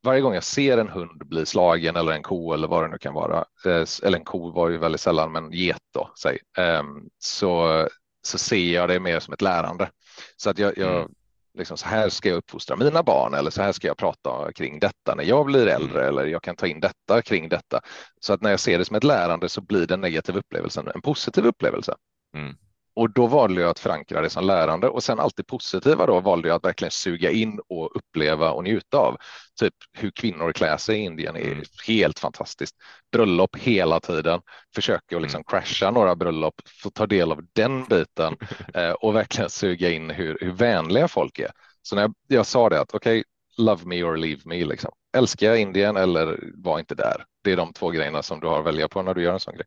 varje 0.03 0.21
gång 0.21 0.33
jag 0.33 0.43
ser 0.43 0.77
en 0.77 0.89
hund 0.89 1.21
bli 1.27 1.45
slagen 1.45 1.95
eller 1.95 2.11
en 2.11 2.23
ko 2.23 2.53
eller 2.53 2.67
vad 2.67 2.83
det 2.83 2.87
nu 2.87 2.97
kan 2.97 3.13
vara, 3.13 3.37
eh, 3.65 3.85
eller 4.03 4.17
en 4.17 4.23
ko 4.25 4.51
var 4.51 4.69
ju 4.69 4.77
väldigt 4.77 5.01
sällan, 5.01 5.31
men 5.31 5.51
get 5.51 5.77
då, 5.93 6.11
säg, 6.21 6.39
eh, 6.57 6.83
så, 7.19 7.87
så 8.21 8.37
ser 8.37 8.73
jag 8.73 8.89
det 8.89 8.99
mer 8.99 9.19
som 9.19 9.33
ett 9.33 9.41
lärande. 9.41 9.89
Så 10.37 10.49
att 10.49 10.59
jag, 10.59 10.77
jag 10.77 10.95
Mm. 10.95 11.11
liksom, 11.57 11.77
så 11.77 11.87
här 11.87 12.09
ska 12.09 12.29
jag 12.29 12.37
uppfostra 12.37 12.75
mina 12.75 13.03
barn 13.03 13.33
eller 13.33 13.51
så 13.51 13.61
här 13.61 13.71
ska 13.71 13.87
jag 13.87 13.97
prata 13.97 14.51
kring 14.53 14.79
detta 14.79 15.15
när 15.15 15.23
jag 15.23 15.45
blir 15.45 15.67
äldre 15.67 16.07
eller 16.07 16.25
jag 16.25 16.43
kan 16.43 16.55
ta 16.55 16.67
in 16.67 16.79
detta 16.79 17.21
kring 17.21 17.49
detta. 17.49 17.81
Så 18.21 18.33
att 18.33 18.41
när 18.41 18.49
jag 18.49 18.59
ser 18.59 18.77
det 18.77 18.85
som 18.85 18.95
ett 18.95 19.03
lärande 19.03 19.49
så 19.49 19.61
blir 19.61 19.87
den 19.87 20.01
negativa 20.01 20.39
upplevelsen 20.39 20.87
en 20.95 21.01
positiv 21.01 21.45
upplevelse. 21.45 21.95
Mm. 22.35 22.55
Och 22.99 23.09
då 23.13 23.27
valde 23.27 23.61
jag 23.61 23.69
att 23.69 23.79
förankra 23.79 24.21
det 24.21 24.29
som 24.29 24.45
lärande 24.45 24.89
och 24.89 25.03
sen 25.03 25.19
allt 25.19 25.35
det 25.37 25.43
positiva 25.43 26.05
då 26.05 26.19
valde 26.19 26.47
jag 26.47 26.55
att 26.55 26.63
verkligen 26.65 26.91
suga 26.91 27.31
in 27.31 27.59
och 27.69 27.95
uppleva 27.95 28.51
och 28.51 28.63
njuta 28.63 28.97
av. 28.97 29.17
Typ 29.59 29.73
hur 29.93 30.11
kvinnor 30.11 30.53
klär 30.53 30.77
sig 30.77 30.99
i 30.99 31.03
Indien 31.03 31.35
är 31.35 31.51
Mm. 31.51 31.63
helt 31.87 32.19
fantastiskt. 32.19 32.75
Bröllop 33.11 33.55
hela 33.55 33.99
tiden, 33.99 34.41
försöker 34.75 35.15
att 35.15 35.21
liksom 35.21 35.43
crasha 35.43 35.91
några 35.91 36.15
bröllop, 36.15 36.53
få 36.83 36.89
ta 36.89 37.07
del 37.07 37.31
av 37.31 37.41
den 37.53 37.83
biten 37.83 38.35
eh, 38.73 38.91
och 38.91 39.15
verkligen 39.15 39.49
suga 39.49 39.89
in 39.91 40.09
hur, 40.09 40.37
hur 40.41 40.51
vänliga 40.51 41.07
folk 41.07 41.39
är. 41.39 41.51
Så 41.81 41.95
när 41.95 42.01
jag, 42.01 42.13
jag 42.27 42.45
sa 42.45 42.69
det 42.69 42.81
att 42.81 42.93
okej, 42.93 43.23
love 43.57 43.85
me 43.85 44.03
or 44.03 44.17
leave 44.17 44.41
me 44.45 44.65
liksom. 44.65 44.91
Älskar 45.17 45.47
jag 45.47 45.59
Indien 45.59 45.97
eller 45.97 46.39
var 46.55 46.79
inte 46.79 46.95
där. 46.95 47.25
Det 47.43 47.51
är 47.51 47.57
de 47.57 47.73
två 47.73 47.89
grejerna 47.89 48.23
som 48.23 48.39
du 48.39 48.47
har 48.47 48.59
att 48.59 48.65
välja 48.65 48.87
på 48.87 49.01
när 49.01 49.13
du 49.13 49.23
gör 49.23 49.33
en 49.33 49.39
sån 49.39 49.55
grej. 49.55 49.65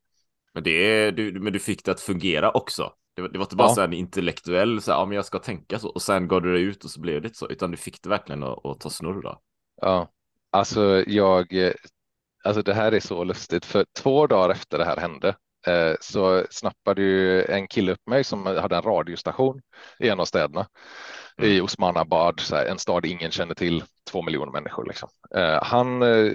Men, 0.55 0.63
det 0.63 0.71
är, 0.71 1.13
du, 1.13 1.41
men 1.41 1.53
du 1.53 1.59
fick 1.59 1.85
det 1.85 1.91
att 1.93 2.01
fungera 2.01 2.51
också. 2.51 2.93
Det 3.15 3.23
var, 3.23 3.29
det 3.29 3.39
var 3.39 3.45
inte 3.45 3.57
bara 3.57 3.69
Ja. 3.69 3.75
så 3.75 3.81
en 3.83 3.93
intellektuell, 3.93 4.83
så 4.83 4.93
här, 4.93 4.99
ja 4.99 5.05
men 5.07 5.17
jag 5.17 5.25
ska 5.25 5.39
tänka 5.39 5.79
så, 5.79 5.89
och 5.89 6.03
sen 6.03 6.29
gav 6.29 6.43
du 6.43 6.53
det 6.53 6.61
ut 6.61 6.85
och 6.85 6.91
så 6.91 7.01
blev 7.01 7.23
det 7.23 7.27
inte 7.29 7.39
så, 7.39 7.49
utan 7.49 7.71
du 7.71 7.77
fick 7.77 8.03
det 8.03 8.09
verkligen 8.09 8.43
att, 8.43 8.67
att 8.67 8.81
ta 8.81 8.91
snurr 8.91 9.23
då. 9.23 9.41
Ja, 9.81 10.09
alltså 10.51 11.05
jag, 11.07 11.53
eh, 11.55 11.73
alltså 12.45 12.63
det 12.63 12.75
här 12.75 12.93
är 12.93 13.01
så 13.01 13.25
lustigt. 13.25 13.65
För 13.65 13.87
två 13.99 14.27
dagar 14.27 14.51
efter 14.51 14.79
det 14.79 14.85
här 14.85 14.97
hände 14.97 15.29
eh, 15.67 15.95
så 16.01 16.47
snappade 16.51 17.03
ju 17.03 17.43
en 17.45 17.69
kille 17.69 17.93
upp 17.93 18.07
mig 18.07 18.25
som 18.25 18.47
hade 18.47 18.77
en 18.77 18.83
radiostation 18.83 19.61
i 19.99 20.09
en 20.09 20.21
av 20.21 20.25
städerna. 20.25 20.67
I 21.43 21.61
Osmanabad, 21.61 22.41
så 22.41 22.57
här, 22.57 22.67
en 22.67 22.79
stad 22.79 23.07
ingen 23.07 23.31
känner 23.31 23.55
till, 23.55 23.85
två 24.11 24.23
miljoner 24.23 24.53
människor 24.53 24.85
liksom. 24.87 25.09
Eh, 25.37 25.63
han 25.65 26.03
eh, 26.03 26.33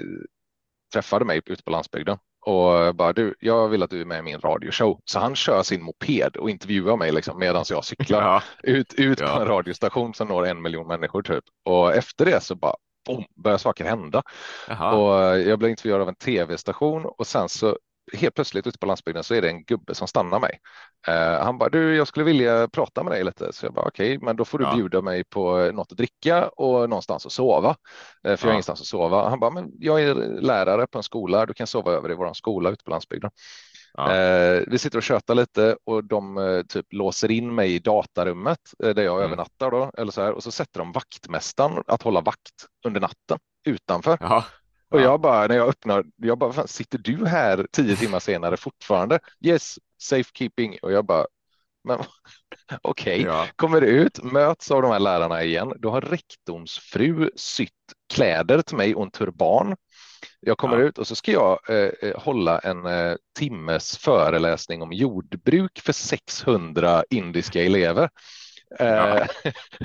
träffade 0.94 1.26
mig 1.26 1.42
ute 1.46 1.64
på 1.64 1.72
landsbygden 1.72 2.18
och 2.48 2.96
bara 2.96 3.14
du, 3.14 3.36
jag 3.40 3.68
vill 3.70 3.84
att 3.84 3.90
du 3.90 4.02
är 4.02 4.06
med 4.06 4.20
i 4.20 4.22
min 4.22 4.40
radioshow. 4.40 5.00
Så 5.06 5.20
han 5.20 5.36
kör 5.36 5.64
sin 5.64 5.84
moped 5.84 6.38
och 6.38 6.50
intervjuar 6.50 6.98
mig 6.98 7.12
liksom 7.12 7.40
medan 7.40 7.64
jag 7.70 7.86
cyklar 7.86 8.22
Ja. 8.22 8.42
ut, 8.64 8.94
ut 8.94 9.20
på 9.20 9.26
Ja. 9.26 9.42
en 9.42 9.48
radiostation 9.48 10.14
som 10.14 10.28
når 10.28 10.46
en 10.46 10.62
miljon 10.62 10.88
människor 10.88 11.22
typ. 11.22 11.44
Och 11.66 11.96
efter 11.96 12.26
det 12.26 12.44
så 12.44 12.56
bara 12.56 12.76
boom, 13.08 13.24
börjar 13.44 13.58
saker 13.58 13.86
hända. 13.86 14.24
Jaha. 14.68 14.96
Och 14.96 15.40
jag 15.40 15.60
blev 15.60 15.72
intervjuad 15.72 16.02
av 16.02 16.08
en 16.10 16.16
tv-station 16.16 17.06
och 17.06 17.28
sen 17.28 17.50
så 17.50 17.78
helt 18.14 18.36
plötsligt 18.36 18.68
ute 18.68 18.78
på 18.80 18.86
landsbygden 18.86 19.24
så 19.24 19.34
är 19.36 19.42
det 19.42 19.50
en 19.50 19.64
gubbe 19.64 19.96
som 19.96 20.08
stannar 20.08 20.40
mig. 20.40 20.60
Eh, 21.08 21.44
han 21.44 21.58
bara, 21.58 21.70
du, 21.70 21.96
jag 21.96 22.08
skulle 22.08 22.24
vilja 22.26 22.68
prata 22.68 23.04
med 23.04 23.14
dig 23.14 23.24
lite. 23.24 23.54
Så 23.54 23.66
jag 23.66 23.74
bara, 23.74 23.88
okej, 23.88 24.20
men 24.22 24.36
då 24.36 24.46
får 24.46 24.58
du 24.60 24.66
Ja. 24.66 24.76
bjuda 24.76 25.02
mig 25.02 25.24
på 25.24 25.72
något 25.74 25.92
att 25.92 25.98
dricka 25.98 26.48
och 26.48 26.90
någonstans 26.90 27.26
att 27.26 27.32
sova. 27.32 27.70
Eh, 27.70 27.76
för 28.24 28.30
jag 28.30 28.38
har 28.38 28.48
Ja. 28.48 28.54
ingenstans 28.54 28.82
att 28.82 28.88
sova. 28.88 29.30
Han 29.30 29.40
bara, 29.40 29.52
men 29.52 29.72
jag 29.80 30.02
är 30.02 30.16
lärare 30.42 30.88
på 30.88 30.98
en 31.00 31.04
skola, 31.04 31.46
du 31.46 31.54
kan 31.54 31.68
sova 31.68 31.92
över 31.92 32.12
i 32.12 32.16
vår 32.16 32.34
skola 32.34 32.70
ute 32.70 32.84
på 32.84 32.92
landsbygden. 32.92 33.32
Ja. 33.94 34.14
Eh, 34.16 34.64
vi 34.68 34.78
sitter 34.78 34.98
och 34.98 35.04
tjötar 35.04 35.36
lite 35.36 35.78
och 35.86 36.04
de 36.04 36.38
eh, 36.38 36.62
typ 36.62 36.86
låser 36.94 37.32
in 37.32 37.56
mig 37.56 37.76
i 37.76 37.80
datarummet 37.80 38.60
eh, 38.84 38.90
där 38.90 39.04
jag 39.04 39.16
Mm. 39.16 39.26
övernattar 39.26 39.72
då, 39.72 39.92
eller 39.98 40.12
så 40.12 40.22
här, 40.22 40.32
och 40.32 40.44
så 40.44 40.52
sätter 40.52 40.80
de 40.80 40.92
vaktmästaren 40.92 41.84
att 41.88 42.02
hålla 42.02 42.22
vakt 42.22 42.66
under 42.86 43.02
natten 43.02 43.40
utanför. 43.68 44.18
Och 44.90 45.00
Ja. 45.00 45.04
jag 45.04 45.22
bara, 45.22 45.48
när 45.48 45.56
jag 45.56 45.68
öppnar, 45.70 46.06
jag 46.16 46.38
bara, 46.38 46.54
"Fan, 46.54 46.68
sitter 46.68 46.98
du 46.98 47.26
här 47.26 47.68
tio 47.72 47.96
timmar 47.96 48.20
senare 48.20 48.58
fortfarande? 48.58 49.20
Yes, 49.42 49.80
safekeeping. 50.02 50.78
Och 50.82 50.92
jag 50.92 51.06
bara, 51.06 51.26
men 51.84 52.00
okej, 52.82 53.22
Ja. 53.22 53.48
kommer 53.56 53.82
ut, 53.82 54.24
möts 54.24 54.72
av 54.72 54.82
de 54.82 54.92
här 54.92 55.00
lärarna 55.00 55.44
igen. 55.44 55.74
Då 55.80 55.90
har 55.90 56.02
rektorns 56.02 56.78
fru 56.80 57.32
sytt 57.36 57.72
kläder 58.14 58.62
till 58.62 58.78
mig 58.78 58.96
och 58.96 59.04
en 59.04 59.12
turban. 59.12 59.76
Jag 60.40 60.58
kommer 60.58 60.80
Ja. 60.80 60.86
ut 60.86 60.98
och 60.98 61.08
så 61.08 61.16
ska 61.16 61.32
jag 61.32 61.60
eh, 61.70 61.92
eh, 62.10 62.20
hålla 62.20 62.60
en 62.60 62.86
eh, 62.86 63.16
timmes 63.40 63.98
föreläsning 63.98 64.82
om 64.82 64.94
jordbruk 64.94 65.80
för 65.80 65.94
600 65.94 67.04
indiska 67.10 67.64
elever. 67.64 68.10
Ja. 68.80 69.20
Eh, 69.20 69.28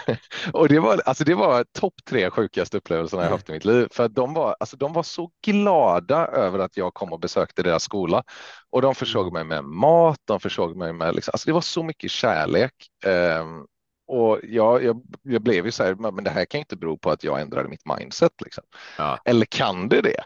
och 0.53 0.68
det 0.68 0.81
var, 0.81 1.01
alltså 1.05 1.25
det 1.25 1.35
var 1.35 1.64
topp 1.64 1.95
tre 2.05 2.31
sjukaste 2.31 2.77
upplevelserna 2.77 3.23
jag 3.23 3.31
haft 3.31 3.49
i 3.49 3.53
mitt 3.53 3.64
liv. 3.64 3.88
För 3.90 4.09
de 4.09 4.35
var, 4.35 4.57
alltså 4.61 4.77
de 4.77 4.92
var 4.92 5.03
så 5.03 5.31
glada 5.47 6.27
över 6.27 6.59
att 6.59 6.77
jag 6.77 6.95
kom 6.95 7.12
och 7.12 7.21
besökte 7.21 7.62
deras 7.62 7.83
skola. 7.83 8.25
Och 8.71 8.83
de 8.83 8.95
försåg 8.95 9.33
mig 9.33 9.45
med 9.45 9.64
mat, 9.64 10.18
de 10.25 10.40
försåg 10.40 10.77
mig 10.77 10.92
med, 10.92 11.14
liksom, 11.14 11.33
alltså 11.35 11.47
det 11.47 11.53
var 11.53 11.61
så 11.61 11.83
mycket 11.83 12.11
kärlek. 12.11 12.75
Ehm, 13.07 13.66
och 14.07 14.40
jag, 14.42 14.85
jag, 14.85 15.03
jag 15.23 15.42
blev 15.42 15.64
ju 15.64 15.73
så 15.73 15.85
här, 15.85 15.95
men 15.95 16.25
det 16.25 16.31
här 16.31 16.45
kan 16.45 16.59
inte 16.59 16.77
bero 16.77 16.99
på 16.99 17.11
att 17.11 17.25
jag 17.25 17.40
ändrade 17.40 17.68
mitt 17.68 17.87
mindset. 17.99 18.33
Liksom. 18.45 18.64
Ja. 18.99 19.18
Eller 19.25 19.47
kan 19.47 19.88
det 19.88 20.01
det? 20.01 20.25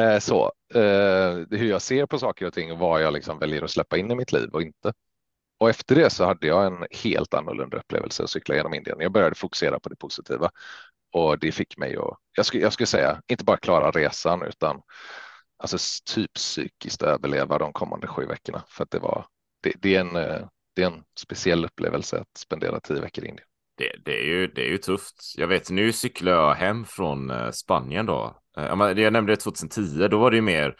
Eh, 0.00 0.18
så, 0.18 0.52
eh, 0.74 1.34
hur 1.50 1.64
jag 1.64 1.82
ser 1.82 2.06
på 2.06 2.18
saker 2.18 2.46
och 2.46 2.54
ting 2.54 2.72
och 2.72 2.78
vad 2.78 3.02
jag 3.02 3.12
liksom 3.12 3.38
väljer 3.38 3.62
att 3.62 3.70
släppa 3.70 3.96
in 3.96 4.10
i 4.10 4.14
mitt 4.14 4.32
liv 4.32 4.48
och 4.52 4.62
inte. 4.62 4.92
Och 5.58 5.70
efter 5.70 5.94
det 5.94 6.10
så 6.10 6.24
hade 6.24 6.46
jag 6.46 6.66
en 6.66 6.86
helt 6.90 7.34
annorlunda 7.34 7.76
upplevelse 7.76 8.22
att 8.22 8.30
cykla 8.30 8.54
genom 8.54 8.74
Indien. 8.74 8.96
Jag 9.00 9.12
började 9.12 9.34
fokusera 9.34 9.80
på 9.80 9.88
det 9.88 9.96
positiva 9.96 10.50
och 11.12 11.38
det 11.38 11.52
fick 11.52 11.78
mig 11.78 11.96
att, 11.96 12.18
jag 12.36 12.46
skulle, 12.46 12.62
jag 12.62 12.72
skulle 12.72 12.86
säga, 12.86 13.22
inte 13.28 13.44
bara 13.44 13.56
klara 13.56 13.90
resan 13.90 14.42
utan 14.42 14.82
alltså 15.58 15.78
typ 16.14 16.32
psykiskt 16.32 17.02
överleva 17.02 17.58
de 17.58 17.72
kommande 17.72 18.06
sju 18.06 18.26
veckorna. 18.26 18.64
För 18.68 18.84
att 18.84 18.90
det 18.90 18.98
var, 18.98 19.26
det, 19.62 19.72
det 19.80 19.96
är 19.96 20.00
en, 20.00 20.16
eh, 20.16 20.46
det 20.74 20.82
är 20.82 20.86
en 20.86 21.04
speciell 21.18 21.64
upplevelse 21.64 22.18
att 22.18 22.38
spendera 22.38 22.80
tio 22.80 23.00
veckor 23.00 23.24
i 23.24 23.28
Indien. 23.28 23.46
Det, 23.76 23.96
det, 24.04 24.18
är 24.18 24.24
ju, 24.24 24.46
det 24.46 24.66
är 24.66 24.70
ju 24.70 24.78
tufft. 24.78 25.34
Jag 25.36 25.46
vet, 25.46 25.70
nu 25.70 25.92
cyklar 25.92 26.32
jag 26.32 26.54
hem 26.54 26.84
från 26.84 27.30
eh, 27.30 27.50
Spanien 27.50 28.06
då. 28.06 28.36
Eh, 28.58 28.64
jag 29.02 29.12
nämnde 29.12 29.32
det 29.32 29.36
2010, 29.36 30.08
då 30.08 30.18
var 30.18 30.30
det 30.30 30.36
ju 30.36 30.42
mer 30.42 30.76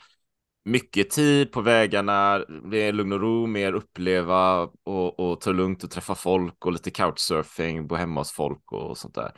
mycket 0.65 1.11
tid 1.11 1.53
på 1.53 1.61
vägarna, 1.61 2.45
mer 2.49 2.93
lugn 2.93 3.13
och 3.13 3.21
ro, 3.21 3.47
mer 3.47 3.73
uppleva 3.73 4.69
och, 4.85 5.21
och 5.21 5.41
ta 5.41 5.51
det 5.51 5.57
lugnt 5.57 5.85
och 5.85 5.91
träffa 5.91 6.15
folk 6.15 6.67
och 6.67 6.73
lite 6.73 6.91
couchsurfing, 6.91 7.87
bo 7.87 7.95
hemma 7.95 8.21
hos 8.21 8.33
folk 8.33 8.73
och 8.73 8.99
sånt 8.99 9.15
där. 9.15 9.33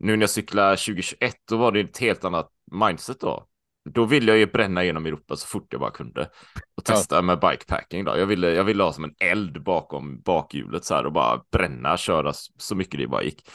Nu 0.00 0.16
när 0.16 0.22
jag 0.22 0.30
cyklar 0.30 0.76
2021, 0.76 1.34
då 1.48 1.56
var 1.56 1.72
det 1.72 1.80
ett 1.80 1.98
helt 1.98 2.24
annat 2.24 2.50
mindset 2.72 3.20
då. 3.20 3.46
Då 3.90 4.04
ville 4.04 4.32
jag 4.32 4.38
ju 4.38 4.46
bränna 4.46 4.84
genom 4.84 5.06
Europa 5.06 5.36
så 5.36 5.46
fort 5.46 5.66
jag 5.70 5.80
bara 5.80 5.90
kunde 5.90 6.30
och 6.76 6.84
testa 6.84 7.16
ja. 7.16 7.22
med 7.22 7.40
bikepacking 7.40 8.04
då. 8.04 8.18
Jag 8.18 8.26
ville, 8.26 8.50
jag 8.50 8.64
ville 8.64 8.82
ha 8.82 8.92
som 8.92 9.04
en 9.04 9.14
eld 9.20 9.62
bakom 9.62 10.20
bakhjulet 10.20 10.84
så 10.84 10.94
här 10.94 11.06
och 11.06 11.12
bara 11.12 11.42
bränna, 11.52 11.96
köra 11.96 12.32
så 12.58 12.74
mycket 12.74 13.00
det 13.00 13.06
bara 13.06 13.22
gick. 13.22 13.48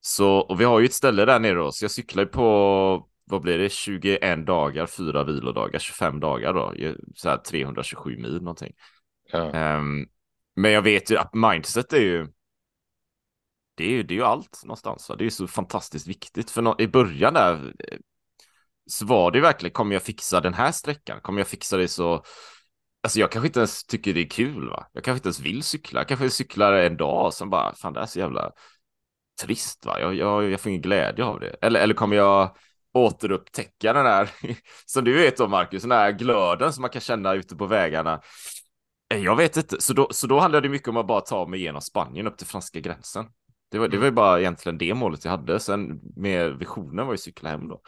Så, 0.00 0.36
och 0.36 0.60
vi 0.60 0.64
har 0.64 0.80
ju 0.80 0.84
ett 0.84 0.92
ställe 0.92 1.24
där 1.24 1.38
nere 1.38 1.54
då, 1.54 1.72
så 1.72 1.84
jag 1.84 1.90
cyklar 1.90 2.22
ju 2.22 2.28
på 2.28 3.06
vad 3.30 3.42
blir 3.42 3.58
det, 3.58 3.72
21 3.72 4.46
dagar, 4.46 4.86
fyra 4.86 5.24
vilodagar, 5.24 5.78
25 5.78 6.20
dagar 6.20 6.54
då, 6.54 6.74
så 7.14 7.28
här 7.28 7.36
327 7.36 8.16
mil 8.16 8.34
någonting. 8.34 8.72
Ja. 9.32 9.76
Um, 9.78 10.06
men 10.56 10.72
jag 10.72 10.82
vet 10.82 11.10
ju 11.10 11.16
att 11.16 11.34
mindset 11.34 11.92
är 11.92 12.00
ju, 12.00 12.28
det 13.74 13.84
är 13.84 13.90
ju, 13.90 14.02
det 14.02 14.14
är 14.14 14.16
ju 14.16 14.24
allt 14.24 14.60
någonstans. 14.64 15.08
Va? 15.08 15.16
Det 15.16 15.22
är 15.22 15.24
ju 15.24 15.30
så 15.30 15.46
fantastiskt 15.46 16.06
viktigt. 16.06 16.50
För 16.50 16.62
no 16.62 16.74
i 16.78 16.88
början 16.88 17.34
där 17.34 17.74
eh, 17.78 17.98
så 18.86 19.06
var 19.06 19.30
det 19.30 19.40
verkligen, 19.40 19.72
kommer 19.72 19.94
jag 19.94 20.02
fixa 20.02 20.40
den 20.40 20.54
här 20.54 20.72
sträckan? 20.72 21.20
Kommer 21.20 21.40
jag 21.40 21.48
fixa 21.48 21.76
det 21.76 21.88
så? 21.88 22.24
Alltså 23.02 23.20
jag 23.20 23.32
kanske 23.32 23.46
inte 23.46 23.60
ens 23.60 23.84
tycker 23.84 24.14
det 24.14 24.20
är 24.20 24.30
kul 24.30 24.68
va? 24.68 24.86
Jag 24.92 25.04
kanske 25.04 25.18
inte 25.18 25.28
ens 25.28 25.40
vill 25.40 25.62
cykla. 25.62 26.00
Jag 26.00 26.08
kanske 26.08 26.30
cyklar 26.30 26.72
en 26.72 26.96
dag 26.96 27.26
och 27.26 27.34
sen 27.34 27.50
bara, 27.50 27.74
fan 27.74 27.92
det 27.92 28.00
är 28.00 28.06
så 28.06 28.18
jävla 28.18 28.52
trist 29.42 29.86
va? 29.86 30.00
Jag, 30.00 30.14
jag, 30.14 30.50
jag 30.50 30.60
får 30.60 30.70
ingen 30.70 30.82
glädje 30.82 31.24
av 31.24 31.40
det. 31.40 31.56
Eller, 31.62 31.80
eller 31.80 31.94
kommer 31.94 32.16
jag 32.16 32.56
återupptäcka 32.94 33.92
den 33.92 34.06
här, 34.06 34.30
som 34.86 35.04
du 35.04 35.12
vet 35.12 35.36
då 35.36 35.48
Marcus, 35.48 35.82
den 35.82 35.92
här 35.92 36.12
glöden 36.12 36.72
som 36.72 36.82
man 36.82 36.90
kan 36.90 37.00
känna 37.00 37.34
ute 37.34 37.56
på 37.56 37.66
vägarna. 37.66 38.20
Eh, 39.14 39.24
jag 39.24 39.36
vet 39.36 39.56
inte, 39.56 39.80
så 39.80 39.92
då, 39.92 40.08
så 40.10 40.26
då 40.26 40.38
handlade 40.38 40.68
det 40.68 40.72
mycket 40.72 40.88
om 40.88 40.96
att 40.96 41.06
bara 41.06 41.20
ta 41.20 41.46
mig 41.46 41.60
igenom 41.60 41.80
Spanien 41.80 42.26
upp 42.26 42.38
till 42.38 42.46
franska 42.46 42.80
gränsen. 42.80 43.26
Det 43.70 43.78
var, 43.78 43.88
det 43.88 43.98
var 43.98 44.04
ju 44.04 44.10
bara 44.10 44.40
egentligen 44.40 44.78
det 44.78 44.94
målet 44.94 45.24
jag 45.24 45.30
hade, 45.30 45.60
sen 45.60 46.00
med 46.16 46.58
visionen 46.58 47.06
var 47.06 47.14
ju 47.14 47.18
cykla 47.18 47.50
hem 47.50 47.68
då. 47.68 47.80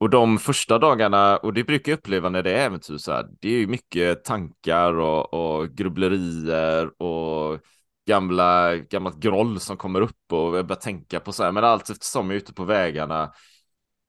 Och 0.00 0.10
de 0.10 0.38
första 0.38 0.78
dagarna, 0.78 1.36
och 1.36 1.52
det 1.52 1.64
brukar 1.64 1.92
jag 1.92 1.98
uppleva 1.98 2.28
när 2.28 2.42
det 2.42 2.52
är 2.52 2.66
äventyr 2.66 2.96
så 2.98 3.12
här, 3.12 3.26
det 3.40 3.48
är 3.48 3.58
ju 3.58 3.66
mycket 3.66 4.24
tankar 4.24 4.92
och, 4.92 5.34
och 5.34 5.68
grubblerier 5.68 7.02
och 7.02 7.60
gamla, 8.08 8.76
gammalt 8.76 9.16
groll 9.16 9.60
som 9.60 9.76
kommer 9.76 10.00
upp 10.00 10.32
och 10.32 10.58
jag 10.58 10.66
börjar 10.66 10.80
tänka 10.80 11.20
på 11.20 11.32
så 11.32 11.44
här, 11.44 11.52
men 11.52 11.64
allt 11.64 11.90
eftersom 11.90 12.30
jag 12.30 12.34
är 12.34 12.40
ute 12.40 12.54
på 12.54 12.64
vägarna 12.64 13.32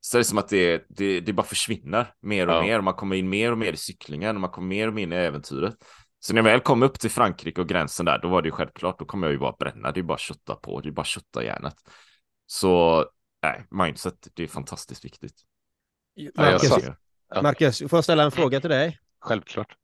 så 0.08 0.18
är 0.18 0.20
det 0.20 0.26
som 0.26 0.38
att 0.38 0.50
det, 0.50 0.86
det, 0.90 1.20
det 1.20 1.34
bara 1.34 1.48
försvinner 1.48 2.14
mer 2.22 2.48
och 2.48 2.54
ja. 2.54 2.62
mer. 2.62 2.82
Man 2.82 2.94
kommer 2.94 3.16
in 3.16 3.30
mer 3.30 3.52
och 3.52 3.58
mer 3.58 3.74
i 3.74 3.78
cyklingen 3.78 4.36
och 4.36 4.42
man 4.42 4.50
kommer 4.50 4.68
mer 4.68 4.88
och 4.88 4.94
mer 4.94 5.04
in 5.04 5.14
i 5.14 5.16
äventyret. 5.16 5.76
Så 6.20 6.34
när 6.34 6.40
jag 6.40 6.44
väl 6.44 6.60
kom 6.60 6.84
upp 6.84 7.00
till 7.00 7.12
Frankrike 7.12 7.62
och 7.62 7.70
gränsen 7.70 8.06
där, 8.06 8.20
då 8.20 8.28
var 8.28 8.42
det 8.42 8.48
ju 8.48 8.52
självklart, 8.52 9.00
då 9.00 9.06
kommer 9.06 9.28
jag 9.28 9.32
ju 9.32 9.40
bara 9.40 9.56
bränna, 9.60 9.92
det 9.92 10.00
är 10.00 10.04
bara 10.04 10.18
kötta 10.18 10.56
på, 10.56 10.82
det 10.82 10.90
är 10.90 10.92
bara 10.92 11.06
kötta 11.06 11.44
järnet. 11.44 11.76
Så, 12.46 13.06
nej, 13.44 13.66
mindset, 13.72 14.28
det 14.34 14.44
är 14.44 14.48
fantastiskt 14.48 15.06
viktigt. 15.06 15.36
Marcus, 16.36 16.72
ja, 17.30 17.42
Marcus, 17.42 17.80
får 17.80 17.98
jag 17.98 18.04
ställa 18.04 18.24
en 18.24 18.32
fråga 18.32 18.62
till 18.62 18.70
dig? 18.70 19.00
Självklart. 19.20 19.76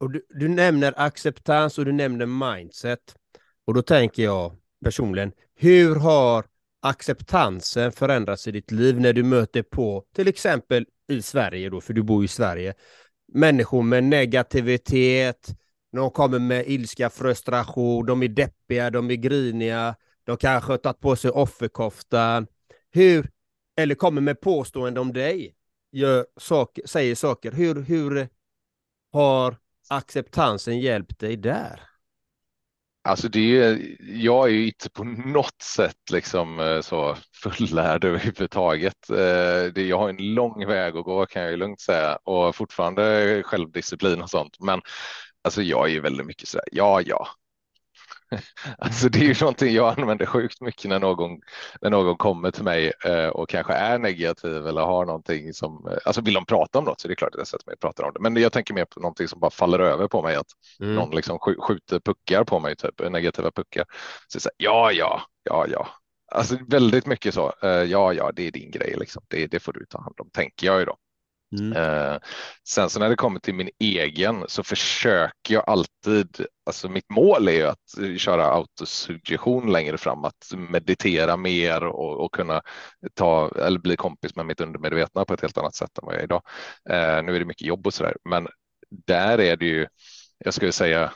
Och 0.00 0.10
du, 0.10 0.26
du 0.28 0.48
nämner 0.48 0.94
acceptans 0.96 1.78
och 1.78 1.84
du 1.84 1.92
nämner 1.92 2.26
mindset. 2.26 3.16
Och 3.66 3.74
då 3.74 3.82
tänker 3.82 4.22
jag 4.22 4.56
personligen, 4.84 5.32
hur 5.54 5.96
har 5.96 6.44
acceptansen 6.80 7.92
förändras 7.92 8.48
i 8.48 8.50
ditt 8.52 8.70
liv 8.70 9.00
när 9.00 9.12
du 9.12 9.22
möter 9.22 9.62
på, 9.62 10.04
till 10.14 10.28
exempel 10.28 10.86
i 11.08 11.22
Sverige 11.22 11.70
då, 11.70 11.80
för 11.80 11.92
du 11.92 12.02
bor 12.02 12.24
i 12.24 12.28
Sverige, 12.28 12.74
människor 13.32 13.82
med 13.82 14.04
negativitet, 14.04 15.48
de 15.92 16.10
kommer 16.10 16.38
med 16.38 16.68
ilska, 16.68 17.10
frustration, 17.10 18.06
de 18.06 18.22
är 18.22 18.28
deppiga, 18.28 18.90
de 18.90 19.10
är 19.10 19.14
griniga, 19.14 19.94
de 20.24 20.36
kanske 20.36 20.72
har 20.72 20.78
tagit 20.78 21.00
på 21.00 21.16
sig 21.16 21.30
offerkoftan. 21.30 22.46
Hur, 22.90 23.30
eller 23.76 23.94
kommer 23.94 24.20
med 24.20 24.40
påståenden 24.40 25.00
om 25.00 25.12
dig, 25.12 25.54
gör 25.92 26.26
saker, 26.36 26.86
säger 26.86 27.14
saker. 27.14 27.52
Hur, 27.52 27.82
hur 27.82 28.28
har 29.12 29.56
acceptansen 29.88 30.80
hjälpt 30.80 31.18
dig 31.18 31.36
där? 31.36 31.89
Alltså 33.02 33.28
det 33.28 33.58
är, 33.62 33.96
jag 34.00 34.48
är 34.48 34.52
ju 34.52 34.66
inte 34.66 34.90
på 34.90 35.04
något 35.04 35.62
sätt 35.62 36.10
liksom 36.12 36.60
eh, 36.60 36.80
så 36.80 37.16
fullärd 37.42 38.04
överhuvudtaget. 38.04 39.10
Eh, 39.10 39.72
det, 39.74 39.82
jag 39.88 39.98
har 39.98 40.08
en 40.08 40.34
lång 40.34 40.66
väg 40.66 40.96
att 40.96 41.04
gå 41.04 41.26
kan 41.26 41.42
jag 41.42 41.50
ju 41.50 41.56
lugnt 41.56 41.80
säga 41.80 42.16
och 42.16 42.56
fortfarande 42.56 43.42
självdisciplin 43.46 44.22
och 44.22 44.30
sånt. 44.30 44.56
Men 44.60 44.80
alltså 45.44 45.62
jag 45.62 45.86
är 45.88 45.92
ju 45.92 46.00
väldigt 46.00 46.26
mycket 46.26 46.48
så 46.48 46.58
här, 46.58 46.68
ja, 46.72 47.00
ja, 47.02 47.26
Alltså 48.78 49.08
det 49.08 49.18
är 49.18 49.24
ju 49.24 49.34
någonting 49.40 49.74
jag 49.74 49.98
använder 49.98 50.26
sjukt 50.26 50.60
mycket 50.60 50.88
när 50.90 50.98
någon, 50.98 51.40
när 51.80 51.90
någon 51.90 52.16
kommer 52.16 52.50
till 52.50 52.64
mig 52.64 52.92
eh, 53.04 53.28
och 53.28 53.48
kanske 53.48 53.72
är 53.72 53.98
negativ 53.98 54.66
eller 54.66 54.80
har 54.80 55.06
någonting 55.06 55.54
som, 55.54 55.88
eh, 55.90 55.98
alltså 56.04 56.22
vill 56.22 56.34
de 56.34 56.46
prata 56.46 56.78
om 56.78 56.84
något 56.84 57.00
så 57.00 57.08
det 57.08 57.14
är 57.14 57.16
klart 57.16 57.34
att 57.34 57.38
jag 57.38 57.46
sätter 57.46 57.66
mig 57.66 57.74
och 57.74 57.80
pratar 57.80 58.04
om 58.04 58.12
det. 58.14 58.20
Men 58.20 58.36
jag 58.36 58.52
tänker 58.52 58.74
mer 58.74 58.84
på 58.84 59.00
någonting 59.00 59.28
som 59.28 59.40
bara 59.40 59.50
faller 59.50 59.78
över 59.78 60.08
på 60.08 60.22
mig, 60.22 60.36
att 60.36 60.46
mm. 60.80 60.94
någon 60.94 61.10
liksom 61.16 61.38
skjuter 61.38 62.00
puckar 62.00 62.44
på 62.44 62.60
mig, 62.60 62.76
typ 62.76 63.10
negativa 63.10 63.50
puckar. 63.50 63.84
Så 64.28 64.40
säger 64.40 64.54
ja, 64.56 64.92
ja, 64.92 65.22
ja, 65.44 65.66
ja. 65.68 65.88
Alltså 66.32 66.56
väldigt 66.68 67.06
mycket 67.06 67.34
så. 67.34 67.52
Eh, 67.62 67.68
ja, 67.68 68.12
ja, 68.12 68.32
det 68.34 68.46
är 68.46 68.50
din 68.50 68.70
grej 68.70 68.94
liksom. 68.98 69.22
Det, 69.28 69.46
det 69.46 69.60
får 69.60 69.72
du 69.72 69.86
ta 69.86 70.00
hand 70.00 70.14
om, 70.18 70.30
tänker 70.30 70.66
jag 70.66 70.78
ju 70.78 70.84
då. 70.84 70.96
Mm. 71.58 71.72
Eh, 71.72 72.18
sen 72.68 72.90
så 72.90 73.00
när 73.00 73.08
det 73.08 73.16
kommer 73.16 73.40
till 73.40 73.54
min 73.54 73.70
egen 73.78 74.44
så 74.48 74.62
försöker 74.62 75.54
jag 75.54 75.64
alltid, 75.66 76.46
alltså 76.66 76.88
mitt 76.88 77.10
mål 77.10 77.48
är 77.48 77.52
ju 77.52 77.66
att 77.66 77.98
eh, 77.98 78.16
köra 78.16 78.46
autosuggestion 78.46 79.72
längre 79.72 79.98
fram, 79.98 80.24
att 80.24 80.52
meditera 80.56 81.36
mer 81.36 81.84
och, 81.84 82.24
och, 82.24 82.34
kunna 82.34 82.62
ta 83.14 83.50
eller 83.56 83.78
bli 83.78 83.96
kompis 83.96 84.36
med 84.36 84.46
mitt 84.46 84.60
undermedvetna 84.60 85.24
på 85.24 85.34
ett 85.34 85.40
helt 85.40 85.58
annat 85.58 85.74
sätt 85.74 85.98
än 85.98 86.06
vad 86.06 86.14
jag 86.14 86.20
är 86.20 86.24
idag. 86.24 86.42
Eh, 86.90 87.22
nu 87.22 87.34
är 87.34 87.38
det 87.38 87.44
mycket 87.44 87.66
jobb 87.66 87.86
och 87.86 87.94
så 87.94 88.02
där, 88.02 88.16
men 88.24 88.48
där 88.90 89.40
är 89.40 89.56
det 89.56 89.66
ju, 89.66 89.86
jag 90.38 90.54
skulle 90.54 90.72
säga, 90.72 91.12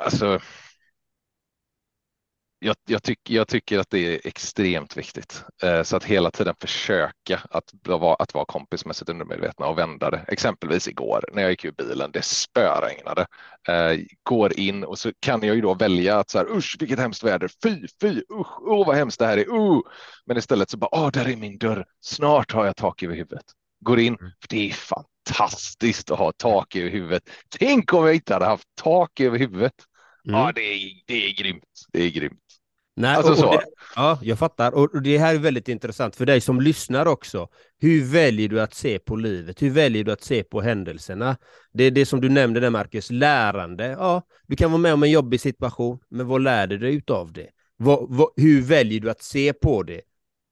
alltså 0.00 0.40
jag, 2.62 2.76
jag, 2.86 3.02
tyck, 3.02 3.30
jag, 3.30 3.48
tycker 3.48 3.78
att 3.78 3.90
det 3.90 4.14
är 4.14 4.20
extremt 4.24 4.96
viktigt. 4.96 5.44
Eh, 5.62 5.82
så 5.82 5.96
att 5.96 6.04
hela 6.04 6.30
tiden 6.30 6.54
försöka 6.60 7.40
att 7.50 7.72
vara, 7.82 8.14
att 8.14 8.34
vara 8.34 8.44
kompis 8.44 8.84
med 8.84 8.96
sitt 8.96 9.08
undermedvetna 9.08 9.66
och 9.66 9.78
vända 9.78 10.10
det. 10.10 10.24
Exempelvis 10.28 10.88
igår 10.88 11.24
när 11.32 11.42
jag 11.42 11.50
gick 11.50 11.64
ur 11.64 11.72
bilen, 11.72 12.10
det 12.12 12.22
spöregnade. 12.22 13.26
Eh, 13.68 14.00
går 14.22 14.58
in 14.58 14.84
och 14.84 14.98
så 14.98 15.12
kan 15.20 15.42
jag 15.42 15.56
ju 15.56 15.62
då 15.62 15.74
välja 15.74 16.18
att 16.18 16.30
så 16.30 16.38
här, 16.38 16.56
usch 16.56 16.76
vilket 16.80 16.98
hemskt 16.98 17.22
väder, 17.22 17.50
fy, 17.62 17.86
fy, 18.00 18.22
usch, 18.32 18.60
oh, 18.60 18.86
vad 18.86 18.96
hemskt 18.96 19.18
det 19.18 19.26
här 19.26 19.38
är, 19.38 19.48
uh. 19.48 19.80
Men 20.26 20.36
istället 20.36 20.70
så 20.70 20.76
bara, 20.76 20.94
åh, 20.94 21.10
där 21.10 21.28
är 21.28 21.36
min 21.36 21.58
dörr, 21.58 21.86
snart 22.00 22.52
har 22.52 22.66
jag 22.66 22.76
tak 22.76 23.02
över 23.02 23.14
huvudet. 23.14 23.44
Går 23.80 24.00
in, 24.00 24.16
mm. 24.20 24.32
för 24.40 24.48
det 24.48 24.70
är 24.70 24.72
fantastiskt 24.72 26.10
att 26.10 26.18
ha 26.18 26.32
tak 26.32 26.76
över 26.76 26.90
huvudet. 26.90 27.22
Tänk 27.58 27.92
om 27.92 28.04
jag 28.04 28.14
inte 28.14 28.34
hade 28.34 28.46
haft 28.46 28.68
tak 28.82 29.20
över 29.20 29.38
huvudet. 29.38 29.74
Mm. 30.28 30.40
Ja, 30.40 30.52
det 30.54 30.60
är, 30.60 31.02
det 31.06 31.26
är 31.26 31.34
grymt. 31.34 31.86
Det 31.92 32.02
är 32.02 32.10
grymt. 32.10 32.38
Nej, 32.94 33.16
alltså 33.16 33.36
så. 33.36 33.52
Det, 33.52 33.64
ja, 33.96 34.18
jag 34.22 34.38
fattar. 34.38 34.72
Och 34.72 35.02
det 35.02 35.18
här 35.18 35.34
är 35.34 35.38
väldigt 35.38 35.68
intressant 35.68 36.16
för 36.16 36.26
dig 36.26 36.40
som 36.40 36.60
lyssnar 36.60 37.06
också. 37.06 37.48
Hur 37.80 38.04
väljer 38.04 38.48
du 38.48 38.60
att 38.60 38.74
se 38.74 38.98
på 38.98 39.16
livet? 39.16 39.62
Hur 39.62 39.70
väljer 39.70 40.04
du 40.04 40.12
att 40.12 40.22
se 40.22 40.44
på 40.44 40.60
händelserna? 40.60 41.36
Det 41.72 41.84
är 41.84 41.90
det 41.90 42.06
som 42.06 42.20
du 42.20 42.28
nämnde 42.28 42.60
där, 42.60 42.70
Marcus, 42.70 43.10
lärande. 43.10 43.86
Ja, 43.86 44.22
du 44.46 44.56
kan 44.56 44.70
vara 44.70 44.80
med 44.80 44.94
om 44.94 45.02
en 45.02 45.10
jobbig 45.10 45.40
situation, 45.40 45.98
men 46.08 46.26
vad 46.26 46.42
lär 46.42 46.66
du 46.66 46.78
dig 46.78 46.94
utav 46.94 47.32
det? 47.32 47.48
Vad, 47.76 48.06
vad, 48.08 48.28
hur 48.36 48.62
väljer 48.62 49.00
du 49.00 49.10
att 49.10 49.22
se 49.22 49.52
på 49.52 49.82
det? 49.82 50.00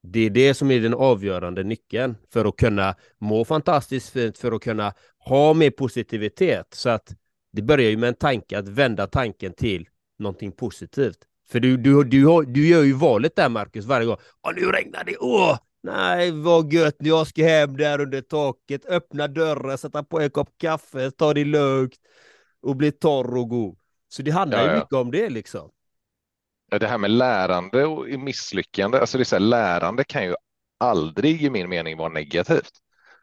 Det 0.02 0.20
är 0.20 0.30
det 0.30 0.54
som 0.54 0.70
är 0.70 0.80
den 0.80 0.94
avgörande 0.94 1.62
nyckeln 1.62 2.16
för 2.32 2.44
att 2.44 2.56
kunna 2.56 2.94
må 3.18 3.44
fantastiskt 3.44 4.10
fint, 4.10 4.38
för 4.38 4.52
att 4.52 4.62
kunna 4.62 4.94
ha 5.18 5.54
mer 5.54 5.70
positivitet. 5.70 6.66
Så 6.74 6.88
att 6.88 7.14
det 7.52 7.62
börjar 7.62 7.90
ju 7.90 7.96
med 7.96 8.08
en 8.08 8.14
tanke, 8.14 8.58
att 8.58 8.68
vända 8.68 9.06
tanken 9.06 9.52
till 9.52 9.88
någonting 10.18 10.52
positivt. 10.52 11.18
För 11.50 11.60
du, 11.60 11.76
du, 11.76 12.04
du, 12.04 12.44
du 12.44 12.68
gör 12.68 12.82
ju 12.82 12.92
valet 12.92 13.36
där 13.36 13.48
Marcus 13.48 13.84
varje 13.84 14.06
gång. 14.06 14.16
Åh, 14.42 14.52
nu 14.54 14.60
regnar 14.60 15.04
det! 15.04 15.16
Åh! 15.20 15.58
Nej, 15.82 16.30
vad 16.30 16.72
gött, 16.72 16.96
jag 16.98 17.26
ska 17.26 17.44
hem 17.44 17.76
där 17.76 18.00
under 18.00 18.20
taket, 18.20 18.86
öppna 18.86 19.28
dörren, 19.28 19.78
sätta 19.78 20.02
på 20.02 20.20
en 20.20 20.30
kopp 20.30 20.48
kaffe, 20.58 21.10
ta 21.10 21.34
det 21.34 21.44
lugnt 21.44 21.94
och 22.62 22.76
bli 22.76 22.92
torr 22.92 23.36
och 23.36 23.48
god. 23.48 23.78
Så 24.08 24.22
det 24.22 24.30
handlar 24.30 24.66
ja, 24.66 24.72
ju 24.72 24.78
mycket 24.78 24.92
om 24.92 25.10
det 25.10 25.30
liksom. 25.30 25.70
Ja, 26.70 26.78
det 26.78 26.86
här 26.86 26.98
med 26.98 27.10
lärande 27.10 27.86
och 27.86 28.06
misslyckande, 28.06 28.98
alltså 28.98 29.18
det 29.18 29.22
är 29.22 29.24
så 29.24 29.36
här, 29.36 29.40
lärande 29.40 30.04
kan 30.04 30.24
ju 30.24 30.34
aldrig 30.78 31.42
i 31.42 31.50
min 31.50 31.68
mening 31.68 31.96
vara 31.96 32.08
negativt. 32.08 32.72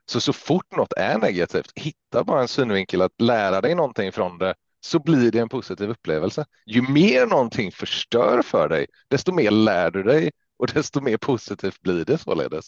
Så 0.06 0.22
så 0.22 0.34
fort 0.34 0.76
något 0.76 0.94
är 0.94 1.18
negativt, 1.18 1.72
hitta 1.76 2.24
bara 2.24 2.42
en 2.42 2.48
synvinkel 2.48 3.02
att 3.02 3.22
lära 3.22 3.62
dig 3.62 3.76
någonting 3.76 4.12
från 4.12 4.38
det 4.38 4.56
så 4.88 5.00
blir 5.00 5.32
det 5.32 5.40
en 5.40 5.50
positiv 5.50 5.90
upplevelse. 5.90 6.46
Ju 6.66 6.82
mer 6.82 7.26
någonting 7.26 7.72
förstör 7.72 8.42
för 8.42 8.70
dig, 8.70 8.86
desto 9.08 9.32
mer 9.34 9.52
lär 9.52 9.92
du 9.92 10.04
dig 10.04 10.32
och 10.58 10.68
desto 10.68 11.02
mer 11.02 11.18
positivt 11.18 11.82
blir 11.82 12.06
det 12.06 12.18
således. 12.18 12.66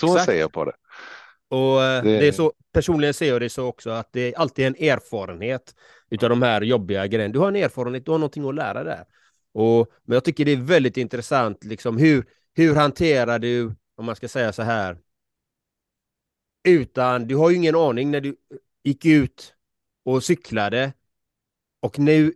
Så 0.00 0.16
Exakt. 0.16 0.24
ser 0.24 0.40
jag 0.40 0.52
på 0.52 0.64
det. 0.64 0.72
Och 1.48 1.82
eh, 1.84 2.02
Det- 2.04 2.18
det... 2.18 2.28
är 2.28 2.32
så, 2.32 2.52
personligen 2.72 3.14
ser 3.14 3.28
jag 3.28 3.40
det 3.40 3.50
så 3.50 3.66
också 3.66 3.90
att 3.90 4.12
det 4.12 4.20
är 4.34 4.38
alltid 4.38 4.66
en 4.66 4.74
erfarenhet 4.74 5.74
utav 6.10 6.28
de 6.30 6.42
här 6.42 6.60
jobbiga 6.62 7.06
grejerna. 7.06 7.32
Du 7.32 7.38
har 7.38 7.48
en 7.48 7.56
erfarenhet, 7.56 8.04
du 8.04 8.10
har 8.10 8.18
någonting 8.18 8.48
att 8.48 8.54
lära 8.54 8.84
där. 8.84 9.04
Och, 9.54 9.90
men 10.04 10.14
jag 10.14 10.24
tycker 10.24 10.44
det 10.44 10.52
är 10.52 10.56
väldigt 10.56 10.96
intressant, 10.96 11.64
liksom 11.64 11.96
hur, 11.98 12.24
hur 12.54 12.74
hanterar 12.74 13.38
du, 13.38 13.74
om 13.96 14.04
man 14.06 14.16
ska 14.16 14.28
säga 14.28 14.52
så 14.52 14.62
här, 14.62 14.98
utan, 16.64 17.26
du 17.26 17.36
har 17.36 17.50
ju 17.50 17.56
ingen 17.56 17.74
aning 17.76 18.10
när 18.10 18.20
du 18.20 18.36
gick 18.84 19.04
ut 19.04 19.54
och 20.04 20.24
cyklade 20.24 20.92
och 21.80 21.98
nu 21.98 22.32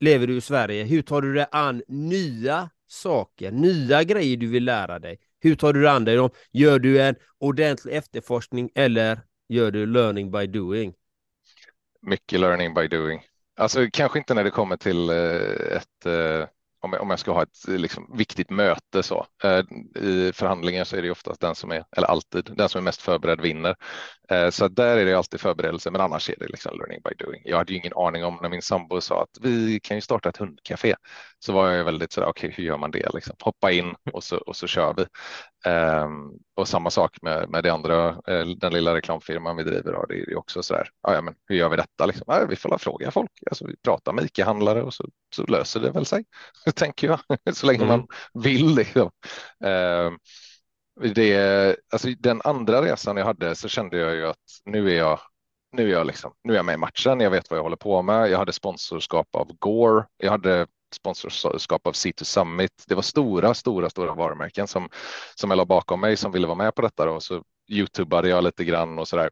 lever 0.00 0.26
du 0.26 0.36
i 0.36 0.40
Sverige. 0.40 0.84
Hur 0.84 1.02
tar 1.02 1.22
du 1.22 1.34
dig 1.34 1.46
an 1.52 1.82
nya 1.88 2.70
saker, 2.86 3.50
nya 3.50 4.02
grejer 4.02 4.36
du 4.36 4.46
vill 4.46 4.64
lära 4.64 4.98
dig? 4.98 5.18
Hur 5.40 5.54
tar 5.54 5.72
du 5.72 5.80
dig 5.80 5.90
an 5.90 6.04
dig? 6.04 6.30
Gör 6.52 6.78
du 6.78 7.02
en 7.02 7.14
ordentlig 7.38 7.94
efterforskning 7.94 8.70
eller 8.74 9.20
gör 9.48 9.70
du 9.70 9.86
learning 9.86 10.30
by 10.30 10.46
doing? 10.46 10.94
Mycket 12.02 12.40
learning 12.40 12.74
by 12.74 12.88
doing. 12.88 13.20
Alltså 13.56 13.86
kanske 13.92 14.18
inte 14.18 14.34
när 14.34 14.44
det 14.44 14.50
kommer 14.50 14.76
till 14.76 15.10
eh, 15.10 15.76
ett 15.76 16.06
eh, 16.06 16.48
om 16.82 16.92
jag, 16.92 17.02
om 17.02 17.10
jag 17.10 17.18
ska 17.18 17.32
ha 17.32 17.42
ett 17.42 17.68
eh, 17.68 17.74
liksom, 17.74 18.10
viktigt 18.16 18.50
möte 18.50 19.02
så. 19.02 19.26
Eh, 19.44 19.60
I 20.02 20.32
förhandlingar 20.34 20.84
så 20.84 20.96
är 20.96 21.02
det 21.02 21.06
ju 21.06 21.12
oftast 21.12 21.40
den 21.40 21.54
som 21.54 21.70
är, 21.70 21.84
eller 21.96 22.08
alltid, 22.08 22.50
den 22.56 22.68
som 22.68 22.78
är 22.78 22.82
mest 22.82 23.02
förberedd 23.02 23.40
vinner. 23.40 23.76
Eh, 24.28 24.50
så 24.50 24.68
där 24.68 24.96
är 24.96 25.04
det 25.04 25.14
alltid 25.14 25.40
förberedelse, 25.40 25.90
men 25.90 26.00
annars 26.00 26.30
är 26.30 26.36
det 26.38 26.48
liksom 26.48 26.78
learning 26.78 27.00
by 27.04 27.24
doing. 27.24 27.42
Jag 27.44 27.56
hade 27.56 27.72
ju 27.72 27.78
ingen 27.78 27.92
aning 27.96 28.24
om 28.24 28.38
när 28.42 28.48
min 28.48 28.62
sambo 28.62 29.00
sa 29.00 29.22
att 29.22 29.38
vi 29.40 29.80
kan 29.80 29.96
ju 29.96 30.00
starta 30.00 30.28
ett 30.28 30.36
hundcafé. 30.36 30.94
Så 31.38 31.52
var 31.52 31.70
jag 31.70 31.84
väldigt 31.84 32.12
sådär, 32.12 32.28
okej, 32.28 32.48
okay, 32.48 32.56
hur 32.56 32.64
gör 32.64 32.78
man 32.78 32.90
det? 32.90 33.14
Liksom, 33.14 33.36
hoppa 33.40 33.72
in 33.72 33.94
och 34.12 34.24
så, 34.24 34.36
och 34.36 34.56
så 34.56 34.66
kör 34.66 34.94
vi. 34.94 35.02
Um, 35.70 36.32
och 36.56 36.68
samma 36.68 36.90
sak 36.90 37.18
med, 37.22 37.50
med 37.50 37.64
det 37.64 37.72
andra, 37.72 38.08
eh, 38.08 38.46
den 38.56 38.72
lilla 38.72 38.94
reklamfirman 38.94 39.56
vi 39.56 39.62
driver, 39.62 39.92
har, 39.92 40.06
det 40.06 40.14
är 40.14 40.28
ju 40.28 40.36
också 40.36 40.62
sådär, 40.62 40.88
ja, 41.02 41.20
men 41.22 41.34
hur 41.48 41.56
gör 41.56 41.68
vi 41.68 41.76
detta? 41.76 42.06
Liksom? 42.06 42.24
Ja, 42.26 42.46
vi 42.48 42.56
får 42.56 42.78
fråga 42.78 43.10
folk, 43.10 43.30
alltså, 43.50 43.66
vi 43.66 43.76
pratar 43.84 44.12
med 44.12 44.24
ICA-handlare 44.24 44.82
och 44.82 44.94
så, 44.94 45.04
så 45.34 45.44
löser 45.46 45.80
det 45.80 45.90
väl 45.90 46.06
sig, 46.06 46.24
tänker 46.74 47.06
jag, 47.06 47.20
så 47.54 47.66
länge 47.66 47.84
man 47.84 48.06
vill. 48.34 48.74
Liksom. 48.74 49.10
Um, 49.64 50.18
det, 51.14 51.76
alltså, 51.92 52.08
den 52.18 52.40
andra 52.44 52.82
resan 52.82 53.16
jag 53.16 53.24
hade 53.24 53.54
så 53.54 53.68
kände 53.68 53.98
jag 53.98 54.14
ju 54.14 54.26
att 54.26 54.36
nu 54.64 54.90
är 54.90 54.96
jag 54.96 55.20
nu 55.72 55.88
är 55.88 55.92
jag 55.92 56.06
liksom, 56.06 56.32
nu 56.44 56.52
är 56.52 56.56
jag 56.56 56.64
med 56.64 56.74
i 56.74 56.78
matchen. 56.78 57.20
Jag 57.20 57.30
vet 57.30 57.50
vad 57.50 57.58
jag 57.58 57.62
håller 57.62 57.76
på 57.76 58.02
med. 58.02 58.30
Jag 58.30 58.38
hade 58.38 58.52
sponsorskap 58.52 59.36
av 59.36 59.56
Gore. 59.58 60.04
Jag 60.16 60.30
hade 60.30 60.66
sponsorskap 60.94 61.86
av 61.86 61.92
C2 61.92 62.24
Summit. 62.24 62.84
Det 62.88 62.94
var 62.94 63.02
stora, 63.02 63.54
stora, 63.54 63.90
stora 63.90 64.14
varumärken 64.14 64.66
som, 64.66 64.88
som 65.34 65.50
jag 65.50 65.56
la 65.56 65.64
bakom 65.64 66.00
mig 66.00 66.16
som 66.16 66.32
ville 66.32 66.46
vara 66.46 66.58
med 66.58 66.74
på 66.74 66.82
detta. 66.82 67.04
Då. 67.04 67.20
Så 67.20 67.42
Youtubade 67.68 68.28
jag 68.28 68.44
lite 68.44 68.64
grann 68.64 68.98
och 68.98 69.08
så 69.08 69.16
där. 69.16 69.30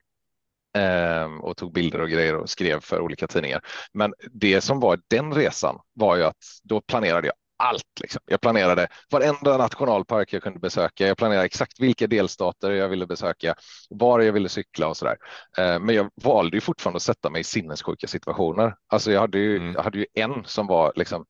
Ehm, 0.78 1.40
och 1.40 1.56
tog 1.56 1.72
bilder 1.72 2.00
och 2.00 2.10
grejer 2.10 2.36
och 2.36 2.50
skrev 2.50 2.80
för 2.80 3.00
olika 3.00 3.26
tidningar. 3.26 3.60
Men 3.92 4.14
det 4.32 4.60
som 4.60 4.80
var 4.80 5.00
den 5.08 5.34
resan 5.34 5.78
var 5.92 6.16
ju 6.16 6.24
att 6.24 6.36
då 6.62 6.80
planerade 6.80 7.26
jag 7.26 7.34
allt. 7.60 8.00
Liksom. 8.00 8.20
Jag 8.26 8.40
planerade 8.40 8.88
varenda 9.10 9.56
nationalpark 9.56 10.32
jag 10.32 10.42
kunde 10.42 10.58
besöka. 10.58 11.06
Jag 11.06 11.16
planerade 11.16 11.44
exakt 11.44 11.80
vilka 11.80 12.06
delstater 12.06 12.70
jag 12.70 12.88
ville 12.88 13.06
besöka, 13.06 13.54
var 13.90 14.20
jag 14.20 14.32
ville 14.32 14.48
cykla 14.48 14.88
och 14.88 14.96
så 14.96 15.04
där. 15.04 15.16
Eh, 15.58 15.80
men 15.80 15.94
jag 15.94 16.10
valde 16.22 16.56
ju 16.56 16.60
fortfarande 16.60 16.96
att 16.96 17.02
sätta 17.02 17.30
mig 17.30 17.40
i 17.40 17.44
sinnessjuka 17.44 18.06
situationer. 18.06 18.74
Alltså 18.86 19.12
jag 19.12 19.20
hade 19.20 19.38
ju, 19.38 19.56
mm. 19.56 19.74
jag 19.74 19.82
hade 19.82 19.98
ju 19.98 20.06
en 20.14 20.44
som 20.44 20.66
var 20.66 20.92
liksom 20.96 21.26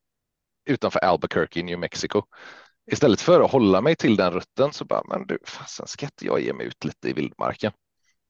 utanför 0.66 1.00
Albuquerque 1.00 1.60
i 1.60 1.62
New 1.62 1.78
Mexico. 1.78 2.22
Istället 2.92 3.20
för 3.20 3.40
att 3.40 3.50
hålla 3.50 3.80
mig 3.80 3.96
till 3.96 4.16
den 4.16 4.32
rutten 4.32 4.72
så 4.72 4.84
bara, 4.84 5.02
men 5.08 5.26
du, 5.26 5.38
fasen 5.46 5.86
ska 5.86 6.06
inte 6.06 6.26
jag 6.26 6.40
ge 6.40 6.52
mig 6.52 6.66
ut 6.66 6.84
lite 6.84 7.08
i 7.08 7.12
vildmarken? 7.12 7.72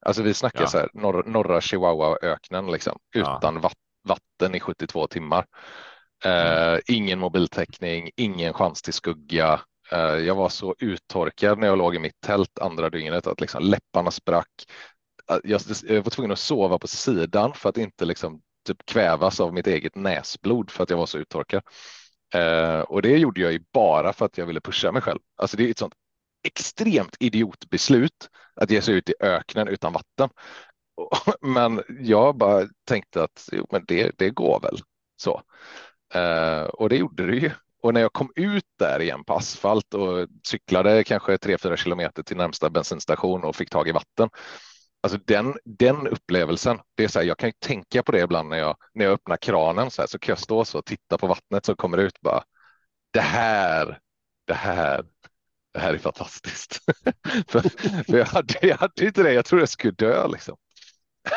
Alltså 0.02 0.22
vi 0.22 0.34
snackar 0.34 0.60
ja. 0.60 0.66
så 0.66 0.78
här 0.78 0.90
norra, 0.94 1.22
norra 1.26 1.60
Chihuahua-öknen 1.60 2.72
liksom, 2.72 2.98
utan 3.14 3.60
ja. 3.62 3.70
vatten 4.04 4.54
i 4.54 4.60
72 4.60 5.06
timmar. 5.06 5.46
Uh, 6.26 6.78
ingen 6.86 7.18
mobiltäckning, 7.18 8.10
ingen 8.16 8.52
chans 8.52 8.82
till 8.82 8.92
skugga. 8.92 9.60
Uh, 9.92 9.98
jag 9.98 10.34
var 10.34 10.48
så 10.48 10.74
uttorkad 10.78 11.58
när 11.58 11.66
jag 11.66 11.78
låg 11.78 11.94
i 11.94 11.98
mitt 11.98 12.20
tält 12.20 12.58
andra 12.58 12.90
dygnet 12.90 13.26
att 13.26 13.40
liksom 13.40 13.62
läpparna 13.62 14.10
sprack. 14.10 14.64
Uh, 15.32 15.38
jag, 15.44 15.60
jag 15.88 16.02
var 16.02 16.10
tvungen 16.10 16.32
att 16.32 16.38
sova 16.38 16.78
på 16.78 16.86
sidan 16.86 17.54
för 17.54 17.68
att 17.68 17.76
inte 17.76 18.04
liksom 18.04 18.40
typ 18.66 18.86
kvävas 18.86 19.40
av 19.40 19.54
mitt 19.54 19.66
eget 19.66 19.94
näsblod 19.94 20.70
för 20.70 20.82
att 20.82 20.90
jag 20.90 20.96
var 20.96 21.06
så 21.06 21.18
uttorkad. 21.18 21.62
och 22.86 23.02
det 23.02 23.18
gjorde 23.18 23.40
jag 23.40 23.52
ju 23.52 23.64
bara 23.72 24.12
för 24.12 24.26
att 24.26 24.38
jag 24.38 24.46
ville 24.46 24.60
pusha 24.60 24.92
mig 24.92 25.02
själv. 25.02 25.18
Alltså 25.36 25.56
det 25.56 25.64
är 25.64 25.70
ett 25.70 25.78
sånt 25.78 25.94
extremt 26.42 27.16
idiotbeslut 27.18 28.28
att 28.54 28.70
ge 28.70 28.82
sig 28.82 28.94
ut 28.94 29.08
i 29.08 29.14
öknen 29.20 29.68
utan 29.68 29.92
vatten. 29.92 30.28
Men 31.40 31.82
jag 32.00 32.36
bara 32.36 32.68
tänkte 32.84 33.22
att 33.22 33.48
jo, 33.52 33.66
men 33.70 33.84
det, 33.88 34.12
det 34.18 34.30
går 34.30 34.60
väl 34.60 34.78
så. 35.16 35.42
Eh, 36.14 36.62
och 36.62 36.88
det 36.88 36.96
gjorde 36.96 37.26
det 37.26 37.36
ju. 37.36 37.50
Och 37.82 37.94
när 37.94 38.00
jag 38.00 38.12
kom 38.12 38.32
ut 38.36 38.64
där 38.78 39.00
igen 39.00 39.24
på 39.24 39.34
asfalt 39.34 39.94
och 39.94 40.28
cyklade 40.46 41.04
kanske 41.04 41.36
3-4 41.36 41.76
kilometer 41.76 42.22
till 42.22 42.36
närmsta 42.36 42.70
bensinstation 42.70 43.44
och 43.44 43.56
fick 43.56 43.70
tag 43.70 43.88
i 43.88 43.92
vatten. 43.92 44.28
Alltså 45.02 45.18
den, 45.26 45.54
den 45.64 46.06
upplevelsen, 46.06 46.78
det 46.94 47.04
är 47.04 47.08
så 47.08 47.18
här, 47.18 47.26
jag 47.26 47.38
kan 47.38 47.48
ju 47.48 47.52
tänka 47.58 48.02
på 48.02 48.12
det 48.12 48.20
ibland 48.20 48.48
när 48.48 48.58
jag, 48.58 48.76
när 48.94 49.04
jag 49.04 49.12
öppnar 49.12 49.36
kranen 49.36 49.90
så, 49.90 50.02
här, 50.02 50.06
så 50.06 50.18
kan 50.18 50.32
jag 50.32 50.38
stå 50.38 50.64
så 50.64 50.78
och 50.78 50.84
titta 50.84 51.18
på 51.18 51.26
vattnet 51.26 51.66
som 51.66 51.76
kommer 51.76 51.98
ut 51.98 52.20
bara. 52.20 52.42
Det 53.10 53.20
här, 53.20 53.98
det 54.46 54.54
här, 54.54 55.04
det 55.72 55.80
här 55.80 55.94
är 55.94 55.98
fantastiskt. 55.98 56.78
för, 57.48 57.60
för 58.04 58.18
jag, 58.18 58.26
hade, 58.26 58.54
jag 58.62 58.76
hade 58.76 59.04
inte 59.04 59.22
det, 59.22 59.32
jag 59.32 59.44
trodde 59.44 59.62
jag 59.62 59.68
skulle 59.68 59.92
dö 59.92 60.28
liksom. 60.28 60.56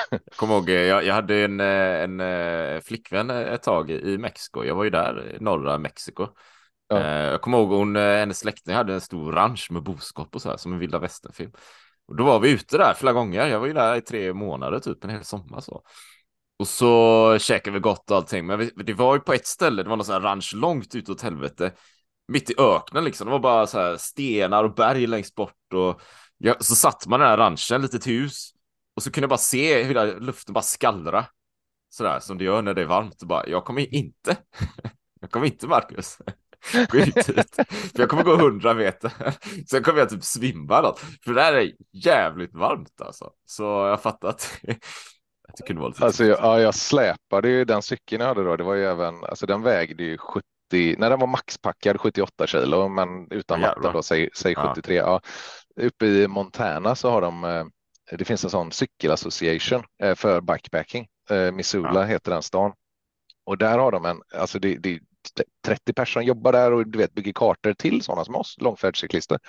Jag 0.10 0.36
kommer 0.36 0.54
ihåg, 0.54 0.70
jag, 0.70 1.06
jag 1.06 1.14
hade 1.14 1.36
en, 1.36 1.60
en, 1.60 2.20
en 2.20 2.82
flickvän 2.82 3.30
ett 3.30 3.64
tag 3.64 3.92
i 3.92 4.18
Mexiko. 4.18 4.64
Jag 4.64 4.76
var 4.76 4.84
ju 4.84 4.90
där, 4.90 5.38
norra 5.42 5.78
Mexiko. 5.78 6.28
Ja. 6.88 7.08
Jag 7.10 7.42
kommer 7.42 7.58
ihåg 7.58 7.70
hon, 7.70 7.96
hennes 7.96 8.40
släkting 8.40 8.76
hade 8.76 8.94
en 8.94 9.02
stor 9.02 9.32
ranch 9.32 9.68
med 9.72 9.84
boskap 9.84 10.36
och 10.36 10.42
så 10.42 10.50
här 10.50 10.58
som 10.58 10.74
en 10.74 10.80
vilda 10.80 11.00
västern-film. 11.00 11.52
Och 12.08 12.16
då 12.16 12.24
var 12.24 12.40
vi 12.40 12.52
ute 12.52 12.78
där 12.78 12.94
flera 12.94 13.14
gånger. 13.14 13.48
Jag 13.48 13.60
var 13.60 13.68
ju 13.68 13.74
där 13.74 13.96
i 13.96 14.02
tre 14.02 14.34
månader, 14.34 14.80
typ 14.80 15.04
en 15.04 15.10
hel 15.10 15.24
sommar 15.24 15.62
så. 15.62 15.84
Och 16.60 16.68
så 16.68 17.38
käkade 17.40 17.74
vi 17.74 17.80
gott 17.80 18.12
och 18.12 18.18
allting. 18.18 18.46
Men 18.46 18.60
vi, 18.60 18.72
det 18.76 18.94
var 18.94 19.16
ju 19.16 19.20
på 19.20 19.34
ett 19.34 19.48
ställe, 19.48 19.84
det 19.84 19.90
var 19.90 19.98
någon 19.98 20.06
sån 20.06 20.14
här 20.14 20.22
ranch 20.22 20.54
långt 20.56 20.96
ut 20.96 21.10
åt 21.10 21.22
helvete. 21.22 21.72
Mitt 22.28 22.49
i 22.49 22.53
öknen 22.57 23.03
liksom. 23.03 23.28
Det 23.28 23.32
var 23.32 23.39
bara 23.39 23.67
så 23.67 23.80
här 23.80 23.97
stenar 23.97 24.63
och 24.63 24.76
berg 24.76 25.07
längst 25.07 25.36
bort 25.36 25.74
och 25.74 26.01
ja, 26.38 26.55
så 26.59 26.76
satt 26.76 27.07
man 27.07 27.19
i 27.19 27.24
den 27.24 27.30
här 27.30 27.38
ranchen, 27.38 27.82
litet 27.82 28.07
hus. 28.07 28.51
Och 28.95 29.03
så 29.03 29.11
kunde 29.11 29.24
jag 29.24 29.30
bara 29.30 29.38
se 29.38 29.84
hur 29.84 30.19
luften 30.19 30.53
bara 30.53 30.61
skallra. 30.61 31.26
Sådär 31.89 32.19
som 32.19 32.38
det 32.38 32.43
gör 32.43 32.61
när 32.61 32.74
det 32.74 32.82
är 32.82 32.86
varmt. 32.86 33.21
Och 33.21 33.28
bara, 33.28 33.47
jag 33.47 33.65
kommer 33.65 33.93
inte. 33.95 34.38
jag 35.21 35.32
kommer 35.32 35.45
inte, 35.45 35.67
Marcus. 35.67 36.17
gå 36.89 36.97
ut 36.97 37.17
hit. 37.30 37.55
För 37.55 37.99
jag 37.99 38.09
kommer 38.09 38.24
gå 38.24 38.36
hundra 38.36 38.74
meter. 38.74 39.11
Sen 39.69 39.84
kommer 39.84 39.99
jag 39.99 40.09
typ 40.09 40.24
svimma 40.24 40.82
något. 40.82 40.99
För 40.99 41.34
det 41.34 41.41
här 41.41 41.53
är 41.53 41.71
jävligt 41.91 42.53
varmt 42.53 43.01
alltså. 43.01 43.32
Så 43.45 43.63
jag 43.63 44.01
fattar 44.01 44.30
att, 44.30 44.59
att 45.47 45.57
det 45.57 45.63
kunde 45.67 45.80
vara 45.82 45.89
lite 45.89 46.05
Alltså, 46.05 46.26
jag, 46.26 46.39
ja, 46.39 46.59
jag 46.59 46.76
släpade 46.76 47.49
ju 47.49 47.65
den 47.65 47.82
cykeln 47.82 48.21
jag 48.21 48.28
hade 48.28 48.43
då. 48.43 48.55
Det 48.55 48.63
var 48.63 48.76
ju 48.76 48.86
även, 48.86 49.24
alltså 49.24 49.45
den 49.45 49.61
vägde 49.61 50.03
ju 50.03 50.17
70 50.17 50.47
när 50.97 51.09
den 51.09 51.19
var 51.19 51.28
maxpackad 51.28 52.01
78 52.01 52.47
kilo, 52.47 52.88
men 52.88 53.32
utan 53.32 53.61
vatten 53.61 53.93
då, 53.93 54.03
säg, 54.03 54.30
säg 54.36 54.55
73. 54.55 54.95
Ja. 54.95 55.21
Ja. 55.76 55.84
Uppe 55.86 56.05
i 56.05 56.28
Montana 56.28 56.95
så 56.95 57.09
har 57.09 57.21
de 57.21 57.71
det 58.11 58.26
finns 58.26 58.43
en 58.43 58.49
sån 58.49 58.71
cykelassociation 58.71 59.84
för 60.15 60.41
bikepacking. 60.41 61.07
Missoula 61.53 62.01
ja. 62.01 62.03
heter 62.03 62.32
den 62.32 62.41
stan. 62.41 62.74
Och 63.45 63.57
där 63.57 63.78
har 63.78 63.91
de 63.91 64.05
en, 64.05 64.21
alltså 64.34 64.59
det, 64.59 64.78
det 64.78 64.99
30 65.65 65.93
personer 65.93 66.26
jobbar 66.26 66.51
där 66.51 66.71
och 66.71 66.88
du 66.88 66.97
vet 66.97 67.13
bygger 67.13 67.34
kartor 67.34 67.74
till 67.74 68.01
sådana 68.01 68.26
som 68.26 68.36
oss, 68.36 68.55
långfärdscyklister. 68.59 69.39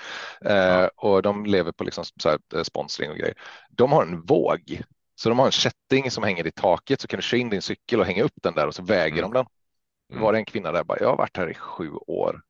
Ja. 0.40 0.50
Eh, 0.50 0.88
och 0.96 1.22
de 1.22 1.46
lever 1.46 1.72
på 1.72 1.84
liksom 1.84 2.04
sponsring 2.62 3.10
och 3.10 3.16
grejer. 3.16 3.34
De 3.70 3.92
har 3.92 4.02
en 4.02 4.20
våg, 4.20 4.82
så 5.14 5.28
de 5.28 5.38
har 5.38 5.46
en 5.46 5.52
kätting 5.52 6.10
som 6.10 6.24
hänger 6.24 6.46
i 6.46 6.52
taket 6.52 7.00
så 7.00 7.08
kan 7.08 7.16
du 7.16 7.22
köra 7.22 7.40
in 7.40 7.50
din 7.50 7.62
cykel 7.62 8.00
och 8.00 8.06
hänga 8.06 8.22
upp 8.22 8.42
den 8.42 8.54
där 8.54 8.66
och 8.66 8.74
så 8.74 8.82
väger 8.82 9.18
mm. 9.18 9.30
de 9.30 9.32
den. 9.32 9.46
Mm. 10.14 10.24
Var 10.24 10.32
det 10.32 10.38
en 10.38 10.44
kvinna 10.44 10.72
där 10.72 10.84
bara, 10.84 10.98
jag 11.00 11.08
har 11.08 11.16
varit 11.16 11.36
här 11.36 11.50
i 11.50 11.54
sju 11.54 11.90
år. 12.06 12.40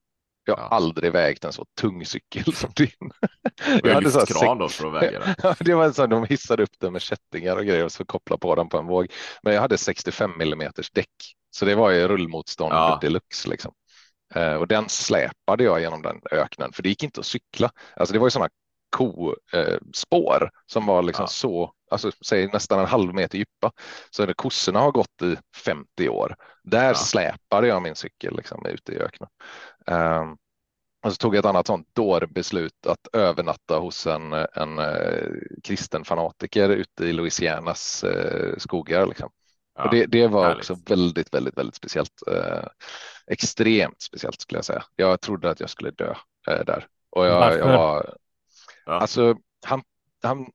Jag 0.46 0.56
har 0.56 0.62
ja. 0.62 0.68
aldrig 0.68 1.12
vägt 1.12 1.44
en 1.44 1.52
så 1.52 1.64
tung 1.80 2.06
cykel 2.06 2.54
som 2.54 2.70
din. 2.76 3.10
Jag 3.82 3.94
hade 3.94 4.10
så 4.10 4.26
kran 4.26 4.58
då 4.58 4.68
för 4.68 4.86
att 4.86 5.02
väga 5.02 5.20
den. 5.20 5.54
det 5.60 5.74
var 5.74 5.92
så 5.92 6.06
de 6.06 6.24
hissade 6.24 6.62
upp 6.62 6.80
den 6.80 6.92
med 6.92 7.02
kättingar 7.02 7.56
och 7.56 7.64
grejer 7.64 7.84
och 7.84 7.92
så 7.92 8.04
kopplade 8.04 8.40
på 8.40 8.54
den 8.54 8.68
på 8.68 8.78
en 8.78 8.86
våg. 8.86 9.12
Men 9.42 9.54
jag 9.54 9.60
hade 9.60 9.78
65 9.78 10.38
millimeters 10.38 10.90
däck, 10.90 11.34
så 11.50 11.64
det 11.64 11.74
var 11.74 11.90
ju 11.90 12.08
rullmotstånd 12.08 12.74
ja. 12.74 12.98
deluxe 13.00 13.48
liksom. 13.48 13.72
Eh, 14.34 14.54
och 14.54 14.68
den 14.68 14.88
släpade 14.88 15.64
jag 15.64 15.80
genom 15.80 16.02
den 16.02 16.20
öknen, 16.30 16.72
för 16.72 16.82
det 16.82 16.88
gick 16.88 17.02
inte 17.02 17.20
att 17.20 17.26
cykla. 17.26 17.70
Alltså 17.96 18.12
det 18.12 18.18
var 18.18 18.26
ju 18.26 18.30
sådana 18.30 18.50
kospår 18.94 20.50
som 20.66 20.86
var 20.86 21.02
liksom 21.02 21.22
ja. 21.22 21.26
så, 21.26 21.72
alltså 21.90 22.10
säg 22.26 22.46
nästan 22.46 22.80
en 22.80 22.86
halv 22.86 23.14
meter 23.14 23.38
djupa. 23.38 23.72
Så 24.10 24.26
det, 24.26 24.34
kossorna 24.34 24.80
har 24.80 24.92
gått 24.92 25.22
i 25.22 25.36
50 25.64 26.08
år. 26.08 26.36
Där 26.64 26.88
ja. 26.88 26.94
släpade 26.94 27.66
jag 27.66 27.82
min 27.82 27.94
cykel 27.94 28.36
liksom 28.36 28.66
ute 28.66 28.92
i 28.92 28.98
öknen. 28.98 29.28
Um, 29.86 30.36
Och 31.04 31.12
så 31.12 31.16
tog 31.16 31.34
jag 31.34 31.38
ett 31.38 31.46
annat 31.46 31.66
sånt 31.66 31.88
dårbeslut 31.94 32.86
att 32.86 33.08
övernatta 33.12 33.78
hos 33.78 34.06
en, 34.06 34.32
en 34.32 34.78
eh, 34.78 35.28
kristen 35.64 36.04
fanatiker 36.04 36.68
ute 36.68 37.04
i 37.04 37.12
Louisianas 37.12 38.04
eh, 38.04 38.56
skogar. 38.58 39.06
Liksom. 39.06 39.30
Ja, 39.78 39.84
och 39.84 39.90
det, 39.90 40.06
det 40.06 40.26
var 40.28 40.42
härligt. 40.44 40.58
också 40.58 40.76
väldigt, 40.88 41.34
väldigt, 41.34 41.58
väldigt 41.58 41.74
speciellt. 41.74 42.22
Eh, 42.26 42.64
extremt 43.26 44.02
speciellt 44.02 44.40
skulle 44.40 44.58
jag 44.58 44.64
säga. 44.64 44.84
Jag 44.96 45.20
trodde 45.20 45.50
att 45.50 45.60
jag 45.60 45.70
skulle 45.70 45.90
dö 45.90 46.14
eh, 46.48 46.64
där. 46.66 46.86
Och 47.10 47.26
jag, 47.26 47.58
jag 47.58 47.66
var, 47.66 48.16
Ja. 48.86 48.92
alltså, 48.92 49.36
han, 49.66 49.82
han, 50.22 50.46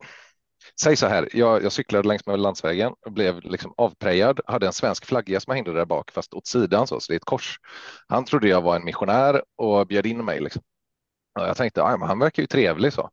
säg 0.82 0.96
så 0.96 1.08
här, 1.08 1.30
jag, 1.34 1.64
jag 1.64 1.72
cyklade 1.72 2.08
längs 2.08 2.26
med 2.26 2.40
landsvägen 2.40 2.94
och 3.06 3.12
blev 3.12 3.42
liksom 3.42 3.74
avprejad, 3.78 4.40
hade 4.48 4.68
en 4.68 4.74
svensk 4.74 5.06
flagga 5.06 5.40
som 5.40 5.54
hängde 5.54 5.74
där 5.74 5.86
bak 5.86 6.12
fast 6.12 6.34
åt 6.34 6.48
sidan 6.48 6.88
så, 6.88 7.00
så 7.00 7.12
det 7.12 7.16
är 7.16 7.18
ett 7.18 7.26
kors. 7.26 7.60
Han 8.08 8.26
trodde 8.26 8.48
jag 8.48 8.62
var 8.62 8.76
en 8.76 8.86
missionär 8.86 9.44
och 9.56 9.88
bjöd 9.88 10.06
in 10.06 10.26
mig. 10.26 10.40
Liksom. 10.40 10.62
Och 11.40 11.48
jag 11.48 11.58
tänkte, 11.58 11.98
men 11.98 12.08
han 12.08 12.20
verkar 12.20 12.44
ju 12.44 12.48
trevlig 12.48 12.94
så. 12.94 13.10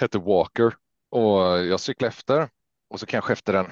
Hette 0.00 0.18
Walker 0.18 0.74
och 1.10 1.64
jag 1.64 1.80
cyklade 1.80 2.08
efter 2.08 2.48
och 2.90 3.00
så 3.00 3.06
kanske 3.06 3.32
efter 3.32 3.54
en 3.54 3.66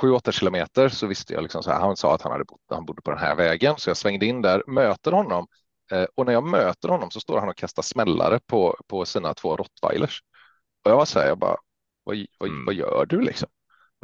7-8 0.00 0.30
kilometer 0.30 0.88
så 0.88 1.06
visste 1.06 1.34
jag 1.34 1.42
liksom 1.42 1.62
så 1.62 1.70
här, 1.70 1.80
han 1.80 1.96
sa 1.96 2.14
att 2.14 2.22
han 2.22 2.32
hade 2.32 2.44
bott, 2.44 2.60
han 2.68 2.84
bodde 2.84 3.02
på 3.02 3.10
den 3.10 3.20
här 3.20 3.34
vägen 3.34 3.74
så 3.78 3.90
jag 3.90 3.96
svängde 3.96 4.26
in 4.26 4.42
där, 4.42 4.62
möter 4.66 5.12
honom 5.12 5.46
och 6.14 6.26
när 6.26 6.32
jag 6.32 6.44
möter 6.44 6.88
honom 6.88 7.10
så 7.10 7.20
står 7.20 7.40
han 7.40 7.48
och 7.48 7.56
kastar 7.56 7.82
smällare 7.82 8.40
på, 8.46 8.76
på 8.86 9.04
sina 9.04 9.34
två 9.34 9.56
rottweilers. 9.56 10.22
Och 10.84 10.90
jag 10.90 10.96
var 10.96 11.04
så 11.04 11.18
här, 11.18 11.26
jag 11.28 11.38
bara, 11.38 11.56
vad, 12.04 12.16
vad, 12.38 12.48
Mm. 12.48 12.64
vad 12.64 12.74
gör 12.74 13.06
du 13.08 13.20
liksom? 13.20 13.48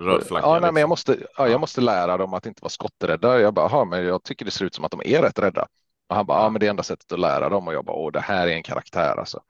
Röd 0.01 0.27
flagga. 0.27 0.47
Ja, 0.47 0.53
nej, 0.53 0.61
men 0.61 0.67
jag 0.67 0.75
liksom. 0.75 0.89
måste, 0.89 1.27
ja, 1.37 1.49
jag 1.49 1.61
måste 1.61 1.81
lära 1.81 2.17
dem 2.17 2.35
att 2.35 2.47
inte 2.47 2.63
vara 2.63 2.71
skotträdda. 2.71 3.41
Jag 3.41 3.55
bara, 3.55 3.69
"Jaha, 3.71 3.85
men 3.85 4.05
jag 4.05 4.23
tycker 4.23 4.45
det 4.45 4.51
ser 4.51 4.65
ut 4.65 4.75
som 4.75 4.85
att 4.85 4.91
de 4.91 5.01
är 5.05 5.23
rätt 5.23 5.39
rädda. 5.39 5.67
Och 6.09 6.17
han 6.17 6.27
bara, 6.27 6.43
ja, 6.43 6.51
men 6.51 6.61
det 6.61 6.67
är 6.67 6.71
enda 6.71 6.83
sättet 6.83 7.13
att 7.13 7.19
lära 7.21 7.49
dem. 7.49 7.69
Och 7.69 7.75
jag 7.75 7.85
bara, 7.85 7.97
åh, 7.97 8.13
det 8.13 8.21
här 8.21 8.47
är 8.49 8.53
en 8.53 8.63
karaktär 8.63 9.17
alltså. 9.19 9.41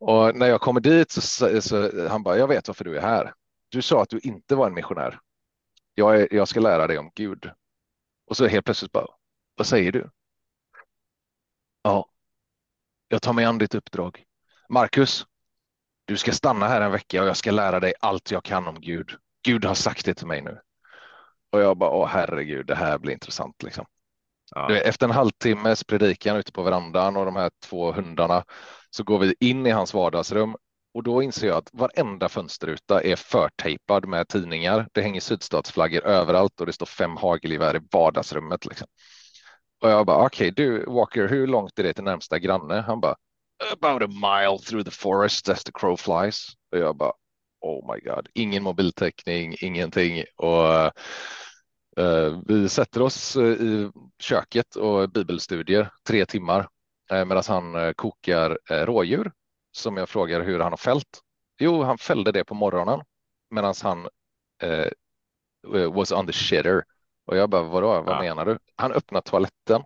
Och 0.00 0.36
när 0.36 0.46
jag 0.46 0.60
kommer 0.60 0.80
dit 0.80 1.10
så, 1.10 1.20
så, 1.20 1.62
så 1.62 2.08
han 2.08 2.22
bara, 2.22 2.38
jag 2.38 2.48
vet 2.48 2.68
varför 2.68 2.84
du 2.84 2.96
är 2.96 3.02
här. 3.02 3.32
Du 3.68 3.82
sa 3.82 4.02
att 4.02 4.08
du 4.10 4.18
inte 4.22 4.54
var 4.56 4.66
en 4.66 4.74
missionär. 4.74 5.18
Jag, 5.94 6.20
är, 6.20 6.28
jag 6.34 6.48
ska 6.48 6.60
lära 6.60 6.86
dig 6.86 6.98
om 6.98 7.10
Gud. 7.14 7.50
Och 8.26 8.36
så 8.36 8.46
helt 8.46 8.64
plötsligt 8.64 8.92
bara, 8.92 9.06
vad 9.56 9.66
säger 9.66 9.92
du? 9.92 10.10
Ja, 11.88 12.08
jag 13.08 13.22
tar 13.22 13.32
mig 13.32 13.44
an 13.44 13.58
ditt 13.58 13.74
uppdrag. 13.74 14.24
Marcus, 14.68 15.26
du 16.04 16.16
ska 16.16 16.32
stanna 16.32 16.68
här 16.68 16.80
en 16.80 16.92
vecka 16.92 17.22
och 17.22 17.28
jag 17.28 17.36
ska 17.36 17.50
lära 17.50 17.80
dig 17.80 17.94
allt 18.00 18.30
jag 18.30 18.44
kan 18.44 18.66
om 18.66 18.80
Gud. 18.80 19.10
Gud 19.42 19.64
har 19.64 19.74
sagt 19.74 20.04
det 20.04 20.14
till 20.14 20.26
mig 20.26 20.42
nu. 20.42 20.60
Och 21.52 21.60
jag 21.60 21.76
bara, 21.76 21.90
åh 21.90 22.06
herregud, 22.06 22.66
det 22.66 22.74
här 22.74 22.98
blir 22.98 23.12
intressant 23.12 23.62
liksom. 23.62 23.86
Ja. 24.54 24.76
Efter 24.76 25.06
en 25.06 25.12
halvtimmes 25.12 25.84
predikan 25.84 26.36
ute 26.36 26.52
på 26.52 26.62
verandan 26.62 27.16
och 27.16 27.24
de 27.24 27.36
här 27.36 27.50
två 27.64 27.92
hundarna 27.92 28.44
så 28.90 29.02
går 29.04 29.18
vi 29.18 29.34
in 29.40 29.66
i 29.66 29.70
hans 29.70 29.94
vardagsrum 29.94 30.56
och 30.94 31.02
då 31.02 31.22
inser 31.22 31.48
jag 31.48 31.56
att 31.56 31.70
varenda 31.72 32.28
fönsterruta 32.28 33.02
är 33.02 33.16
förtejpad 33.16 34.06
med 34.06 34.28
tidningar. 34.28 34.88
Det 34.92 35.02
hänger 35.02 35.20
sydstatsflaggor 35.20 36.06
överallt 36.06 36.60
och 36.60 36.66
det 36.66 36.72
står 36.72 36.86
fem 36.86 37.16
hagelgevär 37.16 37.76
i 37.76 37.80
vardagsrummet. 37.90 38.66
Liksom. 38.66 38.88
Och 39.80 39.90
jag 39.90 40.06
bara, 40.06 40.26
okej 40.26 40.50
du 40.50 40.84
Walker, 40.84 41.28
hur 41.28 41.46
långt 41.46 41.78
är 41.78 41.82
det 41.82 41.92
till 41.92 42.04
närmsta 42.04 42.38
granne? 42.38 42.80
Han 42.80 43.00
bara, 43.00 43.16
about 43.72 44.02
a 44.02 44.08
mile 44.08 44.58
through 44.58 44.84
the 44.84 44.90
forest 44.90 45.48
as 45.48 45.64
the 45.64 45.72
crow 45.72 45.96
flies. 45.96 46.46
Och 46.72 46.78
jag 46.78 46.96
bara, 46.96 47.12
oh 47.60 47.94
my 47.94 48.00
god, 48.00 48.28
ingen 48.34 48.62
mobiltäckning, 48.62 49.56
ingenting. 49.60 50.24
Och 50.36 50.92
uh, 52.00 52.40
vi 52.46 52.68
sätter 52.68 53.02
oss 53.02 53.36
eh, 53.36 53.42
i 53.42 53.90
köket 54.18 54.76
och 54.76 55.10
bibelstudier 55.10 55.90
tre 56.06 56.26
timmar 56.26 56.68
eh, 57.10 57.24
medan 57.24 57.42
han 57.46 57.94
kokar 57.94 58.58
rådjur 58.86 59.32
som 59.72 59.96
jag 59.96 60.08
frågar 60.08 60.40
hur 60.40 60.60
han 60.60 60.72
har 60.72 60.76
fällt. 60.76 61.20
Jo, 61.60 61.82
han 61.82 61.98
fällde 61.98 62.32
det 62.32 62.44
på 62.44 62.54
morgonen 62.54 63.00
medan 63.50 63.74
han 63.82 64.08
was 65.92 66.12
on 66.12 66.26
the 66.26 66.32
shitter. 66.32 66.84
Och 67.28 67.36
jag 67.36 67.50
bara, 67.50 67.62
vadå, 67.62 68.02
vad 68.02 68.16
Ja. 68.16 68.20
menar 68.20 68.44
du? 68.46 68.58
Han 68.76 68.92
öppnar 68.92 69.20
toaletten, 69.20 69.82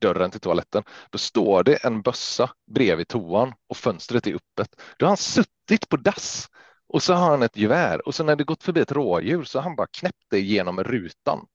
dörren 0.00 0.30
till 0.30 0.40
toaletten. 0.40 0.82
Då 1.10 1.18
står 1.18 1.62
det 1.64 1.84
en 1.84 2.02
bössa 2.02 2.50
bredvid 2.74 3.08
toan 3.08 3.54
och 3.68 3.76
fönstret 3.76 4.26
är 4.26 4.34
öppet. 4.34 4.80
Då 4.98 5.06
har 5.06 5.10
han 5.10 5.16
suttit 5.16 5.88
på 5.88 5.96
dass 5.96 6.48
och 6.88 7.02
så 7.02 7.14
har 7.14 7.30
han 7.30 7.42
ett 7.42 7.56
gevär 7.56 8.08
och 8.08 8.14
så 8.14 8.24
när 8.24 8.36
det 8.36 8.44
gått 8.44 8.62
förbi 8.62 8.80
ett 8.80 8.92
rådjur 8.92 9.44
så 9.44 9.58
har 9.58 9.62
han 9.62 9.76
bara 9.76 9.86
knäppt 9.98 10.26
det 10.30 10.40
genom 10.40 10.84
rutan 10.84 11.46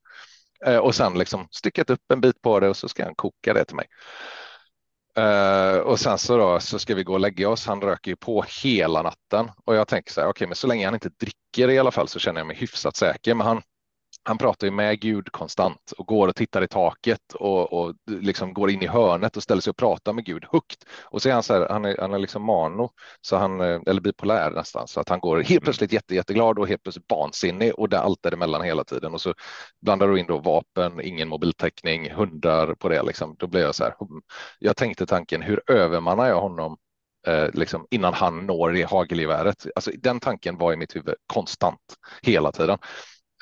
Eh, 0.66 0.78
och 0.78 0.94
sen 0.94 1.18
liksom 1.18 1.48
stickat 1.50 1.90
upp 1.90 2.12
en 2.12 2.20
bit 2.20 2.42
på 2.42 2.60
det 2.60 2.68
och 2.68 2.76
så 2.76 2.88
ska 2.88 3.04
han 3.04 3.14
koka 3.14 3.54
det 3.54 3.64
till 3.64 3.76
mig. 3.76 3.86
Eh, 5.16 5.76
och 5.78 6.00
sen 6.00 6.18
så 6.18 6.36
då 6.36 6.60
så 6.60 6.78
ska 6.78 6.94
vi 6.94 7.04
gå 7.04 7.12
och 7.12 7.20
lägga 7.20 7.48
oss. 7.48 7.66
Han 7.66 7.80
röker 7.80 8.10
ju 8.10 8.16
på 8.16 8.44
hela 8.64 9.02
natten 9.02 9.50
och 9.64 9.74
jag 9.74 9.88
tänker 9.88 10.12
så 10.12 10.20
här, 10.20 10.28
okej, 10.28 10.46
men 10.46 10.56
så 10.56 10.66
länge 10.66 10.84
han 10.84 10.94
inte 10.94 11.08
dricker 11.08 11.70
i 11.70 11.78
alla 11.78 11.90
fall 11.90 12.08
så 12.08 12.18
känner 12.18 12.40
jag 12.40 12.46
mig 12.46 12.56
hyfsat 12.56 12.96
säker. 12.96 13.34
Men 13.34 13.46
han, 13.46 13.62
han 14.22 14.38
pratar 14.38 14.66
ju 14.66 14.70
med 14.70 15.00
Gud 15.00 15.32
konstant 15.32 15.92
och 15.98 16.06
går 16.06 16.28
och 16.28 16.36
tittar 16.36 16.62
i 16.62 16.68
taket 16.68 17.32
och, 17.34 17.72
och 17.72 17.94
liksom 18.06 18.54
går 18.54 18.70
in 18.70 18.82
i 18.82 18.86
hörnet 18.86 19.36
och 19.36 19.42
ställer 19.42 19.62
sig 19.62 19.70
och 19.70 19.76
pratar 19.76 20.12
med 20.12 20.24
Gud 20.24 20.44
högt. 20.52 20.84
Och 21.04 21.22
så 21.22 21.28
är 21.28 21.32
han 21.32 21.42
så 21.42 21.54
här, 21.54 21.68
han 21.68 21.84
är, 21.84 21.96
han 22.00 22.14
är 22.14 22.18
liksom 22.18 22.42
mano, 22.42 22.90
så 23.20 23.36
han, 23.36 23.60
eh, 23.60 23.80
eller 23.86 24.00
bipolär 24.00 24.50
nästan, 24.50 24.88
så 24.88 25.00
att 25.00 25.08
han 25.08 25.20
går 25.20 25.40
helt 25.40 25.64
plötsligt 25.64 25.92
jätte, 25.92 26.14
jätteglad 26.14 26.58
och 26.58 26.68
helt 26.68 26.82
plötsligt 26.82 27.10
vansinnig 27.10 27.74
och 27.74 27.88
det 27.88 27.96
är 27.96 28.00
allt 28.00 28.22
däremellan 28.22 28.62
hela 28.62 28.84
tiden. 28.84 29.14
Och 29.14 29.20
så 29.20 29.34
blandar 29.82 30.08
du 30.08 30.20
in 30.20 30.26
då 30.26 30.38
vapen, 30.38 31.00
ingen 31.00 31.28
mobiltäckning, 31.28 32.10
hundar 32.10 32.74
på 32.74 32.88
det 32.88 33.02
liksom. 33.02 33.36
Då 33.38 33.46
blir 33.46 33.60
jag 33.60 33.74
så 33.74 33.84
här, 33.84 33.94
hmm. 33.98 34.22
jag 34.58 34.76
tänkte 34.76 35.06
tanken, 35.06 35.42
hur 35.42 35.70
övermannar 35.70 36.28
jag 36.28 36.40
honom 36.40 36.76
eh, 37.26 37.48
liksom 37.52 37.86
innan 37.90 38.14
han 38.14 38.46
når 38.46 38.72
det 38.72 38.82
hagelgeväret? 38.82 39.66
Alltså 39.74 39.90
den 39.98 40.20
tanken 40.20 40.58
var 40.58 40.72
i 40.72 40.76
mitt 40.76 40.96
huvud 40.96 41.14
konstant 41.26 41.80
hela 42.22 42.52
tiden. 42.52 42.78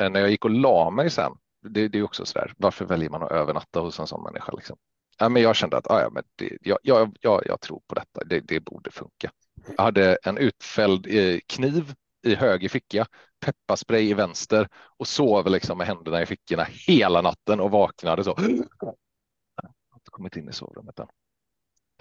Eh, 0.00 0.10
när 0.10 0.20
jag 0.20 0.30
gick 0.30 0.44
och 0.44 0.50
la 0.50 0.90
mig 0.90 1.10
sen, 1.10 1.32
det, 1.62 1.88
det 1.88 1.98
är 1.98 2.02
också 2.02 2.26
så 2.26 2.38
där, 2.38 2.52
varför 2.56 2.84
väljer 2.84 3.10
man 3.10 3.22
att 3.22 3.30
övernatta 3.32 3.80
hos 3.80 4.00
en 4.00 4.06
sån 4.06 4.22
människa? 4.22 4.52
Liksom? 4.52 4.76
Ja, 5.18 5.28
men 5.28 5.42
jag 5.42 5.56
kände 5.56 5.76
att 5.76 5.90
ah, 5.90 6.00
ja, 6.00 6.10
men 6.10 6.22
det, 6.36 6.58
jag, 6.60 6.78
jag, 6.82 7.16
jag, 7.20 7.42
jag 7.46 7.60
tror 7.60 7.82
på 7.88 7.94
detta, 7.94 8.24
det, 8.24 8.40
det 8.40 8.60
borde 8.60 8.90
funka. 8.90 9.30
Jag 9.76 9.84
hade 9.84 10.18
en 10.22 10.38
utfälld 10.38 11.06
eh, 11.06 11.38
kniv 11.46 11.94
i 12.22 12.34
höger 12.34 12.68
ficka, 12.68 13.06
pepparspray 13.40 14.10
i 14.10 14.14
vänster 14.14 14.68
och 14.74 15.08
sov 15.08 15.46
liksom 15.50 15.78
med 15.78 15.86
händerna 15.86 16.22
i 16.22 16.26
fickorna 16.26 16.66
hela 16.86 17.22
natten 17.22 17.60
och 17.60 17.70
vaknade 17.70 18.24
så. 18.24 18.34
Jag 18.38 18.86
har 19.90 19.98
inte 19.98 20.10
kommit 20.10 20.36
in 20.36 20.48
i 20.48 20.52
sovrummet 20.52 20.98
än. 20.98 21.08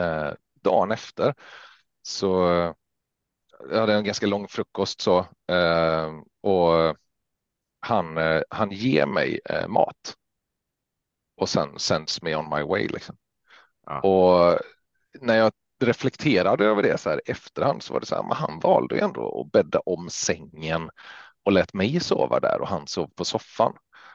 Eh, 0.02 0.34
dagen 0.62 0.92
efter 0.92 1.34
så 2.02 2.52
eh, 2.52 2.74
jag 3.70 3.80
hade 3.80 3.94
en 3.94 4.04
ganska 4.04 4.28
lång 4.28 4.48
frukost 4.48 5.02
så 5.02 5.20
eh, 5.48 6.12
och 6.42 6.98
han, 7.88 8.18
eh, 8.18 8.42
han 8.50 8.72
ger 8.72 9.06
mig 9.06 9.40
eh, 9.50 9.68
mat 9.68 10.16
och 11.38 11.50
sen 11.50 11.80
sänds 11.80 12.22
me 12.22 12.36
on 12.36 12.50
my 12.50 12.64
way 12.64 12.88
liksom. 12.88 13.18
Ja. 13.86 14.02
Och 14.02 14.60
när 15.22 15.36
jag 15.38 15.52
reflekterade 15.84 16.66
över 16.66 16.84
det 16.84 16.98
så 16.98 17.10
här 17.10 17.22
efterhand 17.26 17.84
så 17.84 17.94
var 17.94 18.00
det 18.00 18.06
så 18.06 18.16
här, 18.16 18.24
men 18.24 18.38
han 18.38 18.60
valde 18.60 18.96
ju 18.96 19.02
ändå 19.02 19.42
att 19.42 19.52
bädda 19.52 19.80
om 19.80 20.10
sängen 20.10 20.90
och 21.46 21.52
lät 21.52 21.74
mig 21.74 22.00
sova 22.00 22.40
där 22.40 22.62
och 22.62 22.68
han 22.68 22.88
sov 22.88 23.08
på 23.16 23.26
soffan. 23.26 23.74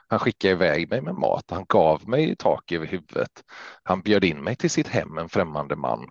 Han 0.08 0.18
skickade 0.18 0.52
iväg 0.52 0.90
mig 0.90 1.00
med 1.00 1.14
mat, 1.14 1.44
han 1.50 1.64
gav 1.68 2.08
mig 2.08 2.36
tak 2.36 2.72
över 2.72 2.86
huvudet. 2.86 3.42
Han 3.82 4.02
bjöd 4.02 4.24
in 4.24 4.44
mig 4.44 4.56
till 4.56 4.70
sitt 4.70 4.88
hem, 4.88 5.18
en 5.18 5.28
främmande 5.28 5.76
man. 5.76 6.08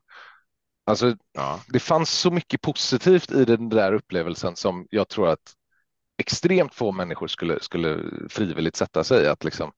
Alltså, 0.86 1.16
Ja. 1.34 1.60
det 1.68 1.80
fanns 1.80 2.10
så 2.20 2.32
mycket 2.32 2.62
positivt 2.62 3.32
i 3.32 3.46
den 3.46 3.70
där 3.70 3.94
upplevelsen 3.94 4.56
som 4.56 4.88
jag 4.90 5.10
tror 5.10 5.30
att 5.30 5.54
extremt 6.22 6.76
få 6.76 6.92
människor 6.92 7.28
skulle, 7.28 7.60
skulle 7.62 8.00
frivilligt 8.30 8.76
sätta 8.76 9.04
sig. 9.04 9.28
Att 9.28 9.44
liksom, 9.44 9.72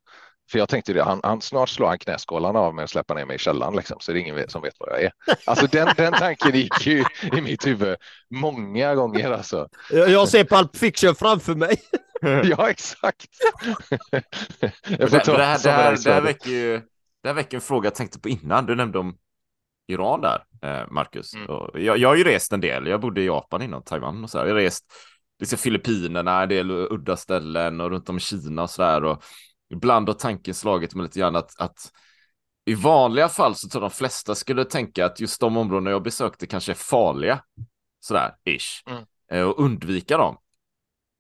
för 0.51 0.59
jag 0.59 0.69
tänkte 0.69 0.93
det, 0.93 1.03
han, 1.03 1.19
han 1.23 1.41
snart 1.41 1.69
slår 1.69 1.87
han 1.87 1.99
knäskålarna 1.99 2.59
av 2.59 2.75
mig 2.75 2.83
och 2.83 2.89
släpper 2.89 3.15
ner 3.15 3.25
mig 3.25 3.35
i 3.35 3.39
källaren 3.39 3.75
liksom, 3.75 3.97
så 3.99 4.11
det 4.11 4.19
är 4.19 4.21
ingen 4.21 4.49
som 4.49 4.61
vet 4.61 4.75
vad 4.79 4.89
jag 4.89 5.03
är. 5.03 5.11
Alltså 5.45 5.67
den, 5.67 5.89
den 5.97 6.13
tanken 6.13 6.55
gick 6.55 6.87
ju 6.87 7.03
i 7.37 7.41
mitt 7.41 7.67
huvud 7.67 7.97
många 8.29 8.95
gånger 8.95 9.31
alltså. 9.31 9.67
Jag, 9.91 10.09
jag 10.09 10.29
ser 10.29 10.43
Pulp 10.43 10.77
Fiction 10.77 11.15
framför 11.15 11.55
mig. 11.55 11.75
Ja, 12.43 12.69
exakt. 12.69 13.27
Det, 14.87 15.07
får 15.25 15.37
det, 15.37 15.43
här, 15.43 15.63
det, 15.63 15.71
här, 15.71 15.97
det, 16.03 16.13
här 16.13 16.21
väcker 16.21 16.49
ju, 16.49 16.81
det 17.23 17.29
här 17.29 17.33
väcker 17.33 17.57
en 17.57 17.61
fråga 17.61 17.85
jag 17.87 17.95
tänkte 17.95 18.19
på 18.19 18.29
innan. 18.29 18.65
Du 18.65 18.75
nämnde 18.75 18.99
om 18.99 19.17
Iran 19.87 20.21
där, 20.21 20.43
eh, 20.61 20.91
Marcus. 20.91 21.33
Mm. 21.33 21.47
Jag, 21.73 21.97
jag 21.97 22.09
har 22.09 22.15
ju 22.15 22.23
rest 22.23 22.53
en 22.53 22.61
del. 22.61 22.87
Jag 22.87 23.01
bodde 23.01 23.21
i 23.21 23.25
Japan 23.25 23.61
innan, 23.61 23.83
Taiwan 23.83 24.23
och 24.23 24.29
så 24.29 24.37
här. 24.37 24.45
Jag 24.45 24.53
har 24.53 24.61
rest 24.61 24.85
liksom 25.43 25.57
Filippinerna, 25.57 26.43
en 26.43 26.49
del 26.49 26.71
udda 26.71 27.17
ställen 27.17 27.81
och 27.81 27.89
runt 27.89 28.09
om 28.09 28.19
Kina 28.19 28.63
och 28.63 28.69
så 28.69 28.81
där. 28.81 29.03
Och 29.03 29.23
ibland 29.73 30.09
har 30.09 30.13
tanken 30.13 30.53
slagit 30.53 30.95
mig 30.95 31.03
lite 31.03 31.19
grann 31.19 31.35
att, 31.35 31.59
att 31.59 31.91
i 32.65 32.73
vanliga 32.73 33.29
fall 33.29 33.55
så 33.55 33.69
tror 33.69 33.81
de 33.81 33.89
flesta 33.89 34.35
skulle 34.35 34.65
tänka 34.65 35.05
att 35.05 35.19
just 35.19 35.41
de 35.41 35.57
områden 35.57 35.91
jag 35.91 36.03
besökte 36.03 36.47
kanske 36.47 36.71
är 36.71 36.75
farliga. 36.75 37.43
Sådär, 37.99 38.31
ish. 38.45 38.83
Mm. 38.89 39.03
Eh, 39.31 39.41
Och 39.49 39.59
undvika 39.59 40.17
dem. 40.17 40.37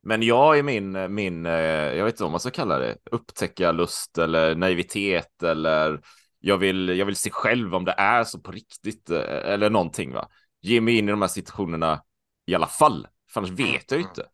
Men 0.03 0.23
jag 0.23 0.57
i 0.57 0.63
min, 0.63 1.13
min, 1.13 1.45
eh, 1.45 1.51
jag 1.95 2.05
vet 2.05 2.13
inte 2.13 2.23
vad 2.23 2.31
man 2.31 2.39
ska 2.39 2.51
kalla 2.51 2.79
det, 2.79 2.97
upptäckarlust 3.11 4.17
eller 4.17 4.55
naivitet 4.55 5.43
eller 5.43 6.01
Jag 6.39 6.57
vill, 6.57 6.89
jag 6.89 7.05
vill 7.05 7.15
se 7.15 7.29
själv 7.29 7.75
om 7.75 7.85
det 7.85 7.95
är 7.97 8.23
så 8.23 8.39
på 8.39 8.51
riktigt 8.51 9.09
eh, 9.09 9.51
eller 9.53 9.69
någonting. 9.69 10.13
Va? 10.13 10.27
Ge 10.61 10.81
mig 10.81 10.97
in 10.97 11.07
i 11.07 11.11
de 11.11 11.21
här 11.21 11.29
situationerna 11.29 12.03
i 12.45 12.55
alla 12.55 12.67
fall, 12.67 13.07
för 13.33 13.39
annars 13.39 13.51
vet 13.51 13.91
jag 13.91 13.99
ju 13.99 14.03
inte. 14.03 14.25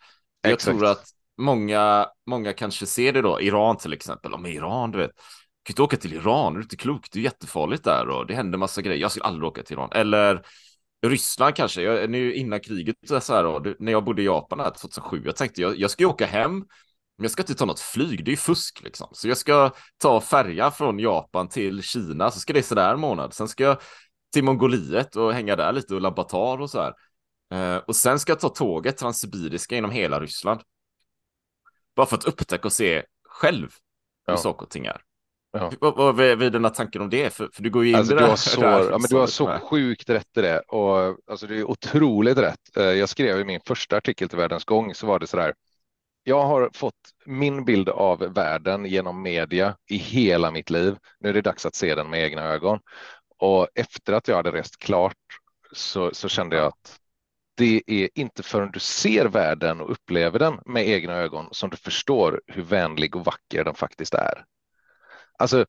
Jag 0.41 0.54
Exakt. 0.54 0.78
tror 0.78 0.89
att 0.89 1.06
många, 1.38 2.08
många 2.28 2.54
kanske 2.54 2.86
ser 2.86 3.14
det 3.14 3.22
då, 3.22 3.41
Iran 3.41 3.78
till 3.78 3.93
exempel, 3.93 4.34
om 4.34 4.45
Iran, 4.45 4.91
du 4.91 4.97
vet, 4.97 5.12
kan 5.64 5.72
inte 5.74 5.82
åka 5.82 5.97
till 5.97 6.14
Iran, 6.14 6.54
det 6.54 6.60
är 6.60 6.62
inte 6.62 6.78
klokt, 6.78 7.12
det 7.12 7.20
är 7.20 7.24
jättefarligt 7.24 7.84
där 7.84 8.10
och 8.10 8.28
det 8.28 8.36
händer 8.36 8.58
massa 8.58 8.82
grejer, 8.82 9.02
jag 9.02 9.12
skulle 9.12 9.26
aldrig 9.26 9.47
åka 9.47 9.64
till 9.64 9.74
Iran. 9.74 9.89
Eller 9.91 10.41
Ryssland 11.08 11.56
kanske, 11.56 11.82
jag, 11.82 12.10
nu 12.10 12.34
innan 12.34 12.60
kriget 12.60 12.95
så 13.22 13.34
här 13.34 13.43
då, 13.43 13.74
när 13.80 13.91
jag 13.91 14.04
bodde 14.04 14.22
i 14.22 14.26
Japan 14.26 14.60
här 14.60 14.70
2007, 14.70 15.22
jag 15.26 15.36
tänkte 15.36 15.62
jag, 15.62 15.80
jag 15.80 15.91
ska 15.91 16.04
ju 16.04 16.10
åka 16.10 16.26
hem, 16.26 16.52
men 17.18 17.24
jag 17.24 17.32
ska 17.32 17.41
inte 17.43 17.56
ta 17.56 17.66
något 17.66 17.80
flyg, 17.80 18.26
det 18.26 18.30
är 18.30 18.34
ju 18.34 18.38
fusk 18.38 18.82
liksom. 18.84 19.08
Så 19.12 19.28
jag 19.28 19.38
ska 19.38 19.72
ta 19.97 20.22
färja 20.22 20.72
från 20.72 21.00
Japan 21.00 21.50
till 21.50 21.84
Kina, 21.84 22.32
så 22.32 22.39
ska 22.39 22.54
det 22.54 22.64
sådär 22.64 22.93
en 22.93 23.00
månad. 23.00 23.34
Sen 23.34 23.47
ska 23.47 23.64
jag 23.64 23.78
till 24.34 24.43
Mongoliet 24.43 25.16
och 25.16 25.34
hänga 25.34 25.56
där 25.56 25.74
lite 25.74 25.95
och 25.95 26.02
laboratar 26.02 26.62
och 26.62 26.70
så 26.70 26.82
här. 26.82 26.93
Eh, 27.52 27.78
och 27.78 27.95
sen 27.95 28.20
ska 28.20 28.32
jag 28.32 28.39
ta 28.39 28.50
tåget 28.50 28.97
transsibiriska 28.97 29.76
genom 29.76 29.91
hela 29.91 30.20
Ryssland. 30.20 30.62
Bara 31.95 32.06
för 32.06 32.18
att 32.18 32.26
upptäcka 32.26 32.68
och 32.68 32.74
se 32.74 33.04
själv 33.30 33.70
hur 34.28 34.34
Ja. 34.34 34.38
saker 34.38 34.66
och 34.66 34.70
ting 34.70 34.86
är. 34.86 35.02
Ja. 35.52 35.72
Vad, 35.80 35.95
vad 36.16 36.20
är 36.20 36.50
dina 36.50 36.70
tankar 36.70 37.00
om 37.00 37.10
det? 37.10 37.34
För, 37.34 37.50
för 37.54 37.64
du 37.64 37.70
går 37.70 37.84
ju 37.86 37.89
in 37.89 37.95
Alltså, 37.95 38.14
i 38.14 38.16
du, 38.16 38.20
det 38.20 38.26
har 38.26 38.30
här- 38.30 38.36
så, 38.36 38.62
det 38.62 38.68
här 38.68 38.80
ja, 38.84 38.97
men 38.97 39.08
du 39.10 39.16
har 39.16 39.28
så 39.28 39.47
med. 39.47 39.62
sjukt 39.62 40.10
rätt 40.10 40.38
i 40.38 40.41
det. 40.41 40.60
Och, 40.60 41.18
alltså, 41.32 41.47
det 41.47 41.56
är 41.58 41.64
otroligt 41.70 42.38
rätt. 42.38 42.78
Eh, 42.78 42.84
Jag 42.84 43.10
skrev 43.10 43.39
i 43.39 43.43
min 43.45 43.62
första 43.68 43.97
artikel 43.97 44.30
till 44.30 44.38
Världens 44.38 44.66
gång 44.66 44.93
så 44.95 45.08
var 45.08 45.20
det 45.20 45.28
så 45.28 45.38
där. 45.38 45.54
Jag 46.24 46.41
har 46.43 46.70
fått 46.74 46.95
min 47.26 47.66
bild 47.66 47.89
av 47.89 48.20
världen 48.20 48.86
genom 48.86 49.22
media 49.22 49.78
i 49.89 49.97
hela 49.97 50.52
mitt 50.52 50.70
liv. 50.70 50.95
Nu 51.20 51.30
är 51.30 51.34
det 51.34 51.41
dags 51.41 51.66
att 51.66 51.76
se 51.76 51.95
den 51.95 52.10
med 52.10 52.24
egna 52.24 52.43
ögon. 52.43 52.80
Och 53.39 53.68
efter 53.76 54.14
att 54.14 54.28
jag 54.28 54.36
hade 54.36 54.52
rest 54.52 54.78
klart 54.80 55.14
så, 55.72 56.10
så 56.14 56.30
kände 56.30 56.56
jag 56.56 56.66
att 56.66 56.99
det 57.60 57.82
är 57.88 58.10
inte 58.16 58.43
förrän 58.43 58.72
du 58.72 58.80
ser 58.80 59.26
världen 59.26 59.82
och 59.82 59.91
upplever 59.91 60.39
den 60.39 60.60
med 60.66 60.88
egna 60.88 61.14
ögon 61.14 61.47
som 61.51 61.70
du 61.70 61.78
förstår 61.78 62.41
hur 62.47 62.64
vänlig 62.64 63.16
och 63.16 63.26
vacker 63.26 63.64
den 63.64 63.76
faktiskt 63.76 64.14
är. 64.14 64.45
Alltså, 65.38 65.66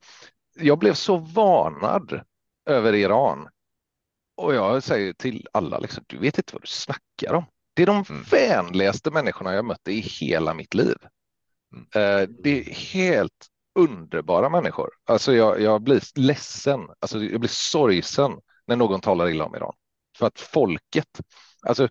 jag 0.55 0.79
blev 0.79 0.93
så 0.93 1.17
varnad 1.17 2.21
över 2.65 2.93
Iran. 2.95 3.47
Och 4.37 4.55
jag 4.55 4.83
säger 4.83 5.13
till 5.13 5.47
alla, 5.53 5.79
liksom, 5.79 6.03
du 6.07 6.17
vet 6.17 6.37
inte 6.37 6.53
vad 6.53 6.61
du 6.63 6.67
snackar 6.67 7.33
om. 7.33 7.45
Det 7.73 7.81
är 7.81 7.85
de 7.87 8.03
Mm. 8.09 8.23
vänligaste 8.31 9.11
människorna 9.11 9.53
jag 9.53 9.65
mött 9.65 9.87
i 9.87 9.99
hela 9.99 10.53
mitt 10.53 10.73
liv. 10.73 10.95
Mm. 11.73 11.85
Eh, 11.95 12.29
det 12.43 12.59
är 12.59 12.73
helt 12.73 13.47
underbara 13.79 14.49
människor. 14.49 14.89
Alltså 15.05 15.33
jag, 15.33 15.61
jag 15.61 15.81
blir 15.81 16.01
ledsen, 16.19 16.79
alltså 16.99 17.19
jag 17.23 17.39
blir 17.39 17.49
sorgsen 17.49 18.31
när 18.67 18.75
någon 18.75 19.01
talar 19.01 19.29
illa 19.29 19.45
om 19.45 19.55
Iran. 19.55 19.73
För 20.17 20.27
att 20.27 20.39
folket, 20.39 21.19
alltså 21.67 21.89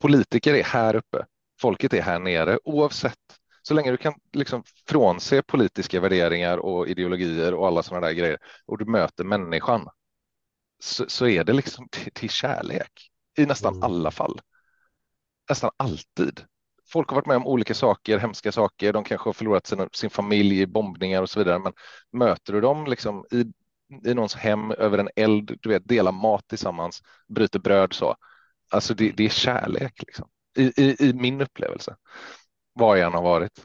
politiker 0.00 0.54
är 0.54 0.64
här 0.64 0.96
uppe, 0.96 1.26
folket 1.60 1.92
är 1.94 2.02
här 2.02 2.18
nere 2.18 2.58
oavsett. 2.64 3.18
Så 3.62 3.74
länge 3.74 3.90
du 3.90 3.96
kan 3.96 4.14
liksom 4.32 4.64
frånse 4.88 5.42
politiska 5.42 6.00
värderingar 6.00 6.58
och 6.58 6.88
ideologier 6.88 7.54
och 7.54 7.66
alla 7.66 7.82
sådana 7.82 8.06
där 8.06 8.14
grejer 8.14 8.38
och 8.66 8.78
du 8.78 8.84
möter 8.84 9.24
människan 9.24 9.88
så, 10.78 11.04
så 11.08 11.26
är 11.28 11.44
det 11.44 11.52
liksom 11.52 11.88
till, 11.90 12.12
till 12.12 12.30
kärlek 12.30 13.10
i 13.38 13.46
nästan 13.46 13.74
Mm. 13.74 13.82
alla 13.82 14.10
fall. 14.10 14.40
Nästan 15.50 15.70
alltid. 15.76 16.40
Folk 16.92 17.08
har 17.08 17.14
varit 17.14 17.26
med 17.26 17.36
om 17.36 17.46
olika 17.46 17.74
saker, 17.74 18.18
hemska 18.18 18.52
saker. 18.52 18.92
De 18.92 19.04
kanske 19.04 19.28
har 19.28 19.32
förlorat 19.32 19.66
sin, 19.66 19.88
sin 19.92 20.10
familj 20.10 20.60
i 20.60 20.66
bombningar 20.66 21.22
och 21.22 21.30
så 21.30 21.38
vidare. 21.38 21.58
Men 21.58 21.72
möter 22.12 22.52
du 22.52 22.60
dem 22.60 22.86
liksom 22.86 23.24
i, 23.30 23.40
i 24.10 24.14
någons 24.14 24.34
hem 24.34 24.70
över 24.70 24.98
en 24.98 25.08
eld, 25.16 25.58
du 25.62 25.68
vet, 25.68 25.88
delar 25.88 26.12
mat 26.12 26.48
tillsammans, 26.48 27.02
bryter 27.28 27.58
bröd 27.58 27.92
så. 27.92 28.16
Alltså 28.72 28.94
det, 28.94 29.10
det 29.16 29.24
är 29.24 29.28
kärlek 29.28 30.02
liksom. 30.06 30.28
I, 30.56 30.62
i, 30.82 30.96
I 31.08 31.12
min 31.12 31.40
upplevelse. 31.40 31.96
Var 32.72 32.96
jag 32.96 33.06
än 33.06 33.12
har 33.12 33.22
varit. 33.22 33.64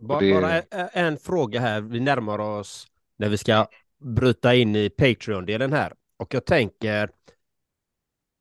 Och 0.00 0.06
Bara, 0.06 0.20
det- 0.20 0.32
bara 0.32 0.62
en, 0.62 0.88
en 0.92 1.18
fråga 1.18 1.60
här, 1.60 1.80
vi 1.80 2.00
närmar 2.00 2.38
oss 2.38 2.86
när 3.16 3.28
vi 3.28 3.38
ska 3.38 3.66
bryta 3.98 4.54
in 4.54 4.76
i 4.76 4.90
Patreon-delen 4.90 5.72
här. 5.72 5.92
Och 6.16 6.34
jag 6.34 6.44
tänker, 6.44 7.10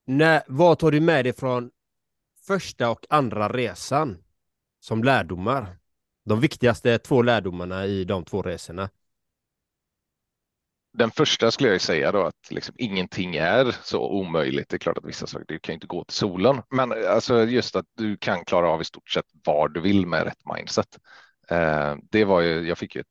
när, 0.08 0.44
vad 0.48 0.80
tar 0.80 0.92
du 0.92 1.00
med 1.02 1.26
dig 1.26 1.34
från 1.34 1.72
första 2.48 2.90
och 2.90 3.06
andra 3.10 3.50
resan 3.50 4.18
som 4.80 5.04
lärdomar? 5.04 5.78
De 6.26 6.40
viktigaste 6.40 6.98
två 6.98 7.22
lärdomarna 7.22 7.86
i 7.86 8.04
de 8.04 8.24
två 8.26 8.42
resorna. 8.42 8.90
Den 10.98 11.12
första 11.12 11.52
skulle 11.52 11.70
jag 11.70 11.82
säga 11.82 12.12
då 12.12 12.26
att 12.26 12.52
liksom 12.52 12.76
ingenting 12.78 13.36
är 13.36 13.76
så 13.84 14.10
omöjligt. 14.10 14.70
Det 14.70 14.76
är 14.76 14.80
klart 14.80 14.98
att 14.98 15.06
vissa 15.06 15.28
saker, 15.28 15.46
du 15.48 15.60
kan 15.60 15.74
ju 15.74 15.76
inte 15.76 15.88
gå 15.88 16.04
till 16.04 16.16
solen, 16.16 16.62
men 16.70 16.92
eh, 16.92 17.12
alltså 17.12 17.44
just 17.44 17.76
att 17.76 17.86
du 17.98 18.18
kan 18.18 18.46
klara 18.46 18.70
av 18.70 18.82
i 18.82 18.86
stort 18.86 19.10
sett 19.10 19.26
vad 19.46 19.74
du 19.74 19.82
vill 19.82 20.08
med 20.08 20.24
rätt 20.24 20.42
mindset. 20.56 20.88
Eh, 21.50 21.96
det 22.12 22.26
var 22.26 22.42
ju, 22.42 22.68
jag 22.68 22.78
fick 22.78 22.96
ju 22.96 23.02
ett, 23.02 23.08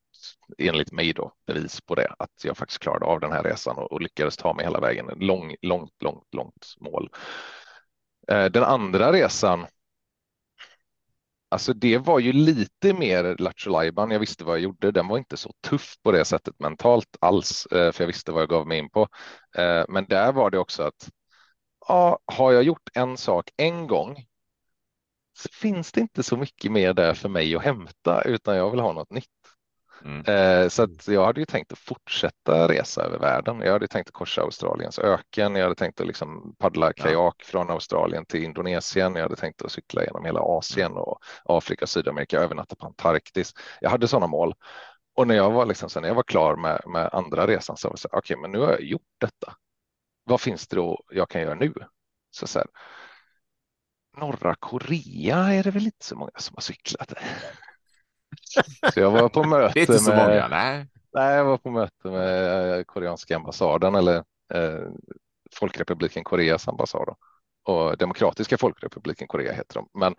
enligt 0.59 0.93
mig 0.93 1.13
då 1.13 1.33
bevis 1.47 1.81
på 1.81 1.95
det, 1.95 2.15
att 2.19 2.45
jag 2.45 2.57
faktiskt 2.57 2.83
klarade 2.83 3.05
av 3.05 3.21
den 3.21 3.33
här 3.33 3.43
resan 3.43 3.77
och, 3.77 3.93
och 3.93 4.01
lyckades 4.01 4.37
ta 4.37 4.55
mig 4.55 4.65
hela 4.65 4.81
vägen. 4.81 5.07
Lång, 5.17 5.55
långt, 5.63 6.03
långt, 6.03 6.35
långt 6.35 6.75
mål. 6.81 7.11
Eh, 8.29 8.45
den 8.45 8.65
andra 8.65 9.13
resan 9.13 9.67
Alltså 11.55 11.73
det 11.73 11.99
var 11.99 12.19
ju 12.19 12.33
lite 12.33 12.95
mer 12.95 13.37
Lattjo 13.39 13.71
Lajban. 13.71 14.11
Jag 14.11 14.21
visste 14.21 14.45
vad 14.45 14.55
jag 14.55 14.63
gjorde. 14.63 14.91
Den 14.91 15.09
var 15.09 15.19
inte 15.19 15.37
så 15.37 15.53
tuff 15.69 15.95
på 16.03 16.13
det 16.13 16.25
sättet 16.25 16.55
mentalt 16.61 17.17
alls, 17.21 17.67
eh, 17.67 17.93
för 17.93 18.03
jag 18.05 18.07
visste 18.07 18.33
vad 18.33 18.43
jag 18.43 18.49
gav 18.49 18.67
mig 18.67 18.79
in 18.79 18.91
på. 18.91 19.09
Eh, 19.57 19.85
men 19.89 20.05
där 20.09 20.33
var 20.33 20.51
det 20.51 20.59
också 20.59 20.83
att 20.83 21.11
ja, 21.89 22.19
har 22.27 22.53
jag 22.53 22.63
gjort 22.63 22.91
en 22.95 23.17
sak 23.17 23.51
en 23.57 23.87
gång 23.87 24.25
så 25.39 25.49
finns 25.53 25.93
det 25.93 26.01
inte 26.01 26.23
så 26.23 26.37
mycket 26.37 26.73
mer 26.73 26.95
där 26.95 27.15
för 27.15 27.29
mig 27.29 27.57
att 27.57 27.63
hämta, 27.63 28.23
utan 28.23 28.57
jag 28.57 28.71
vill 28.71 28.81
ha 28.81 28.93
något 28.93 29.11
nytt. 29.11 29.44
Mm. 30.05 30.25
Eh, 30.27 30.69
Så 30.69 30.83
att 30.83 31.09
jag 31.09 31.25
hade 31.25 31.41
ju 31.41 31.47
tänkt 31.47 31.73
att 31.73 31.79
fortsätta 31.79 32.69
resa 32.69 33.03
över 33.03 33.19
världen. 33.19 33.61
Jag 33.61 33.73
hade 33.73 33.89
tänkt 33.89 34.09
att 34.09 34.15
korsa 34.15 34.43
Australiens 34.43 34.99
öken. 34.99 35.55
Jag 35.57 35.63
hade 35.63 35.75
tänkt 35.75 36.01
att 36.01 36.07
liksom 36.07 36.55
paddla 36.59 36.93
kajak 36.93 37.43
från 37.45 37.71
Australien 37.71 38.25
till 38.27 38.45
Indonesien. 38.45 39.15
Jag 39.15 39.23
hade 39.23 39.37
tänkt 39.37 39.63
att 39.63 39.73
cykla 39.73 40.05
genom 40.05 40.25
hela 40.25 40.41
Asien 40.41 40.93
och 40.93 41.19
Afrika, 41.45 41.87
Sydamerika, 41.87 42.39
övernatta 42.41 42.77
på 42.77 42.87
Antarktis. 42.87 43.55
Jag 43.81 43.91
hade 43.91 44.09
sådana 44.09 44.27
mål. 44.27 44.55
Och 45.15 45.27
när 45.29 45.35
jag 45.35 45.51
var 45.51 45.67
liksom, 45.67 45.91
sen 45.91 46.03
när 46.03 46.09
jag 46.09 46.15
var 46.15 46.23
klar 46.23 46.57
med, 46.57 46.83
med 46.87 47.11
andra 47.13 47.47
resan 47.47 47.77
så 47.77 47.89
var 47.89 47.95
det 47.95 48.01
så 48.01 48.09
här, 48.13 48.19
okej, 48.19 48.37
men 48.37 48.51
nu 48.53 48.59
har 48.59 48.71
jag 48.71 48.83
gjort 48.83 49.03
detta. 49.21 49.55
Vad 50.25 50.41
finns 50.41 50.69
det 50.69 50.77
då 50.77 51.05
jag 51.11 51.29
kan 51.31 51.41
göra 51.43 51.55
nu? 51.55 51.75
Så, 52.31 52.47
så 52.47 52.59
här, 52.59 52.69
norra 54.17 54.55
Korea 54.55 55.37
är 55.55 55.63
det 55.63 55.71
väl 55.71 55.85
inte 55.87 56.05
så 56.07 56.17
många 56.17 56.31
som 56.37 56.55
har 56.57 56.63
cyklat. 56.63 57.13
Så 58.95 59.01
jag 59.01 59.11
var 59.11 59.29
på 59.29 59.45
möte 59.45 59.73
Det 59.75 59.81
är 59.81 59.83
inte 59.83 59.99
så 59.99 60.11
med, 60.11 60.19
många, 60.29 60.49
nej. 60.49 60.87
Nej, 61.13 61.37
jag 61.37 61.45
var 61.45 61.59
på 61.59 61.71
möte 61.71 62.09
med 62.09 62.79
eh, 62.79 62.85
koreanska 62.85 63.37
ambassaden 63.37 63.95
eller 63.95 64.17
eh, 64.55 64.89
Folkrepubliken 65.55 66.25
Koreas 66.25 66.69
ambassad 66.69 67.15
och 67.65 67.99
Demokratiska 67.99 68.59
Folkrepubliken 68.59 69.29
Korea 69.29 69.53
heter 69.53 69.75
de. 69.75 69.89
Men 70.01 70.15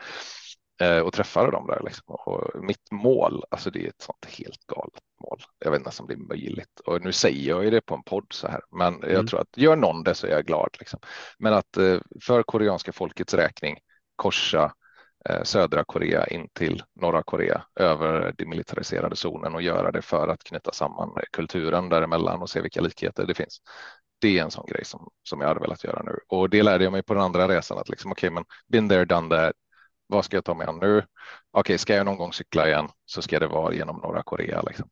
eh, 0.82 1.00
och 1.00 1.14
träffade 1.14 1.52
dem 1.52 1.68
där 1.68 1.82
liksom. 1.86 2.04
Och 2.08 2.64
mitt 2.64 2.92
mål, 2.92 3.44
alltså 3.50 3.72
det 3.72 3.84
är 3.86 3.90
ett 3.90 4.02
sånt 4.02 4.26
helt 4.26 4.66
galet 4.68 4.94
mål. 5.22 5.40
Jag 5.60 5.72
vet 5.72 5.80
inte 5.80 5.92
om 6.02 6.08
det 6.08 6.14
är 6.14 6.18
möjligt 6.18 6.80
och 6.86 7.02
nu 7.02 7.12
säger 7.12 7.50
jag 7.50 7.64
ju 7.64 7.70
det 7.70 7.82
på 7.82 7.96
en 7.96 8.04
podd 8.04 8.26
så 8.30 8.48
här, 8.48 8.62
men 8.72 8.94
jag 9.02 9.12
Mm. 9.12 9.28
tror 9.28 9.42
att 9.42 9.58
gör 9.58 9.76
någon 9.76 10.04
det 10.04 10.16
så 10.16 10.28
är 10.28 10.32
jag 10.32 10.46
glad 10.46 10.70
liksom. 10.80 11.00
Men 11.40 11.54
att 11.54 11.78
eh, 11.78 11.98
för 12.24 12.44
koreanska 12.44 12.92
folkets 12.94 13.34
räkning 13.34 13.78
korsa 14.16 14.74
Eh, 15.30 15.44
södra 15.44 15.84
Korea 15.84 16.28
in 16.28 16.50
till 16.54 16.84
norra 17.02 17.24
Korea 17.24 17.66
över 17.76 18.34
demilitariserade 18.38 19.16
zonen 19.16 19.56
och 19.56 19.62
göra 19.62 19.92
det 19.92 20.02
för 20.02 20.28
att 20.28 20.44
knyta 20.44 20.72
samman 20.72 21.18
kulturen 21.32 21.90
däremellan 21.90 22.42
och 22.42 22.50
se 22.50 22.62
vilka 22.62 22.82
likheter 22.82 23.26
det 23.26 23.34
finns. 23.34 23.62
Det 24.22 24.40
är 24.40 24.44
en 24.44 24.52
sån 24.52 24.66
grej 24.66 24.86
som, 24.86 25.10
som 25.24 25.42
jag 25.42 25.48
hade 25.48 25.60
velat 25.60 25.84
göra 25.84 26.04
nu 26.04 26.20
och 26.28 26.50
det 26.50 26.64
lärde 26.64 26.84
jag 26.84 26.94
mig 26.94 27.04
på 27.04 27.14
den 27.14 27.24
andra 27.24 27.48
resan 27.48 27.78
att 27.78 27.90
liksom 27.90 28.12
okej, 28.12 28.30
men 28.30 28.46
been 28.68 28.90
there, 28.90 29.06
done 29.06 29.36
that. 29.36 29.54
Vad 30.08 30.26
ska 30.26 30.38
jag 30.38 30.46
ta 30.46 30.54
mig 30.54 30.68
an 30.68 30.80
nu? 30.82 31.04
Okej, 31.52 31.78
ska 31.78 31.96
jag 31.96 32.06
någon 32.06 32.18
gång 32.18 32.34
cykla 32.34 32.68
igen 32.68 32.90
så 33.06 33.22
ska 33.22 33.40
det 33.40 33.48
vara 33.48 33.74
genom 33.74 33.98
norra 33.98 34.24
Korea 34.24 34.62
liksom. 34.62 34.90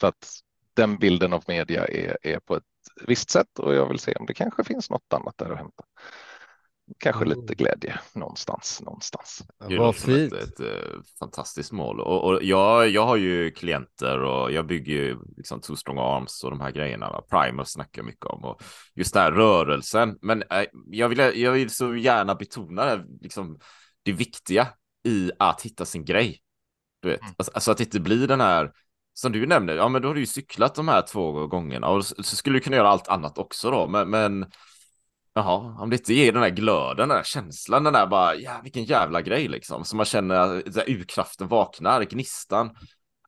För 0.00 0.08
att 0.08 0.28
den 0.74 0.96
bilden 0.96 1.32
av 1.32 1.44
media 1.46 1.86
är, 1.86 2.18
är 2.22 2.38
på 2.38 2.56
ett 2.56 2.62
visst 3.06 3.30
sätt 3.30 3.58
och 3.58 3.74
jag 3.74 3.88
vill 3.88 3.98
se 3.98 4.14
om 4.14 4.26
det 4.26 4.34
kanske 4.34 4.64
finns 4.64 4.90
något 4.90 5.12
annat 5.12 5.38
där 5.38 5.50
att 5.50 5.58
hämta. 5.58 5.84
Kanske 6.98 7.24
Mm. 7.24 7.40
lite 7.40 7.54
glädje 7.54 8.00
någonstans, 8.14 8.80
någonstans. 8.82 9.42
Det 9.68 9.78
Vad 9.78 9.96
fint. 9.96 10.32
Ett, 10.32 10.42
ett, 10.42 10.60
eh, 10.60 11.00
fantastiskt 11.18 11.72
mål. 11.72 12.00
Och, 12.00 12.24
och 12.24 12.42
jag, 12.42 12.88
jag 12.88 13.06
har 13.06 13.16
ju 13.16 13.50
klienter 13.50 14.18
och 14.18 14.52
jag 14.52 14.66
bygger 14.66 14.94
ju 14.94 15.18
liksom 15.36 15.60
Two 15.60 15.74
Strong 15.74 15.98
Arms 15.98 16.44
och 16.44 16.50
de 16.50 16.60
här 16.60 16.70
grejerna. 16.70 17.10
Va? 17.10 17.22
Primer 17.30 17.64
snackar 17.64 18.02
jag 18.02 18.06
mycket 18.06 18.26
om 18.26 18.44
och 18.44 18.62
just 18.94 19.14
den 19.14 19.22
här 19.22 19.32
rörelsen. 19.32 20.18
Men 20.22 20.42
eh, 20.42 20.64
jag, 20.86 21.08
vill, 21.08 21.18
jag 21.42 21.52
vill 21.52 21.70
så 21.70 21.96
gärna 21.96 22.34
betona 22.34 22.84
det, 22.84 23.04
liksom, 23.20 23.58
det 24.02 24.12
viktiga 24.12 24.68
i 25.04 25.30
att 25.38 25.62
hitta 25.62 25.84
sin 25.84 26.04
grej. 26.04 26.40
Du 27.02 27.08
vet, 27.08 27.20
Mm. 27.20 27.34
alltså, 27.38 27.52
alltså 27.54 27.70
att 27.70 27.78
det 27.78 27.84
inte 27.84 28.00
blir 28.00 28.28
den 28.28 28.40
här 28.40 28.72
som 29.14 29.32
du 29.32 29.46
nämner, 29.46 29.74
ja 29.76 29.88
men 29.88 30.02
då 30.02 30.08
har 30.08 30.14
du 30.14 30.20
ju 30.20 30.26
cyklat 30.26 30.74
de 30.74 30.88
här 30.88 31.02
två 31.02 31.46
gångerna 31.46 31.88
och 31.88 32.06
så 32.06 32.36
skulle 32.36 32.56
du 32.56 32.60
kunna 32.60 32.76
göra 32.76 32.88
allt 32.88 33.08
annat 33.08 33.38
också 33.38 33.70
då, 33.70 33.86
men, 33.86 34.10
men 34.10 34.46
Jaha, 35.34 35.76
om 35.78 35.90
det 35.90 35.96
inte 35.96 36.14
ger 36.14 36.32
den 36.32 36.42
där 36.42 36.50
glöden, 36.50 37.08
den 37.08 37.16
där 37.16 37.24
känslan, 37.24 37.84
den 37.84 37.92
där 37.92 38.06
bara, 38.06 38.34
ja 38.34 38.60
vilken 38.62 38.84
jävla 38.84 39.22
grej 39.22 39.48
liksom, 39.48 39.84
så 39.84 39.96
man 39.96 40.06
känner 40.06 40.34
att 40.34 40.88
urkraften 40.88 41.48
vaknar, 41.48 42.02
gnistan. 42.02 42.70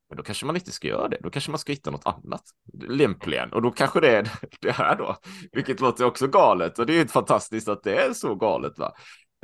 Men 0.09 0.17
då 0.17 0.23
kanske 0.23 0.47
man 0.47 0.57
inte 0.57 0.73
ska 0.73 0.89
göra 0.89 1.09
det, 1.09 1.19
då 1.23 1.31
kanske 1.31 1.51
man 1.51 1.59
ska 1.59 1.73
hitta 1.73 1.91
något 1.91 2.07
annat 2.07 2.43
lämpligen 2.89 3.53
och 3.53 3.63
då 3.63 3.71
kanske 3.71 4.01
det 4.01 4.17
är 4.17 4.31
det 4.61 4.73
här 4.73 4.97
då, 4.97 5.17
vilket 5.53 5.81
låter 5.81 6.05
också 6.05 6.27
galet 6.27 6.79
och 6.79 6.87
det 6.87 6.93
är 6.93 6.99
ju 6.99 7.09
fantastiskt 7.09 7.69
att 7.69 7.83
det 7.83 7.97
är 7.97 8.13
så 8.13 8.35
galet 8.35 8.79
va. 8.79 8.93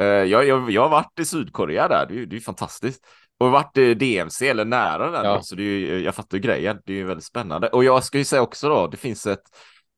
Eh, 0.00 0.06
jag, 0.06 0.46
jag, 0.46 0.70
jag 0.70 0.82
har 0.82 0.88
varit 0.88 1.18
i 1.20 1.24
Sydkorea 1.24 1.88
där, 1.88 2.06
det 2.06 2.22
är, 2.22 2.26
det 2.26 2.36
är 2.36 2.40
fantastiskt. 2.40 3.06
Och 3.38 3.50
varit 3.50 3.78
i 3.78 3.94
DMC 3.94 4.48
eller 4.48 4.64
nära 4.64 5.10
den, 5.10 5.24
ja. 5.24 5.42
så 5.42 5.54
det 5.54 5.62
är, 5.62 5.98
jag 5.98 6.14
fattar 6.14 6.38
grejen, 6.38 6.78
det 6.84 6.92
är 6.92 6.96
ju 6.96 7.04
väldigt 7.04 7.24
spännande. 7.24 7.68
Och 7.68 7.84
jag 7.84 8.04
ska 8.04 8.18
ju 8.18 8.24
säga 8.24 8.42
också 8.42 8.68
då, 8.68 8.86
det 8.86 8.96
finns 8.96 9.26
ett 9.26 9.42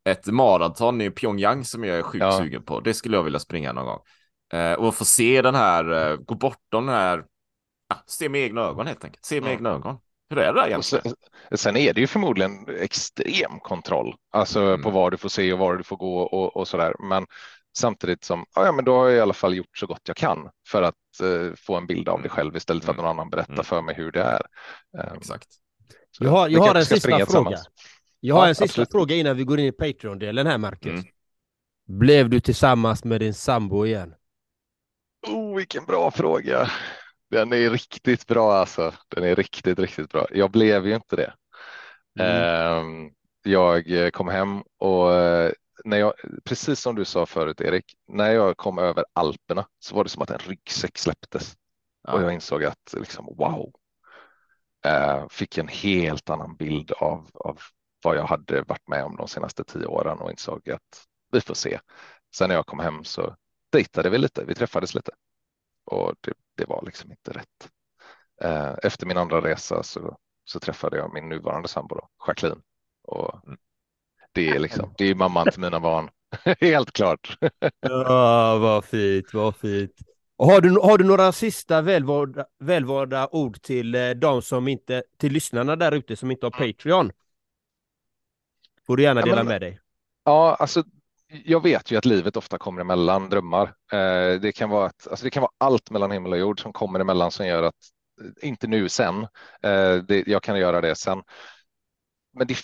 ett 0.04 0.26
maraton 0.26 1.00
i 1.00 1.10
Pyongyang 1.10 1.64
som 1.64 1.84
jag 1.84 1.98
är 1.98 2.02
sjukt 2.02 2.24
ja. 2.24 2.38
sugen 2.38 2.62
på. 2.62 2.80
Det 2.80 2.94
skulle 2.94 3.16
jag 3.16 3.24
vilja 3.24 3.38
springa 3.38 3.72
någon 3.72 3.86
gång. 3.86 4.00
Eh, 4.52 4.72
och 4.72 4.94
få 4.94 5.04
se 5.04 5.42
den 5.42 5.54
här, 5.54 6.10
eh, 6.10 6.16
gå 6.16 6.34
bortom 6.34 6.86
den 6.86 6.94
här, 6.94 7.24
ja, 7.88 7.96
se 8.06 8.28
med 8.28 8.40
egna 8.40 8.60
ögon 8.60 8.86
helt 8.86 9.04
enkelt. 9.04 9.24
Se 9.24 9.34
med 9.34 9.48
mm. 9.48 9.52
egna 9.52 9.70
ögon. 9.70 9.98
Hur 10.30 10.38
är 10.38 10.52
det 10.52 10.60
där 10.60 10.66
egentligen? 10.66 11.04
Sen, 11.04 11.58
sen, 11.58 11.76
är 11.76 11.94
det 11.94 12.00
ju 12.00 12.06
förmodligen 12.06 12.66
extrem 12.80 13.60
kontroll, 13.60 14.14
alltså 14.32 14.60
mm. 14.60 14.82
på 14.82 14.90
vad 14.90 15.12
du 15.12 15.16
får 15.16 15.28
se 15.28 15.52
och 15.52 15.58
var 15.58 15.76
du 15.76 15.84
får 15.84 15.96
gå 15.96 16.18
och, 16.20 16.56
och 16.56 16.68
så 16.68 16.76
där. 16.76 16.94
Men 16.98 17.26
samtidigt 17.76 18.24
som, 18.24 18.44
ja, 18.54 18.72
men 18.72 18.84
då 18.84 18.96
har 18.96 19.08
jag 19.08 19.16
i 19.16 19.20
alla 19.20 19.34
fall 19.34 19.54
gjort 19.54 19.78
så 19.78 19.86
gott 19.86 20.00
jag 20.04 20.16
kan 20.16 20.50
för 20.68 20.82
att 20.82 20.94
eh, 21.22 21.54
få 21.56 21.76
en 21.76 21.86
bild 21.86 22.08
av 22.08 22.18
det 22.18 22.28
mm. 22.28 22.36
själv 22.36 22.56
istället 22.56 22.84
för 22.84 22.92
att 22.92 22.98
mm. 22.98 23.04
någon 23.06 23.18
annan 23.18 23.30
berättar 23.30 23.52
mm. 23.52 23.64
för 23.64 23.82
mig 23.82 23.94
hur 23.94 24.12
det 24.12 24.22
är. 24.22 24.42
Um, 25.10 25.16
Exakt. 25.16 25.48
jag 26.18 26.30
har, 26.30 26.48
jag 26.48 26.60
har 26.60 26.74
en 26.74 26.86
sista 26.86 27.26
fråga. 27.26 27.58
Jag 28.26 28.34
har 28.34 28.42
ja, 28.42 28.48
en 28.48 28.54
sista 28.54 28.64
absolut. 28.64 28.92
fråga 28.92 29.14
innan 29.14 29.36
vi 29.36 29.44
går 29.44 29.60
in 29.60 29.66
i 29.66 29.72
Patreon-delen 29.72 30.46
här, 30.46 30.58
Marcus. 30.58 30.92
Mm. 30.92 31.04
Blev 31.86 32.30
du 32.30 32.40
tillsammans 32.40 33.04
med 33.04 33.20
din 33.20 33.34
sambo 33.34 33.86
igen? 33.86 34.14
Oh, 35.26 35.56
vilken 35.56 35.84
bra 35.84 36.10
fråga. 36.10 36.70
Den 37.30 37.52
är 37.52 37.70
riktigt 37.70 38.26
bra 38.26 38.54
alltså. 38.54 38.94
Den 39.08 39.24
är 39.24 39.36
riktigt, 39.36 39.78
riktigt 39.78 40.10
bra. 40.10 40.26
Jag 40.30 40.50
blev 40.50 40.86
ju 40.86 40.94
inte 40.94 41.16
det. 41.16 41.34
Mm. 42.20 43.06
Uh, 43.06 43.10
jag 43.42 44.12
kom 44.12 44.28
hem 44.28 44.62
och 44.78 45.10
uh, 45.10 45.50
när 45.84 45.98
jag, 45.98 46.12
precis 46.44 46.80
som 46.80 46.94
du 46.94 47.04
sa 47.04 47.26
förut 47.26 47.60
Erik, 47.60 47.94
när 48.08 48.30
jag 48.30 48.56
kom 48.56 48.78
över 48.78 49.04
Alperna 49.12 49.66
så 49.78 49.96
var 49.96 50.04
det 50.04 50.10
som 50.10 50.22
att 50.22 50.30
en 50.30 50.38
ryggsäck 50.38 50.98
släpptes 50.98 51.56
ja. 52.02 52.12
och 52.12 52.22
jag 52.22 52.34
insåg 52.34 52.64
att 52.64 52.94
liksom 52.96 53.34
wow, 53.38 53.72
uh, 54.86 55.28
fick 55.28 55.58
en 55.58 55.68
helt 55.68 56.30
annan 56.30 56.56
bild 56.56 56.92
av, 56.92 57.30
av 57.34 57.58
vad 58.04 58.16
jag 58.16 58.26
hade 58.26 58.62
varit 58.62 58.88
med 58.88 59.04
om 59.04 59.16
de 59.16 59.28
senaste 59.28 59.64
tio 59.64 59.86
åren 59.86 60.18
och 60.18 60.30
insåg 60.30 60.70
att 60.70 61.06
vi 61.32 61.40
får 61.40 61.54
se. 61.54 61.78
Sen 62.34 62.48
när 62.48 62.54
jag 62.54 62.66
kom 62.66 62.78
hem 62.78 63.04
så 63.04 63.36
dejtade 63.72 64.10
vi 64.10 64.18
lite, 64.18 64.44
vi 64.44 64.54
träffades 64.54 64.94
lite 64.94 65.12
och 65.84 66.14
det, 66.20 66.32
det 66.56 66.64
var 66.68 66.82
liksom 66.86 67.10
inte 67.10 67.32
rätt. 67.32 67.70
Eh, 68.42 68.74
efter 68.82 69.06
min 69.06 69.18
andra 69.18 69.40
resa 69.40 69.82
så, 69.82 70.16
så 70.44 70.60
träffade 70.60 70.96
jag 70.96 71.14
min 71.14 71.28
nuvarande 71.28 71.68
sambo, 71.68 71.94
då, 71.94 72.08
Jacqueline. 72.26 72.62
Och 73.02 73.46
mm. 73.46 73.58
det 74.32 74.48
är 74.48 74.58
liksom, 74.58 74.94
det 74.98 75.04
är 75.04 75.14
mamman 75.14 75.50
till 75.50 75.60
mina 75.60 75.80
barn. 75.80 76.10
Helt 76.60 76.92
klart. 76.92 77.38
ja, 77.80 78.58
vad 78.58 78.84
fint, 78.84 79.34
vad 79.34 79.56
fint. 79.56 79.92
Och 80.36 80.46
har, 80.46 80.60
du, 80.60 80.70
har 80.70 80.98
du 80.98 81.04
några 81.04 81.32
sista 81.32 81.82
välvalda, 81.82 82.44
välvalda 82.58 83.28
ord 83.32 83.62
till 83.62 83.94
eh, 83.94 84.10
de 84.10 84.42
som 84.42 84.68
inte, 84.68 85.02
till 85.18 85.32
lyssnarna 85.32 85.76
där 85.76 85.92
ute 85.92 86.16
som 86.16 86.30
inte 86.30 86.46
har 86.46 86.56
mm. 86.56 86.72
Patreon? 86.72 87.12
Får 88.86 88.96
du 88.96 89.02
gärna 89.02 89.20
dela 89.20 89.32
ja, 89.32 89.36
men, 89.36 89.46
med 89.46 89.60
dig. 89.60 89.80
Ja, 90.24 90.54
alltså 90.54 90.84
jag 91.44 91.62
vet 91.62 91.90
ju 91.90 91.96
att 91.96 92.04
livet 92.04 92.36
ofta 92.36 92.58
kommer 92.58 92.80
emellan 92.80 93.30
drömmar. 93.30 93.66
Eh, 93.92 94.40
det, 94.40 94.52
kan 94.56 94.70
vara 94.70 94.86
att, 94.86 95.08
alltså 95.08 95.24
det 95.24 95.30
kan 95.30 95.40
vara 95.40 95.52
allt 95.58 95.90
mellan 95.90 96.10
himmel 96.10 96.32
och 96.32 96.38
jord 96.38 96.62
som 96.62 96.72
kommer 96.72 97.00
emellan 97.00 97.30
som 97.30 97.46
gör 97.46 97.62
att, 97.62 97.74
eh, 98.20 98.48
inte 98.48 98.66
nu 98.66 98.88
sen, 98.88 99.22
eh, 99.62 99.96
det, 100.08 100.26
jag 100.26 100.42
kan 100.42 100.58
göra 100.58 100.80
det 100.80 100.94
sen. 100.94 101.22
Men 102.32 102.46
det, 102.46 102.56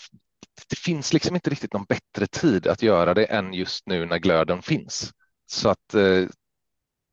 det 0.68 0.78
finns 0.78 1.12
liksom 1.12 1.34
inte 1.34 1.50
riktigt 1.50 1.72
någon 1.72 1.84
bättre 1.84 2.26
tid 2.26 2.66
att 2.66 2.82
göra 2.82 3.14
det 3.14 3.24
än 3.24 3.54
just 3.54 3.86
nu 3.86 4.06
när 4.06 4.18
glöden 4.18 4.62
finns. 4.62 5.12
Så 5.46 5.68
att 5.68 5.94
eh, 5.94 6.24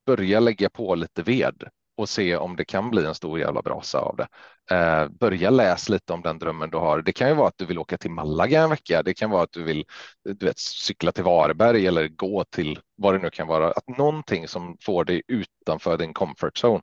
börja 0.05 0.39
lägga 0.39 0.69
på 0.69 0.95
lite 0.95 1.23
ved 1.23 1.63
och 1.97 2.09
se 2.09 2.35
om 2.35 2.55
det 2.55 2.65
kan 2.65 2.89
bli 2.89 3.05
en 3.05 3.15
stor 3.15 3.39
jävla 3.39 3.61
brasa 3.61 3.99
av 3.99 4.15
det. 4.15 4.27
Eh, 4.75 5.07
börja 5.07 5.49
läsa 5.49 5.93
lite 5.93 6.13
om 6.13 6.21
den 6.21 6.39
drömmen 6.39 6.69
du 6.69 6.77
har. 6.77 7.01
Det 7.01 7.13
kan 7.13 7.27
ju 7.29 7.33
vara 7.35 7.47
att 7.47 7.57
du 7.57 7.65
vill 7.65 7.79
åka 7.79 7.97
till 7.97 8.11
Malaga 8.11 8.61
en 8.61 8.69
vecka. 8.69 9.03
Det 9.03 9.13
kan 9.13 9.29
vara 9.29 9.43
att 9.43 9.51
du 9.51 9.63
vill 9.63 9.85
du 10.23 10.45
vet, 10.45 10.59
cykla 10.59 11.11
till 11.11 11.23
Varberg 11.23 11.87
eller 11.87 12.07
gå 12.07 12.43
till 12.43 12.79
vad 12.95 13.13
det 13.13 13.19
nu 13.19 13.29
kan 13.29 13.47
vara. 13.47 13.71
Att 13.71 13.97
någonting 13.97 14.47
som 14.47 14.77
får 14.81 15.05
dig 15.05 15.21
utanför 15.27 15.97
din 15.97 16.13
comfort 16.13 16.57
zone 16.57 16.81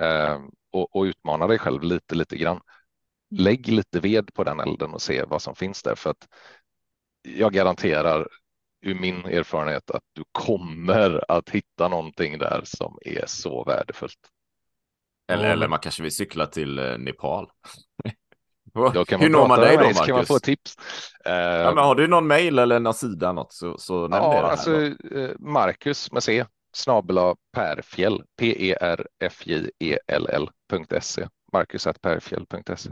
eh, 0.00 0.38
och, 0.72 0.96
och 0.96 1.02
utmana 1.02 1.46
dig 1.46 1.58
själv 1.58 1.82
lite, 1.82 2.14
lite 2.14 2.36
grann. 2.36 2.60
Lägg 3.30 3.68
lite 3.68 4.00
ved 4.00 4.34
på 4.34 4.44
den 4.44 4.60
elden 4.60 4.94
och 4.94 5.02
se 5.02 5.24
vad 5.24 5.42
som 5.42 5.54
finns 5.54 5.82
där 5.82 5.94
för 5.94 6.10
att 6.10 6.28
jag 7.22 7.52
garanterar 7.52 8.28
ur 8.84 8.94
min 8.94 9.24
erfarenhet 9.24 9.90
att 9.90 10.02
du 10.12 10.24
kommer 10.32 11.24
att 11.28 11.50
hitta 11.50 11.88
någonting 11.88 12.38
där 12.38 12.60
som 12.64 12.98
är 13.00 13.24
så 13.26 13.64
värdefullt. 13.64 14.30
Eller, 15.32 15.50
eller 15.50 15.68
man 15.68 15.78
kanske 15.78 16.02
vill 16.02 16.14
cykla 16.14 16.46
till 16.46 16.78
eh, 16.78 16.98
Nepal. 16.98 17.50
Då 18.74 19.04
kan 19.04 19.18
man 19.18 19.26
Hur 19.26 19.30
når 19.30 19.48
man 19.48 19.60
dig 19.60 19.76
då, 19.76 19.82
Marcus? 19.82 20.00
kan 20.00 20.16
man 20.16 20.26
få 20.26 20.38
tips. 20.38 20.76
Ja, 21.24 21.72
men 21.74 21.84
har 21.84 21.94
du 21.94 22.06
någon 22.06 22.26
mail 22.26 22.58
eller 22.58 22.80
någon 22.80 22.94
sida 22.94 23.32
något 23.32 23.52
så, 23.52 23.78
så 23.78 24.08
nämn 24.08 24.24
ja, 24.24 24.30
det. 24.30 24.36
Här 24.36 24.42
alltså, 24.42 24.70
då. 24.70 25.18
Eh, 25.18 25.30
Marcus 25.38 26.12
med 26.12 26.22
C 26.22 26.44
snabel 26.76 27.34
Perfjäll 27.52 28.22
P-E-R-F-J-E-L-L.se 28.38 29.68
Marcus 31.52 31.88
perfjäll.se 32.02 32.90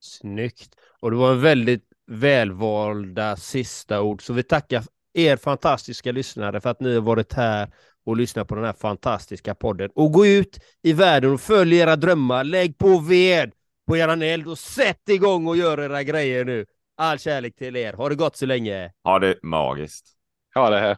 Snyggt. 0.00 0.74
Och 1.00 1.10
det 1.10 1.16
var 1.16 1.32
en 1.32 1.40
väldigt 1.40 1.84
välvalda 2.06 3.36
sista 3.36 4.02
ord. 4.02 4.22
Så 4.22 4.32
vi 4.32 4.42
tackar 4.42 4.84
er 5.12 5.36
fantastiska 5.36 6.12
lyssnare 6.12 6.60
för 6.60 6.70
att 6.70 6.80
ni 6.80 6.94
har 6.94 7.00
varit 7.00 7.32
här 7.32 7.74
och 8.06 8.16
lyssna 8.16 8.44
på 8.44 8.54
den 8.54 8.64
här 8.64 8.72
fantastiska 8.72 9.54
podden. 9.54 9.90
Och 9.94 10.12
gå 10.12 10.26
ut 10.26 10.58
i 10.82 10.92
världen 10.92 11.32
och 11.32 11.40
följ 11.40 11.76
era 11.76 11.96
drömmar. 11.96 12.44
Lägg 12.44 12.78
på 12.78 12.98
ved 12.98 13.52
på 13.86 13.96
eran 13.96 14.22
eld 14.22 14.48
och 14.48 14.58
sätt 14.58 15.08
igång 15.08 15.46
och 15.46 15.56
gör 15.56 15.80
era 15.80 16.02
grejer 16.02 16.44
nu. 16.44 16.66
All 16.96 17.18
kärlek 17.18 17.56
till 17.56 17.76
er. 17.76 17.92
Ha 17.92 18.08
det 18.08 18.14
gott 18.14 18.36
så 18.36 18.46
länge. 18.46 18.92
Ha 19.04 19.18
det 19.18 19.38
magiskt. 19.42 20.06
Ha 20.54 20.70
det 20.70 20.78
här. 20.78 20.96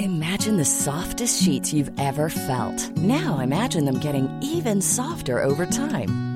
Imagine 0.00 0.56
the 0.56 0.64
softest 0.64 1.42
sheets 1.42 1.72
you've 1.72 1.92
ever 1.98 2.28
felt. 2.28 2.96
Now 2.96 3.40
imagine 3.40 3.84
them 3.84 4.00
getting 4.00 4.28
even 4.42 4.82
softer 4.82 5.44
over 5.44 5.66
time. 5.66 6.35